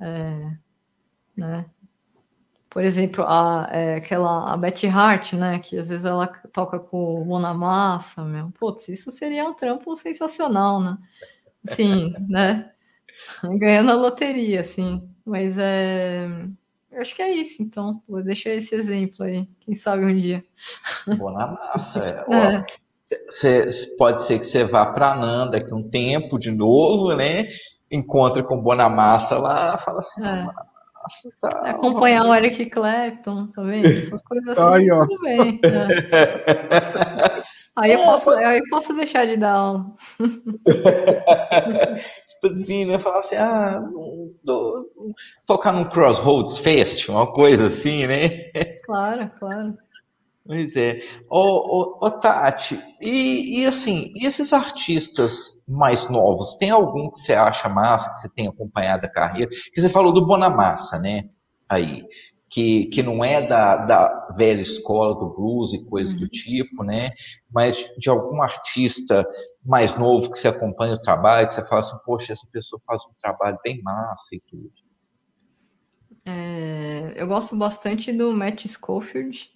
[0.00, 0.56] É,
[1.36, 1.66] né?
[2.68, 7.20] Por exemplo, a, é, aquela a Betty Hart, né, que às vezes ela toca com
[7.20, 10.98] o Bonamassa, meu, putz, isso seria um trampo sensacional, né?
[11.64, 12.72] Sim, né?
[13.58, 15.08] Ganhando a loteria, assim.
[15.24, 16.26] Mas é.
[16.92, 18.02] Eu acho que é isso, então.
[18.08, 19.48] Vou deixar esse exemplo aí.
[19.60, 20.44] Quem sabe um dia.
[21.16, 21.98] Boa na massa.
[21.98, 22.24] É.
[22.60, 22.64] é.
[23.28, 27.46] Cê, pode ser que você vá para Nanda daqui um tempo de novo, né?
[27.90, 30.24] Encontra com Bonamassa lá, fala assim.
[30.24, 30.46] É.
[31.40, 33.86] Tá, Acompanhar o Eric Clapton, tá vendo?
[33.86, 35.60] Essas coisas assim, Ai, tudo bem.
[35.64, 37.42] É.
[37.74, 39.86] Aí eu, é, posso, aí eu posso deixar de dar aula.
[42.46, 42.98] assim, né?
[42.98, 43.82] Falar assim, ah,
[44.42, 44.90] do,
[45.46, 48.50] tocar num Crossroads Fest, uma coisa assim, né?
[48.84, 49.78] Claro, claro.
[50.44, 51.00] Pois é.
[51.30, 57.20] Ô, ô, ô Tati, e, e assim, e esses artistas mais novos, tem algum que
[57.20, 59.50] você acha massa, que você tem acompanhado a carreira?
[59.72, 61.28] Que você falou do Bonamassa, né?
[61.68, 62.04] Aí
[62.52, 66.18] que, que não é da, da velha escola do blues e coisas uhum.
[66.18, 67.12] do tipo, né?
[67.50, 69.26] Mas de algum artista
[69.64, 73.00] mais novo que você acompanha o trabalho, que você fala assim, poxa, essa pessoa faz
[73.02, 74.72] um trabalho bem massa e tudo.
[76.26, 79.50] É, eu gosto bastante do Matt Schofield,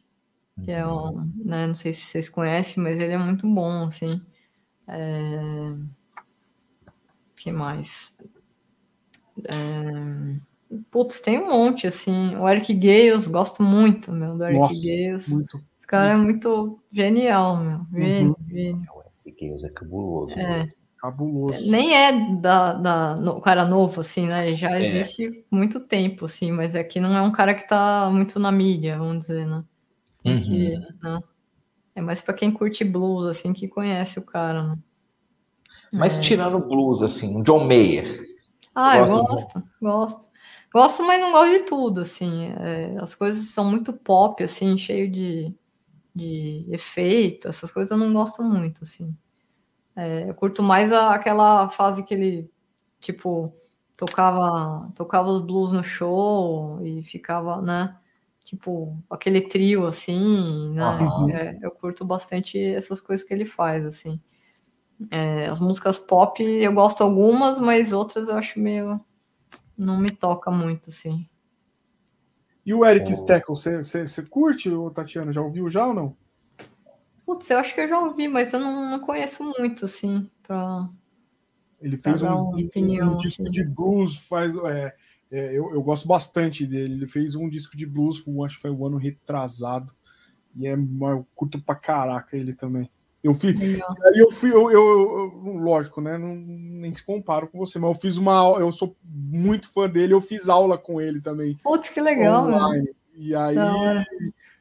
[0.64, 1.32] que é um, uhum.
[1.44, 4.20] né, não sei se vocês conhecem, mas ele é muito bom, assim.
[4.88, 5.74] É...
[7.36, 8.14] que mais?
[9.44, 10.46] É...
[10.90, 12.34] Putz, tem um monte, assim.
[12.36, 15.28] O Eric Gales, gosto muito, meu, do Eric Nossa, Gales.
[15.28, 15.62] Muito.
[15.78, 17.86] Esse cara é muito genial, meu.
[17.92, 18.48] Gênio, uhum.
[18.48, 18.96] gênio.
[19.38, 20.38] É cabuloso.
[20.38, 20.68] É.
[20.98, 21.70] Cabuloso.
[21.70, 24.54] Nem é da, da no, cara novo, assim, né?
[24.56, 24.84] Já é.
[24.84, 28.50] existe muito tempo, assim, mas é que não é um cara que tá muito na
[28.50, 29.62] mídia, vamos dizer, né?
[30.24, 30.40] Uhum.
[30.40, 31.20] Que, né?
[31.94, 34.78] É mais para quem curte blues, assim, que conhece o cara, né?
[35.92, 36.20] Mas é.
[36.20, 38.26] tirando blues, assim, um John Mayer.
[38.74, 40.28] Ah, eu gosto, gosto.
[40.72, 42.50] Gosto, mas não gosto de tudo, assim.
[42.60, 45.54] É, as coisas são muito pop, assim, cheio de,
[46.14, 49.16] de efeito, essas coisas eu não gosto muito, assim.
[49.96, 52.50] É, eu curto mais a, aquela fase que ele,
[53.00, 53.54] tipo,
[53.96, 57.96] tocava, tocava os blues no show e ficava, né?
[58.44, 60.84] Tipo, aquele trio, assim, né?
[60.84, 61.30] Uhum.
[61.30, 64.20] É, eu curto bastante essas coisas que ele faz, assim.
[65.10, 69.00] É, as músicas pop eu gosto algumas, mas outras eu acho meio
[69.76, 71.28] não me toca muito, assim.
[72.64, 73.14] E o Eric oh.
[73.14, 75.32] Steckel, você curte, Tatiana?
[75.32, 76.16] Já ouviu já ou não?
[77.26, 80.88] Putz, eu acho que eu já ouvi, mas eu não, não conheço muito, assim, pra.
[81.80, 83.50] Ele fez um, opinião, um, disco assim.
[83.50, 84.54] de blues, faz.
[84.56, 84.94] É,
[85.32, 86.94] é, eu, eu gosto bastante dele.
[86.94, 89.92] Ele fez um disco de blues, acho que foi o ano retrasado.
[90.54, 92.88] E é eu curto pra caraca ele também.
[93.22, 93.60] Eu fiz.
[93.60, 96.16] Aí eu fui, eu, eu, eu, lógico, né?
[96.16, 98.56] Não, nem se comparo com você, mas eu fiz uma.
[98.58, 101.58] Eu sou muito fã dele, eu fiz aula com ele também.
[101.62, 102.88] Putz, que legal, online.
[103.16, 103.56] E aí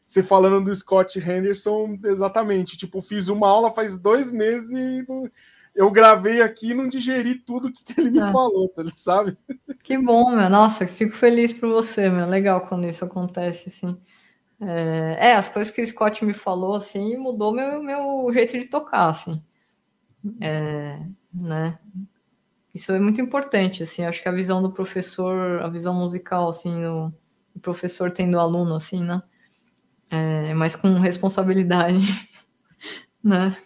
[0.06, 2.78] você falando do Scott Henderson, exatamente.
[2.78, 5.06] Tipo, fiz uma aula faz dois meses e
[5.74, 8.32] eu gravei aqui e não digeri tudo que ele me é.
[8.32, 9.38] falou, tá, sabe?
[9.84, 10.50] Que bom, meu.
[10.50, 12.28] Nossa, fico feliz por você, meu.
[12.28, 14.00] Legal quando isso acontece, assim.
[14.62, 18.68] É, é, as coisas que o Scott me falou, assim, mudou meu, meu jeito de
[18.68, 19.44] tocar, assim.
[20.40, 21.00] É,
[21.34, 21.78] né?
[22.74, 24.04] Isso é muito importante, assim.
[24.06, 27.14] Acho que a visão do professor, a visão musical, assim, o,
[27.54, 29.22] o professor tendo aluno, assim, né?
[30.16, 32.00] É, mas com responsabilidade,
[33.22, 33.58] né?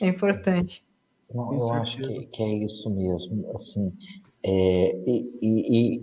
[0.00, 0.84] É importante.
[1.32, 3.92] Não, eu acho que, que, é isso mesmo, assim,
[4.42, 6.02] é, e, e, e,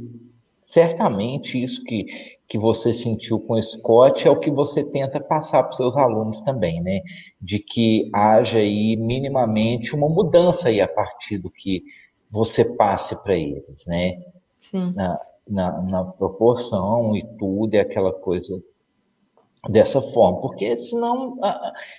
[0.66, 2.06] certamente isso que,
[2.50, 5.96] que você sentiu com o Scott é o que você tenta passar para os seus
[5.96, 7.02] alunos também, né?
[7.40, 11.84] De que haja aí minimamente uma mudança aí a partir do que
[12.30, 14.20] você passe para eles, né?
[14.62, 14.94] Sim.
[14.96, 18.62] Na, na, na proporção e tudo, é aquela coisa
[19.70, 21.38] dessa forma, porque senão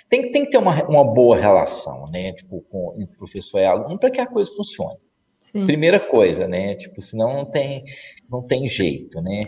[0.09, 2.33] tem, tem que ter uma, uma boa relação, né?
[2.33, 4.99] Tipo, com entre professor e aluno para que a coisa funcione.
[5.43, 5.67] Sim.
[5.67, 6.75] Primeira coisa, né?
[6.77, 7.85] Tipo, senão não tem,
[8.29, 9.43] não tem jeito, né?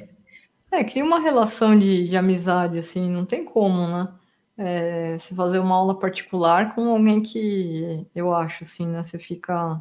[0.70, 4.12] É, cria uma relação de, de amizade, assim, não tem como, né?
[4.56, 9.02] É, se fazer uma aula particular com alguém que eu acho, assim, né?
[9.02, 9.80] Você fica,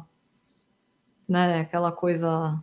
[1.28, 1.60] né?
[1.60, 2.60] Aquela coisa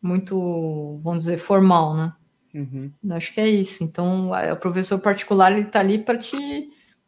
[0.00, 2.12] muito, vamos dizer, formal, né?
[2.54, 2.92] Uhum.
[3.10, 3.82] Acho que é isso.
[3.82, 6.36] Então, o professor particular ele está ali para te,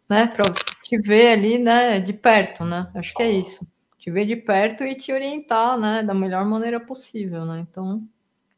[0.08, 0.52] né, para
[0.82, 2.90] te ver ali, né, de perto, né?
[2.94, 3.66] Acho que é isso.
[3.98, 7.60] Te ver de perto e te orientar, né, da melhor maneira possível, né?
[7.60, 8.06] Então,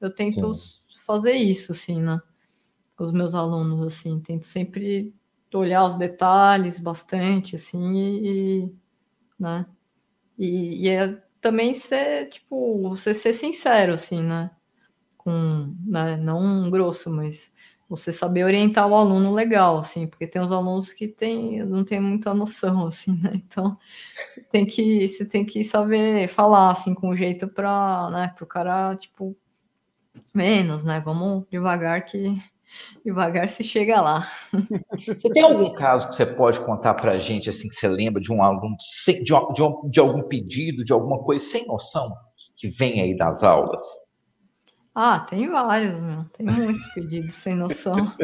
[0.01, 0.81] eu tento Sim.
[1.05, 2.21] fazer isso, assim, né,
[2.97, 5.15] com os meus alunos, assim, tento sempre
[5.55, 8.75] olhar os detalhes bastante, assim, e,
[9.39, 9.67] né?
[10.39, 14.51] E, e é também ser, tipo, você ser sincero, assim, né?
[15.27, 17.53] Com, né, não grosso, mas
[17.89, 22.01] você saber orientar o aluno legal, assim, porque tem os alunos que tem, não tem
[22.01, 23.32] muita noção, assim, né?
[23.35, 23.77] Então,
[24.32, 28.94] você tem que, você tem que saber falar, assim, com jeito para, né, o cara,
[28.94, 29.36] tipo,
[30.32, 31.03] menos, né?
[31.05, 32.36] Vamos devagar que
[33.05, 34.28] devagar se chega lá.
[35.07, 38.20] Você tem algum caso que você pode contar para a gente, assim, que você lembra
[38.20, 38.77] de um aluno,
[39.07, 42.12] de, de, de algum pedido, de alguma coisa sem noção
[42.55, 43.86] que vem aí das aulas?
[44.98, 46.24] Ah, tem vários, meu.
[46.32, 47.97] Tem muitos pedidos sem noção.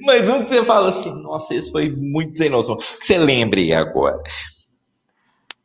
[0.00, 2.78] Mas um que você fala assim, nossa, esse foi muito sem noção.
[2.78, 4.22] Que você lembre agora.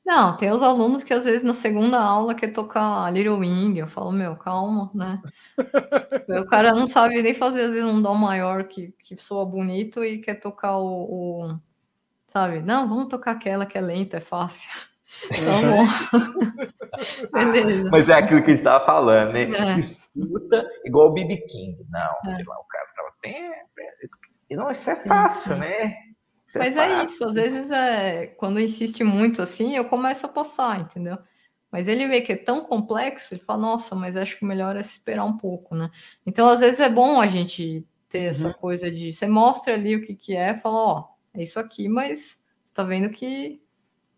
[0.05, 3.79] Não, tem os alunos que às vezes na segunda aula quer tocar Little Wing.
[3.79, 5.21] Eu falo, meu, calma, né?
[6.41, 10.03] o cara não sabe nem fazer, às vezes, um dó maior que, que soa bonito
[10.03, 11.59] e quer tocar o, o.
[12.27, 12.59] Sabe?
[12.59, 14.69] Não, vamos tocar aquela que é lenta, é fácil.
[15.29, 16.71] Tá bom.
[17.51, 17.89] Beleza.
[17.91, 19.43] Mas é aquilo que a gente estava falando, né?
[19.43, 19.79] É.
[19.79, 21.77] Escuta igual o BB King.
[21.89, 22.35] Não, é.
[22.35, 24.09] sei lá, o cara estava sempre.
[24.49, 25.59] E não, isso é fácil, sim.
[25.59, 25.93] né?
[26.47, 30.25] Isso é Mas é, é, isso, às vezes é, quando insiste muito assim, eu começo
[30.25, 31.17] a passar, entendeu?
[31.71, 34.75] Mas ele vê que é tão complexo, ele fala, nossa, mas acho que o melhor
[34.75, 35.89] é se esperar um pouco, né?
[36.25, 38.27] Então, às vezes é bom a gente ter uhum.
[38.27, 41.87] essa coisa de você mostra ali o que, que é, fala, ó, é isso aqui,
[41.87, 43.60] mas você tá vendo que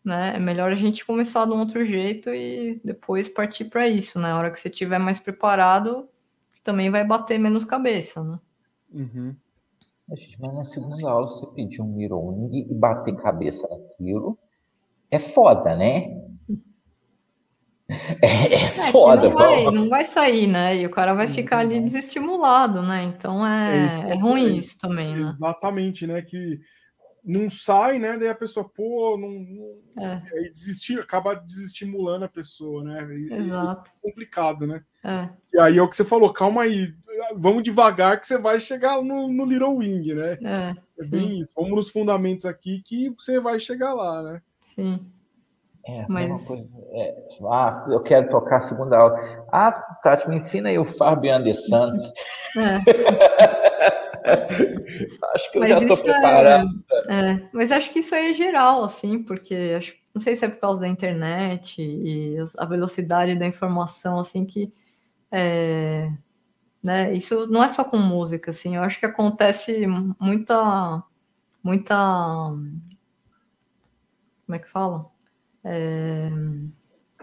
[0.03, 0.33] né?
[0.35, 4.29] É melhor a gente começar de um outro jeito e depois partir para isso, né?
[4.29, 6.09] Na hora que você estiver mais preparado,
[6.63, 8.39] também vai bater menos cabeça, né?
[8.91, 9.35] Uhum.
[10.15, 14.37] Gente, mas na segunda aula você pedir um mirror e bater cabeça naquilo
[15.09, 16.21] é foda, né?
[18.21, 20.77] É, é, é foda, não vai, não vai sair, né?
[20.77, 21.83] E o cara vai ficar ali uhum.
[21.83, 23.03] desestimulado, né?
[23.03, 25.21] Então é, é, é ruim isso também, né?
[25.21, 26.21] Exatamente, né?
[26.21, 26.59] Que
[27.23, 28.17] não sai, né?
[28.17, 30.21] Daí a pessoa, pô, não, não é.
[30.33, 33.07] aí desistir, acaba desestimulando a pessoa, né?
[33.15, 33.89] E, Exato.
[33.89, 34.83] é complicado, né?
[35.03, 35.29] É.
[35.53, 36.93] E aí é o que você falou, calma aí,
[37.35, 40.37] vamos devagar que você vai chegar no, no Little Wing, né?
[40.43, 41.53] É, é bem isso.
[41.55, 44.41] Vamos nos fundamentos aqui que você vai chegar lá, né?
[44.61, 44.99] Sim.
[45.85, 46.47] É, Mas...
[46.47, 47.15] Coisa, é,
[47.49, 49.45] ah, eu quero tocar a segunda aula.
[49.51, 49.71] Ah,
[50.01, 51.93] Tati, me ensina aí o Fábio Anderson.
[52.55, 52.77] É.
[55.33, 56.69] acho que eu mas já estou preparado.
[57.09, 60.49] É, mas acho que isso aí é geral, assim, porque acho, não sei se é
[60.49, 64.73] por causa da internet e a velocidade da informação, assim, que
[65.31, 66.11] é,
[66.81, 69.85] né, isso não é só com música, assim, eu acho que acontece
[70.19, 71.03] muita,
[71.63, 71.95] muita,
[74.45, 75.05] como é que fala?
[75.63, 76.29] É,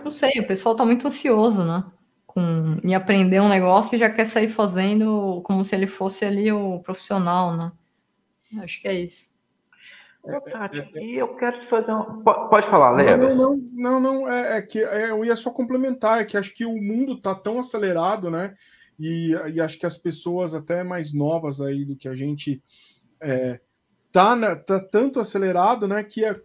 [0.04, 1.84] não sei, o pessoal está muito ansioso, né?
[2.32, 6.52] com, em aprender um negócio e já quer sair fazendo como se ele fosse ali
[6.52, 7.72] o profissional, né?
[8.62, 9.29] Acho que é isso.
[10.22, 12.22] Ô, Tati, e eu quero te fazer um.
[12.22, 13.36] Pode falar, Leves.
[13.36, 16.54] Não, não, não, não, é, é que é, eu ia só complementar, é que acho
[16.54, 18.54] que o mundo está tão acelerado, né?
[19.00, 22.62] e, e acho que as pessoas até mais novas aí do que a gente
[23.18, 23.58] é,
[24.12, 26.38] tá, na, tá tanto acelerado, né, que é,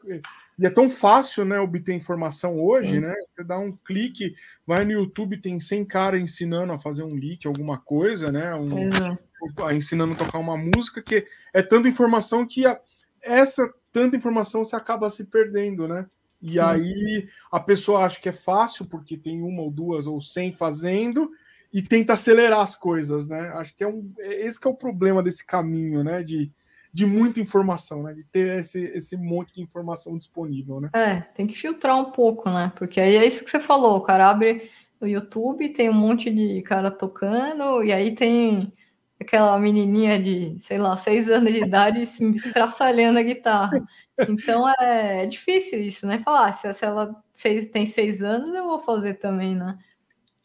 [0.58, 3.14] e é tão fácil, né, obter informação hoje, né?
[3.36, 4.34] Você dá um clique,
[4.66, 8.56] vai no YouTube, tem 100 caras ensinando a fazer um leak, alguma coisa, né?
[8.56, 9.76] Um, é.
[9.76, 12.80] Ensinando a tocar uma música, que é tanta informação que a,
[13.26, 16.06] essa tanta informação se acaba se perdendo, né?
[16.42, 20.52] E aí a pessoa acha que é fácil, porque tem uma ou duas ou cem
[20.52, 21.32] fazendo,
[21.74, 23.50] e tenta acelerar as coisas, né?
[23.56, 24.10] Acho que é um.
[24.20, 26.24] É, esse que é o problema desse caminho, né?
[26.24, 26.52] De,
[26.94, 28.14] de muita informação, né?
[28.14, 30.90] De ter esse, esse monte de informação disponível, né?
[30.94, 32.72] É, tem que filtrar um pouco, né?
[32.78, 34.70] Porque aí é isso que você falou, o cara abre
[35.02, 38.72] o YouTube, tem um monte de cara tocando, e aí tem
[39.20, 43.86] aquela menininha de, sei lá, seis anos de idade se estraçalhando a guitarra.
[44.30, 46.20] Então é, é difícil isso, né?
[46.20, 49.78] Falar, ah, se, se ela seis, tem seis anos, eu vou fazer também, né?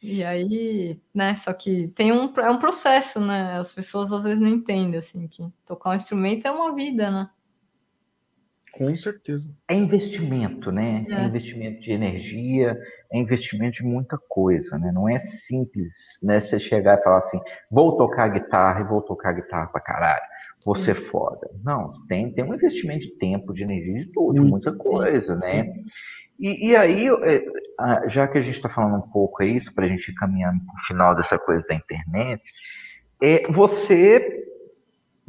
[0.02, 3.58] E aí, né, só que tem um, é um processo, né?
[3.58, 7.30] As pessoas às vezes não entendem, assim, que tocar um instrumento é uma vida, né?
[8.72, 9.54] Com certeza.
[9.68, 11.04] É investimento, né?
[11.08, 11.14] É.
[11.14, 12.76] é investimento de energia,
[13.12, 14.90] é investimento de muita coisa, né?
[14.92, 16.40] Não é simples, né?
[16.40, 17.40] Você chegar e falar assim,
[17.70, 20.22] vou tocar guitarra e vou tocar guitarra pra caralho,
[20.64, 21.50] vou ser foda.
[21.64, 25.72] Não, tem, tem um investimento de tempo, de energia, de tudo, de muita coisa, né?
[26.38, 29.88] E, e aí, é, já que a gente está falando um pouco isso, para a
[29.88, 32.42] gente ir caminhando para o final dessa coisa da internet,
[33.22, 34.39] é, você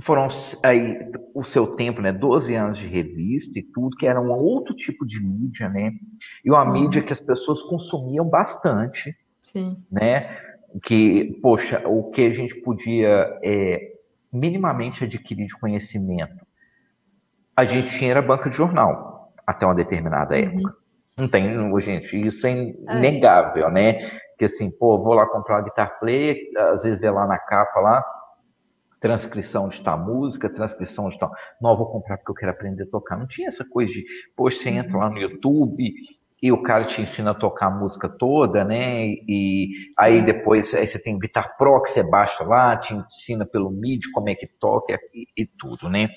[0.02, 0.28] foram
[0.64, 0.98] aí
[1.34, 5.06] o seu tempo, né, 12 anos de revista e tudo, que era um outro tipo
[5.06, 5.92] de mídia, né?
[6.44, 6.74] E uma uhum.
[6.74, 9.78] mídia que as pessoas consumiam bastante, Sim.
[9.92, 10.38] né?
[10.84, 13.94] Que, poxa, o que a gente podia é,
[14.32, 16.46] minimamente adquirir de conhecimento,
[17.56, 20.42] a gente tinha era banca de jornal até uma determinada uhum.
[20.42, 20.76] época.
[21.18, 22.98] Não tem, gente, isso é, é.
[22.98, 23.72] inegável, é.
[23.72, 23.94] né?
[24.38, 26.38] Que assim, pô, vou lá comprar uma guitar player,
[26.74, 28.04] às vezes vê lá na capa lá,
[29.02, 31.32] transcrição de tal música, transcrição de tal.
[31.60, 33.18] Não, vou comprar porque eu quero aprender a tocar.
[33.18, 34.06] Não tinha essa coisa de,
[34.36, 35.92] poxa, você entra lá no YouTube
[36.42, 39.08] e o cara te ensina a tocar a música toda, né?
[39.28, 43.72] E aí depois aí você tem Guitar Pro que você baixa lá, te ensina pelo
[43.72, 46.10] MIDI como é que toca e, e tudo, né?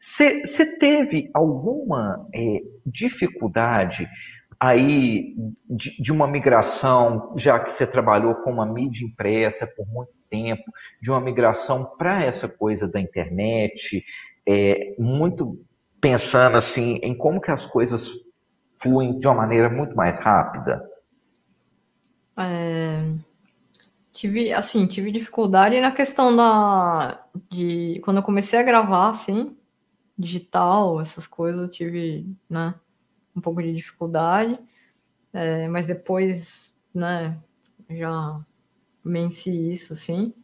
[0.00, 4.08] Você teve alguma é, dificuldade
[4.60, 5.34] aí
[5.68, 10.64] de, de, uma migração, já que você trabalhou com uma mídia impressa por muito tempo,
[11.00, 14.04] de uma migração para essa coisa da internet,
[14.46, 15.58] é, muito
[16.00, 18.10] pensando assim em como que as coisas
[18.80, 20.82] fluem de uma maneira muito mais rápida?
[22.38, 23.00] É,
[24.12, 29.56] tive, assim, tive dificuldade na questão da de quando eu comecei a gravar, assim,
[30.18, 32.74] digital, essas coisas, eu tive, né,
[33.36, 34.58] um pouco de dificuldade,
[35.32, 37.38] é, mas depois, né,
[37.90, 38.40] já
[39.04, 40.34] venci isso, sim.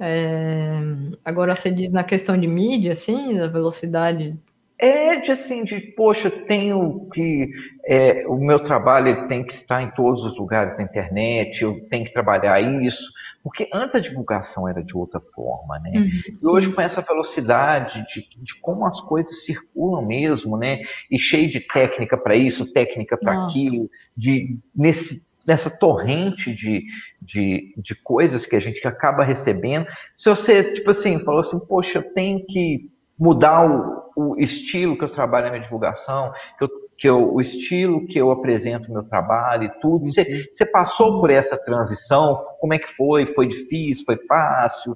[0.00, 0.80] É,
[1.24, 4.38] agora você diz na questão de mídia, assim, da velocidade.
[4.82, 7.50] É de assim, de poxa, tenho que.
[7.84, 12.06] É, o meu trabalho tem que estar em todos os lugares da internet, eu tenho
[12.06, 13.12] que trabalhar isso.
[13.42, 15.92] Porque antes a divulgação era de outra forma, né?
[15.96, 20.80] Uhum, e hoje com essa velocidade de, de, como as coisas circulam mesmo, né?
[21.10, 26.84] E cheio de técnica para isso, técnica para aquilo, de nesse nessa torrente de,
[27.20, 29.86] de, de coisas que a gente acaba recebendo.
[30.14, 32.90] Se você, tipo assim, falou assim, poxa, eu tenho que
[33.20, 37.40] mudar o, o estilo que eu trabalho na minha divulgação, que eu que eu, o
[37.40, 40.04] estilo que eu apresento meu trabalho e tudo.
[40.04, 40.44] Você, uhum.
[40.52, 42.36] você passou por essa transição?
[42.60, 43.24] Como é que foi?
[43.24, 44.04] Foi difícil?
[44.04, 44.94] Foi fácil?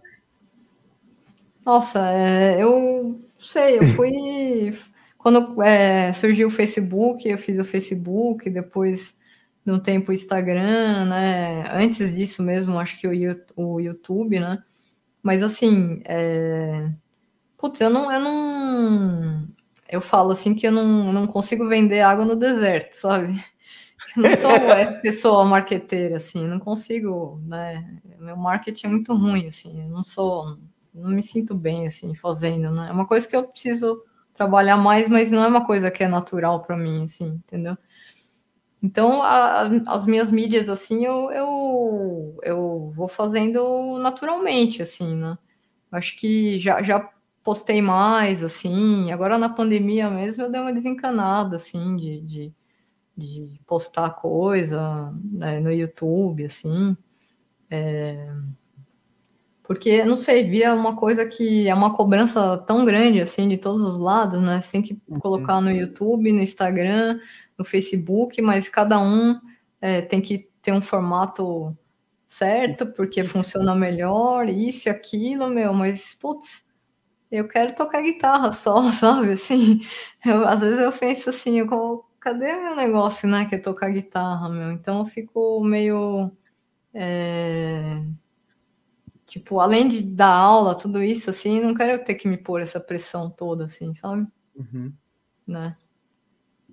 [1.65, 4.13] Nossa, é, eu sei, eu fui.
[5.17, 9.17] Quando é, surgiu o Facebook, eu fiz o Facebook, depois
[9.65, 11.65] de um tempo o Instagram, né?
[11.73, 13.13] Antes disso mesmo, acho que o,
[13.57, 14.63] o YouTube, né?
[15.23, 16.91] Mas assim, é...
[17.65, 19.49] putz, eu não, eu não,
[19.89, 23.43] eu falo assim que eu não, não consigo vender água no deserto, sabe?
[24.15, 28.01] Eu não sou essa pessoa marqueteira, assim, não consigo, né?
[28.19, 30.59] Meu marketing é muito ruim, assim, eu não sou,
[30.95, 32.89] não me sinto bem, assim, fazendo, né?
[32.91, 34.03] É uma coisa que eu preciso
[34.35, 37.79] trabalhar mais, mas não é uma coisa que é natural para mim, assim, entendeu?
[38.83, 45.39] Então, a, as minhas mídias, assim, eu, eu, eu vou fazendo naturalmente, assim, né?
[45.91, 47.14] Acho que já, já
[47.45, 49.13] postei mais, assim.
[49.13, 52.53] Agora na pandemia mesmo eu dei uma desencanada, assim, de, de,
[53.17, 56.97] de postar coisa né, no YouTube, assim.
[57.71, 58.33] É...
[59.63, 63.95] Porque, não sei, via uma coisa que é uma cobrança tão grande, assim, de todos
[63.95, 64.61] os lados, né?
[64.61, 65.19] Você tem que uhum.
[65.19, 67.19] colocar no YouTube, no Instagram,
[67.57, 69.41] no Facebook, mas cada um
[69.81, 71.75] é, tem que ter um formato
[72.29, 76.64] certo, porque funciona melhor, isso e aquilo, meu, mas, putz,
[77.31, 79.33] eu quero tocar guitarra só, sabe?
[79.33, 79.81] Assim,
[80.25, 83.45] eu, às vezes eu penso assim, eu, cadê meu negócio, né?
[83.47, 84.73] Que é tocar guitarra, meu?
[84.73, 86.31] Então eu fico meio.
[86.93, 88.03] É,
[89.27, 92.81] tipo, além de dar aula, tudo isso, assim, não quero ter que me pôr essa
[92.81, 94.27] pressão toda, assim, sabe?
[94.55, 94.93] Uhum.
[95.47, 95.77] Né?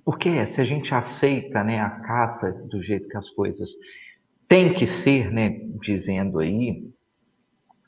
[0.06, 3.69] Porque se a gente aceita, né, acata do jeito que as coisas
[4.48, 6.88] têm que ser, né, dizendo aí,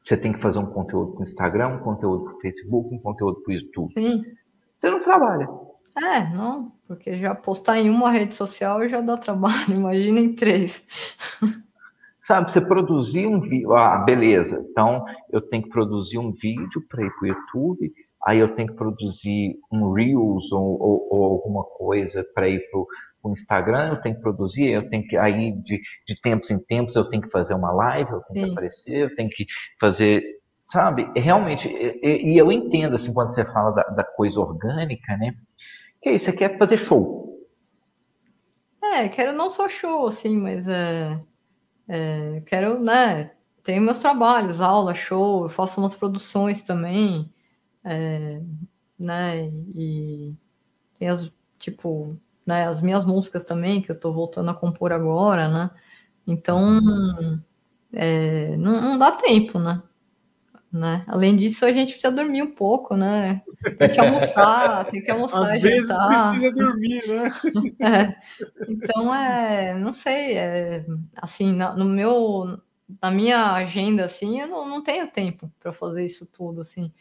[0.04, 3.00] você tem que fazer um conteúdo para o Instagram, um conteúdo para o Facebook, um
[3.00, 3.94] conteúdo para o YouTube.
[3.94, 4.24] Sim.
[4.78, 5.48] Você não trabalha.
[5.98, 10.86] É, não, porque já postar em uma rede social já dá trabalho, imagina em três.
[12.22, 17.06] Sabe, você produzir um vídeo, ah, beleza, então eu tenho que produzir um vídeo para
[17.06, 17.94] ir para o YouTube,
[18.26, 22.80] aí eu tenho que produzir um Reels ou, ou, ou alguma coisa para ir para
[23.24, 26.96] o Instagram, eu tenho que produzir, eu tenho que, aí de, de tempos em tempos
[26.96, 28.46] eu tenho que fazer uma live, eu tenho Sim.
[28.46, 29.46] que aparecer, eu tenho que
[29.80, 30.24] fazer,
[30.68, 35.34] sabe, realmente, e, e eu entendo, assim, quando você fala da, da coisa orgânica, né,
[36.02, 37.24] que é isso, você quer fazer show.
[38.84, 41.18] É, quero não só show, assim, mas é,
[41.88, 43.32] é, quero, né,
[43.64, 47.34] tenho meus trabalhos, aula, show, eu faço umas produções também,
[47.86, 48.42] é,
[49.00, 50.36] né, e
[51.00, 55.48] tem as, tipo, né, as minhas músicas também, que eu tô voltando a compor agora,
[55.48, 55.72] né,
[56.28, 56.80] então,
[57.92, 59.82] é, não, não dá tempo, né,
[60.74, 61.04] né?
[61.08, 63.44] Além disso, a gente precisa dormir um pouco, né?
[63.78, 65.44] Tem que almoçar, tem que almoçar.
[65.44, 66.32] Às vezes jantar.
[66.32, 67.32] precisa dormir, né?
[67.80, 68.16] É.
[68.68, 72.60] Então, é, não sei, é, assim, no meu,
[73.00, 76.92] na minha agenda, assim, eu não, não tenho tempo para fazer isso tudo, assim.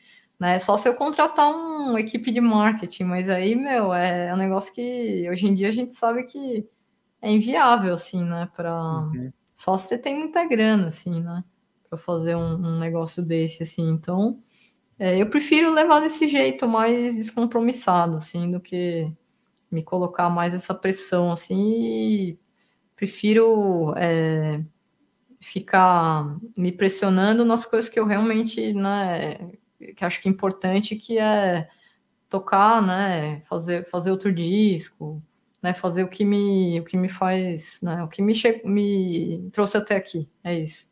[0.42, 0.58] Né?
[0.58, 5.24] Só se eu contratar uma equipe de marketing, mas aí, meu, é um negócio que
[5.30, 6.68] hoje em dia a gente sabe que
[7.20, 8.50] é inviável, assim, né?
[8.56, 8.74] Pra...
[8.74, 9.32] Uhum.
[9.54, 11.44] Só se você tem muita grana, assim, né?
[11.88, 13.88] para fazer um, um, negócio desse, assim.
[13.88, 14.42] Então,
[14.98, 19.12] é, eu prefiro levar desse jeito mais descompromissado, assim, do que
[19.70, 22.30] me colocar mais essa pressão, assim.
[22.32, 22.38] E
[22.96, 24.60] prefiro é,
[25.40, 29.52] ficar me pressionando nas coisas que eu realmente, né,
[29.96, 31.68] que acho que é importante, que é
[32.28, 35.22] tocar, né, fazer, fazer outro disco,
[35.62, 38.32] né, fazer o que me, o que me faz, né, o que me,
[38.64, 40.90] me trouxe até aqui, é isso.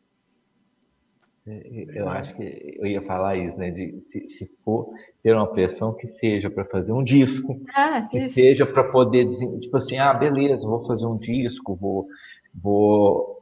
[1.47, 3.71] É, eu acho que eu ia falar isso, né?
[3.71, 4.93] De se, se for
[5.23, 8.35] ter uma pressão que seja para fazer um disco, ah, que isso.
[8.35, 9.27] seja para poder
[9.61, 12.07] tipo assim, ah, beleza, vou fazer um disco, vou,
[12.55, 13.40] vou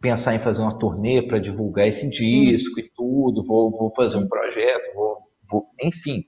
[0.00, 2.80] pensar em fazer uma turnê para divulgar esse disco hum.
[2.80, 5.18] e tudo, vou, vou fazer um projeto, vou,
[5.50, 6.24] vou, enfim,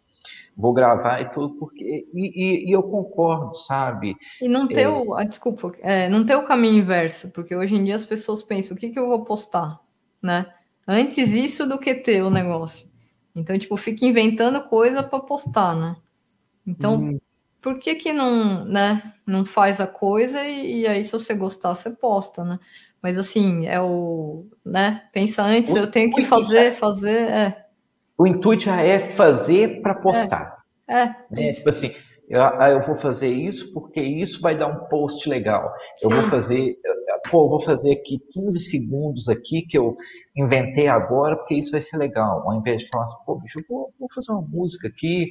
[0.56, 4.16] vou gravar e tudo, porque e, e, e eu concordo, sabe?
[4.40, 4.88] E não ter é...
[4.88, 8.42] o, ah, desculpa, é, não ter o caminho inverso, porque hoje em dia as pessoas
[8.42, 9.80] pensam, o que, que eu vou postar,
[10.22, 10.46] né?
[10.86, 12.90] Antes isso do que ter o negócio.
[13.34, 15.96] Então, tipo, fica inventando coisa para postar, né?
[16.66, 17.20] Então, hum.
[17.60, 21.74] por que que não, né, não faz a coisa e, e, aí se você gostar,
[21.74, 22.58] você posta, né?
[23.02, 27.66] Mas assim, é o, né, pensa antes, o, eu tenho que fazer, fazer, é.
[28.18, 30.58] O intuito já é fazer para postar.
[30.86, 31.52] É, é né?
[31.54, 31.92] Tipo assim,
[32.28, 35.72] eu, ah, eu, vou fazer isso porque isso vai dar um post legal.
[36.02, 36.76] Eu vou fazer,
[37.30, 39.96] pô, vou fazer aqui 15 segundos aqui que eu
[40.36, 42.48] inventei agora, porque isso vai ser legal.
[42.48, 45.28] Ao invés de falar assim, pô, bicho, eu vou, vou fazer uma música aqui,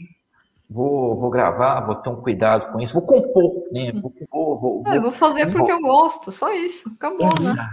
[0.69, 3.91] vou, vou gravar, vou ter um cuidado com isso, vou compor, né?
[3.93, 7.69] Vou, vou, vou, é, vou fazer vou, porque eu gosto, só isso, acabou, né?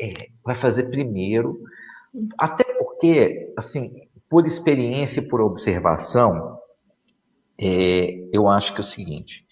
[0.00, 1.60] É, vai fazer primeiro,
[2.36, 6.58] até porque, assim, por experiência e por observação,
[7.58, 9.46] é, eu acho que é o seguinte,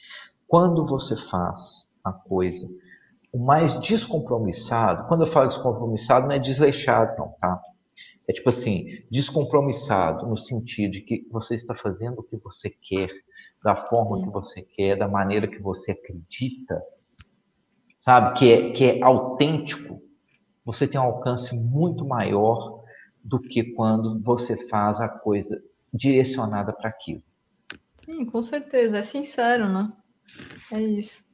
[0.48, 2.68] quando você faz a coisa
[3.32, 7.60] o mais descompromissado, quando eu falo descompromissado, não é desleixado, não, tá?
[8.30, 13.10] É tipo assim, descompromissado no sentido de que você está fazendo o que você quer,
[13.60, 14.22] da forma Sim.
[14.22, 16.80] que você quer, da maneira que você acredita,
[17.98, 18.38] sabe?
[18.38, 20.00] Que é, que é autêntico.
[20.64, 22.84] Você tem um alcance muito maior
[23.24, 25.60] do que quando você faz a coisa
[25.92, 27.24] direcionada para aquilo.
[28.04, 28.98] Sim, com certeza.
[28.98, 29.92] É sincero, né?
[30.72, 31.24] É isso.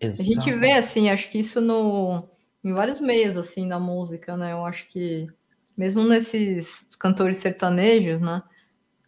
[0.00, 0.22] Exato.
[0.22, 2.26] A gente vê, assim, acho que isso no,
[2.64, 4.52] em vários meios, assim, da música, né?
[4.52, 5.26] Eu acho que,
[5.78, 8.42] mesmo nesses cantores sertanejos, né?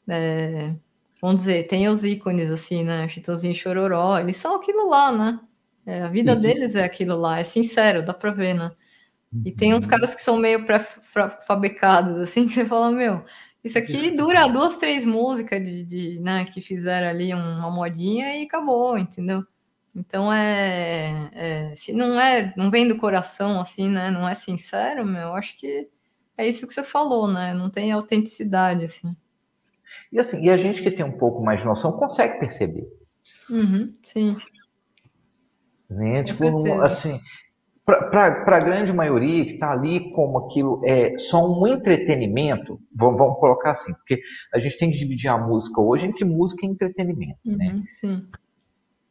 [0.09, 0.73] É,
[1.21, 3.09] vamos dizer, tem os ícones, assim, né?
[3.09, 5.41] Chitãozinho Chororó, eles são aquilo lá, né?
[5.85, 6.41] É, a vida uhum.
[6.41, 8.71] deles é aquilo lá, é sincero, dá pra ver, né?
[9.45, 9.91] E tem uns uhum.
[9.91, 13.25] caras que são meio pré-fabricados, assim, que você fala, meu,
[13.63, 18.45] isso aqui dura duas, três músicas de, de né, que fizeram ali uma modinha e
[18.45, 19.45] acabou, entendeu?
[19.95, 24.11] Então é, é, se não é, não vem do coração assim, né?
[24.11, 25.89] Não é sincero, meu, acho que
[26.41, 27.53] é isso que você falou, né?
[27.55, 29.15] Não tem autenticidade assim.
[30.13, 32.87] E assim, e a gente que tem um pouco mais de noção consegue perceber.
[33.49, 34.37] Uhum, sim.
[35.89, 36.23] Né?
[36.23, 37.21] tipo, assim,
[37.85, 43.39] para a grande maioria que está ali como aquilo é só um entretenimento, vamos, vamos,
[43.39, 44.23] colocar assim, porque
[44.55, 47.39] a gente tem que dividir a música hoje entre música e entretenimento.
[47.45, 47.75] Uhum, né?
[47.93, 48.27] Sim.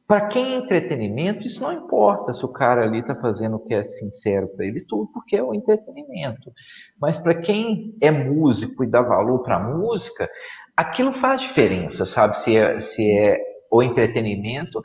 [0.09, 3.75] Para quem é entretenimento, isso não importa se o cara ali está fazendo o que
[3.75, 6.51] é sincero para ele, tudo, porque é o entretenimento.
[6.99, 10.27] Mas para quem é músico e dá valor para a música,
[10.75, 12.39] aquilo faz diferença, sabe?
[12.39, 14.81] Se é, se é o entretenimento.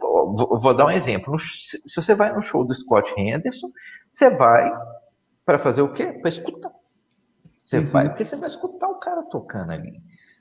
[0.00, 1.38] Vou dar um exemplo.
[1.38, 3.70] Se você vai no show do Scott Henderson,
[4.08, 4.72] você vai
[5.44, 6.14] para fazer o quê?
[6.14, 6.72] Para escutar.
[7.62, 7.90] Você uhum.
[7.90, 10.00] vai porque você vai escutar o cara tocando ali.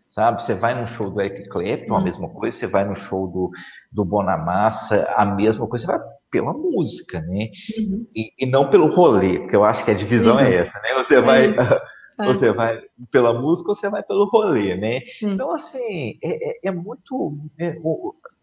[0.10, 0.42] Sabe?
[0.42, 2.58] Você vai no show do Eric Clapton, a mesma coisa.
[2.58, 3.52] Você vai no show do,
[3.92, 5.86] do Bonamassa, a mesma coisa.
[5.86, 6.00] Você vai
[6.32, 7.50] pela música, né?
[7.78, 8.08] Uhum.
[8.16, 10.42] E, e, não pelo rolê, porque eu acho que a divisão uhum.
[10.42, 11.04] é essa, né?
[11.04, 11.52] Você vai...
[12.20, 12.26] É.
[12.26, 12.82] Você vai
[13.12, 15.00] pela música ou você vai pelo rolê, né?
[15.24, 17.40] Então, assim, é, é, é muito.
[17.58, 17.78] É,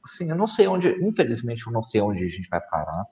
[0.02, 3.04] assim, eu não sei onde, infelizmente, eu não sei onde a gente vai parar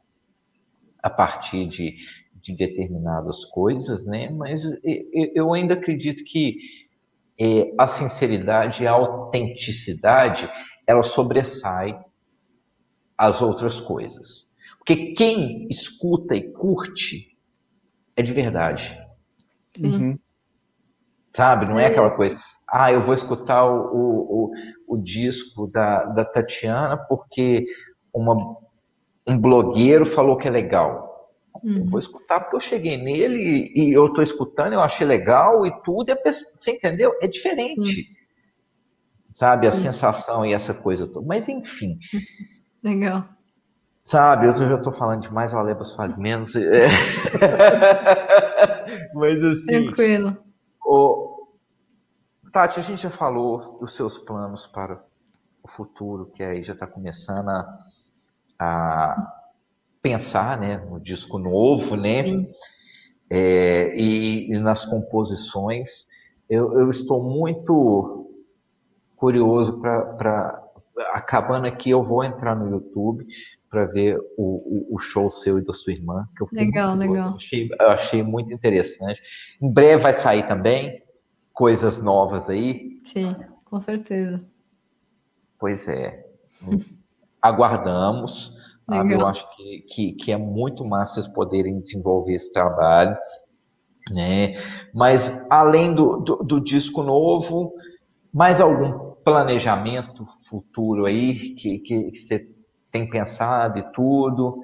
[1.02, 1.97] a partir de,
[2.40, 4.31] de determinadas coisas, né?
[4.31, 4.64] Mas
[5.35, 6.56] eu ainda acredito que
[7.39, 10.51] é, a sinceridade, a autenticidade,
[10.86, 11.98] ela sobressai
[13.16, 14.47] as outras coisas.
[14.78, 17.36] Porque quem escuta e curte
[18.16, 18.98] é de verdade.
[19.77, 20.19] Sim.
[21.35, 21.66] Sabe?
[21.66, 22.39] Não é, é aquela coisa,
[22.69, 24.44] ah, eu vou escutar o, o,
[24.89, 27.66] o, o disco da, da Tatiana porque
[28.12, 28.35] uma,
[29.27, 31.14] um blogueiro falou que é legal.
[31.65, 31.78] Uhum.
[31.78, 35.70] Eu vou escutar porque eu cheguei nele e, eu estou escutando, eu achei legal e
[35.82, 37.16] tudo, e a pessoa, você entendeu?
[37.23, 37.82] É diferente.
[37.82, 38.03] Sim.
[39.35, 39.66] Sabe?
[39.66, 39.85] A Sim.
[39.85, 41.27] sensação e essa coisa toda.
[41.27, 41.99] Mas enfim.
[42.85, 43.27] Legal.
[44.05, 46.55] Sabe, eu já estou falando demais, o Alebas faz menos.
[46.55, 46.89] É.
[49.15, 49.66] Mas assim.
[49.66, 50.36] Tranquilo.
[50.85, 51.49] O...
[52.53, 55.03] Tati, a gente já falou dos seus planos para
[55.62, 57.78] o futuro, que aí já está começando a,
[58.61, 59.43] a,
[60.05, 62.22] pensar né, no disco novo, né?
[63.31, 66.06] É, e, e, nas composições.
[66.48, 68.31] Eu, eu estou muito
[69.16, 70.62] curioso para.
[71.12, 73.26] Acabando aqui, eu vou entrar no YouTube
[73.68, 76.28] para ver o, o, o, show seu e da sua irmã.
[76.36, 77.31] Que eu legal, legal.
[77.31, 79.20] Eu achei, eu achei muito interessante.
[79.60, 81.02] Em breve vai sair também
[81.52, 83.01] coisas novas aí.
[83.06, 84.47] Sim, com certeza.
[85.59, 86.24] Pois é.
[87.43, 88.52] Aguardamos.
[88.89, 93.16] Eu acho que, que, que, é muito massa vocês poderem desenvolver esse trabalho.
[94.11, 94.55] Né?
[94.93, 97.73] Mas além do, do, do disco novo,
[98.32, 102.47] mais algum planejamento futuro aí que, que, que você
[102.90, 104.61] tem pensado e tudo?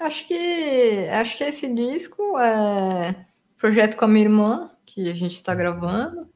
[0.00, 5.34] Acho que acho que esse disco é projeto com a minha irmã que a gente
[5.34, 6.28] está gravando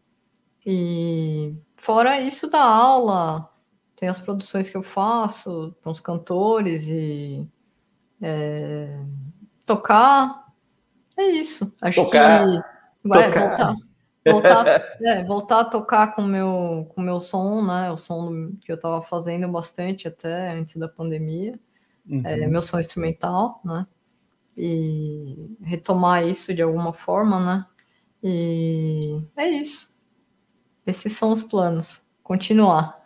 [0.64, 3.50] e fora isso da aula
[4.04, 7.48] tem as produções que eu faço com os cantores e
[8.20, 9.00] é,
[9.64, 10.44] tocar
[11.16, 13.46] é isso acho tocar, que vai tocar.
[13.48, 13.76] voltar
[14.26, 14.66] voltar,
[15.02, 17.90] é, voltar a tocar com meu com meu som, né?
[17.90, 21.58] O som que eu estava fazendo bastante até antes da pandemia,
[22.08, 22.22] é, uhum.
[22.24, 23.86] é, meu som instrumental, né?
[24.56, 27.66] E retomar isso de alguma forma, né?
[28.22, 29.92] E é isso.
[30.86, 32.00] Esses são os planos.
[32.22, 33.03] Continuar.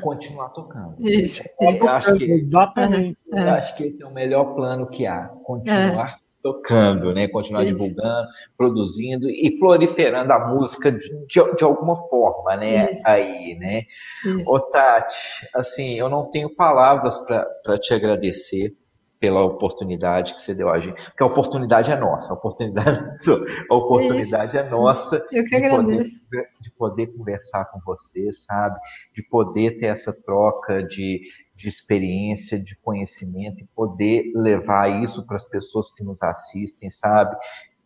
[0.00, 0.96] Continuar tocando.
[0.98, 1.88] Isso, isso.
[1.88, 3.18] Acho que, Exatamente.
[3.32, 3.40] É.
[3.40, 5.28] Acho que esse é o melhor plano que há.
[5.44, 7.28] Continuar é tocando, né?
[7.28, 7.72] Continuar Isso.
[7.72, 12.92] divulgando, produzindo e proliferando a música de, de alguma forma, né?
[12.92, 13.02] Isso.
[13.06, 13.82] Aí, né?
[14.24, 14.50] Isso.
[14.50, 15.16] Ô, Tati,
[15.54, 18.74] assim, eu não tenho palavras para te agradecer
[19.20, 23.00] pela oportunidade que você deu a gente, porque a oportunidade é nossa, a oportunidade,
[23.68, 26.22] a oportunidade é nossa eu que agradeço.
[26.22, 28.78] De poder, de poder conversar com você, sabe?
[29.14, 31.20] De poder ter essa troca de,
[31.54, 37.36] de experiência, de conhecimento e poder levar isso para as pessoas que nos assistem, sabe?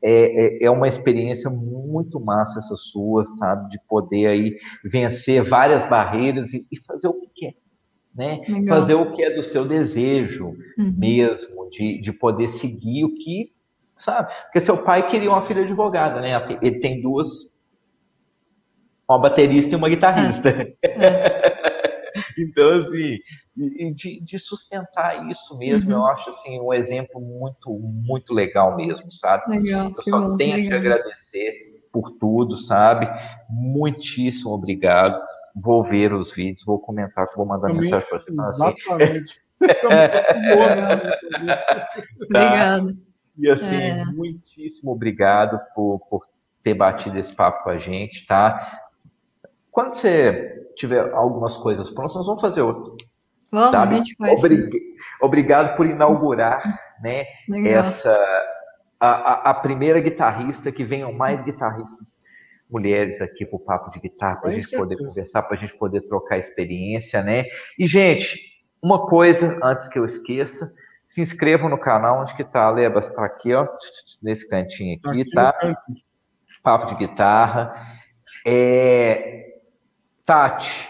[0.04, 3.70] É, é, é, uma experiência muito massa essa sua, sabe?
[3.70, 7.28] De poder aí vencer várias barreiras e, e fazer o que
[8.14, 8.42] né?
[8.48, 8.80] Legal.
[8.80, 10.94] Fazer o que é do seu desejo uhum.
[10.96, 13.52] mesmo, de, de poder seguir o que,
[13.98, 14.32] sabe?
[14.44, 16.58] Porque seu pai queria uma filha advogada, né?
[16.60, 17.50] Ele tem duas,
[19.08, 20.48] uma baterista e uma guitarrista.
[20.48, 20.76] É.
[20.82, 21.52] É.
[22.38, 23.18] então, assim,
[23.94, 25.96] de, de, sustentar isso mesmo, uhum.
[25.96, 29.58] eu acho assim um exemplo muito, muito legal mesmo, sabe?
[29.58, 30.70] Legal, eu só bom, tenho legal.
[30.70, 33.08] que agradecer por tudo, sabe?
[33.50, 35.20] Muitíssimo obrigado.
[35.54, 38.30] Vou ver os vídeos, vou comentar, vou mandar Também, mensagem para você.
[38.30, 38.74] Assim.
[38.78, 39.40] Exatamente.
[42.24, 42.96] Obrigada.
[43.38, 44.04] E assim, é.
[44.04, 46.26] muitíssimo obrigado por, por
[46.62, 48.80] ter batido esse papo com a gente, tá?
[49.70, 52.94] Quando você tiver algumas coisas prontas, nós vamos fazer outro.
[53.50, 53.94] Vamos, sabe?
[53.94, 54.70] a gente vai Obrig...
[55.20, 56.62] Obrigado por inaugurar
[57.02, 57.24] né,
[57.66, 58.14] essa
[59.00, 62.20] a, a, primeira guitarrista, que venham mais guitarristas
[62.72, 64.82] mulheres aqui para o Papo de Guitarra, para a gente certeza.
[64.82, 67.44] poder conversar, para a gente poder trocar experiência, né?
[67.78, 68.40] E, gente,
[68.82, 70.72] uma coisa, antes que eu esqueça,
[71.04, 73.08] se inscrevam no canal, onde que tá, Lebas?
[73.08, 73.68] Está aqui, ó,
[74.22, 75.54] nesse cantinho aqui, tá?
[76.62, 77.74] Papo de Guitarra.
[78.46, 79.50] É...
[80.24, 80.88] Tati,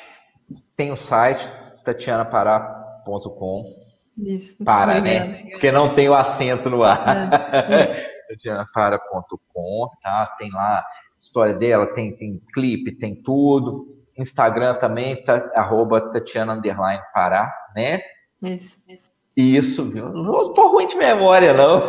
[0.77, 1.51] tem o site,
[1.85, 3.83] tatianapará.com
[4.19, 4.63] isso.
[4.63, 5.45] Para, né?
[5.51, 7.33] Porque não tem o acento no ar.
[7.71, 10.27] É, Tatianapara.com, tá?
[10.39, 10.85] Tem lá
[11.23, 13.87] história dela, tem, tem clipe, tem tudo.
[14.19, 18.01] Instagram também, tá, arroba Tatiana Underline Pará, né?
[18.43, 19.13] Isso, isso.
[19.35, 20.11] Isso, viu?
[20.11, 21.87] Não tô ruim de memória, não.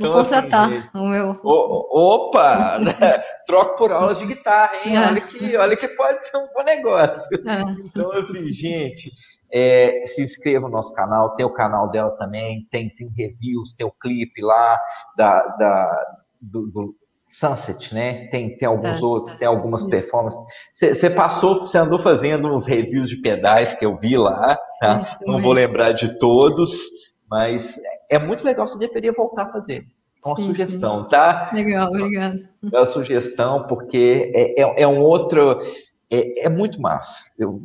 [0.00, 1.38] então, contratar assim, o meu.
[1.44, 2.80] Opa!
[3.46, 4.96] Troco por aulas de guitarra, hein?
[4.96, 5.06] É.
[5.06, 7.28] Olha, que, olha que pode ser um bom negócio.
[7.46, 7.60] É.
[7.84, 9.12] Então, assim, gente,
[9.52, 13.86] é, se inscreva no nosso canal, tem o canal dela também, tem, tem reviews, tem
[13.86, 14.80] o clipe lá
[15.16, 16.06] da, da
[16.40, 16.94] do, do,
[17.30, 18.26] Sunset, né?
[18.26, 19.90] Tem, tem alguns é, outros, tem algumas isso.
[19.90, 20.42] performances.
[20.74, 25.18] Você passou, você andou fazendo uns reviews de pedais que eu vi lá, tá?
[25.18, 26.72] Sim, Não vou lembrar de todos,
[27.30, 27.80] mas
[28.10, 29.86] é muito legal, você deveria voltar a fazer.
[30.24, 31.08] É uma sim, sugestão, sim.
[31.08, 31.50] tá?
[31.54, 32.40] Legal, obrigado.
[32.72, 35.62] É uma sugestão, porque é, é, é um outro.
[36.10, 37.22] É, é muito massa.
[37.38, 37.62] Eu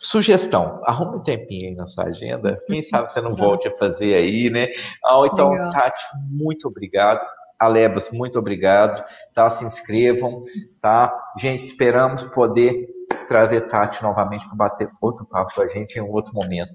[0.00, 2.56] Sugestão, arruma um tempinho aí na sua agenda.
[2.66, 4.68] Quem sabe você não volte a fazer aí, né?
[5.04, 5.70] Ah, então, Legal.
[5.70, 7.20] Tati, muito obrigado.
[7.60, 9.04] Alebas, muito obrigado.
[9.34, 9.50] Tá?
[9.50, 10.44] Se inscrevam,
[10.80, 11.14] tá?
[11.38, 12.88] Gente, esperamos poder
[13.28, 16.74] trazer Tati novamente para bater outro papo com a gente em um outro momento.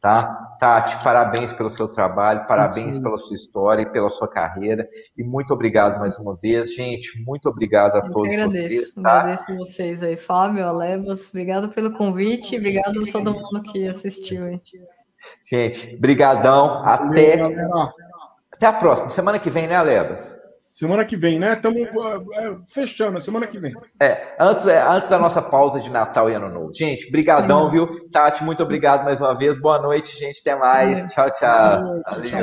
[0.00, 0.56] Tá?
[0.58, 4.88] Tati, parabéns pelo seu trabalho, parabéns pela sua história e pela sua carreira.
[5.16, 7.22] E muito obrigado mais uma vez, gente.
[7.24, 8.94] Muito obrigado a Eu todos agradeço, vocês.
[8.94, 9.20] Tá?
[9.20, 11.28] Agradeço vocês aí, Fábio, Alebas.
[11.28, 12.56] Obrigado pelo convite.
[12.56, 14.44] Obrigado a todo mundo que assistiu.
[14.46, 14.60] Aí.
[15.48, 16.82] Gente, brigadão.
[16.84, 17.36] Até,
[18.62, 19.08] até a próxima.
[19.08, 20.40] Semana que vem, né, Alebas?
[20.70, 21.54] Semana que vem, né?
[21.54, 23.74] Estamos é, fechando, semana que vem.
[24.00, 26.72] É antes, é, antes da nossa pausa de Natal e Ano Novo.
[26.72, 28.08] Gente, brigadão, viu?
[28.10, 29.60] Tati, muito obrigado mais uma vez.
[29.60, 30.40] Boa noite, gente.
[30.40, 31.12] Até mais.
[31.12, 32.02] Tchau, tchau.
[32.06, 32.32] Valeu.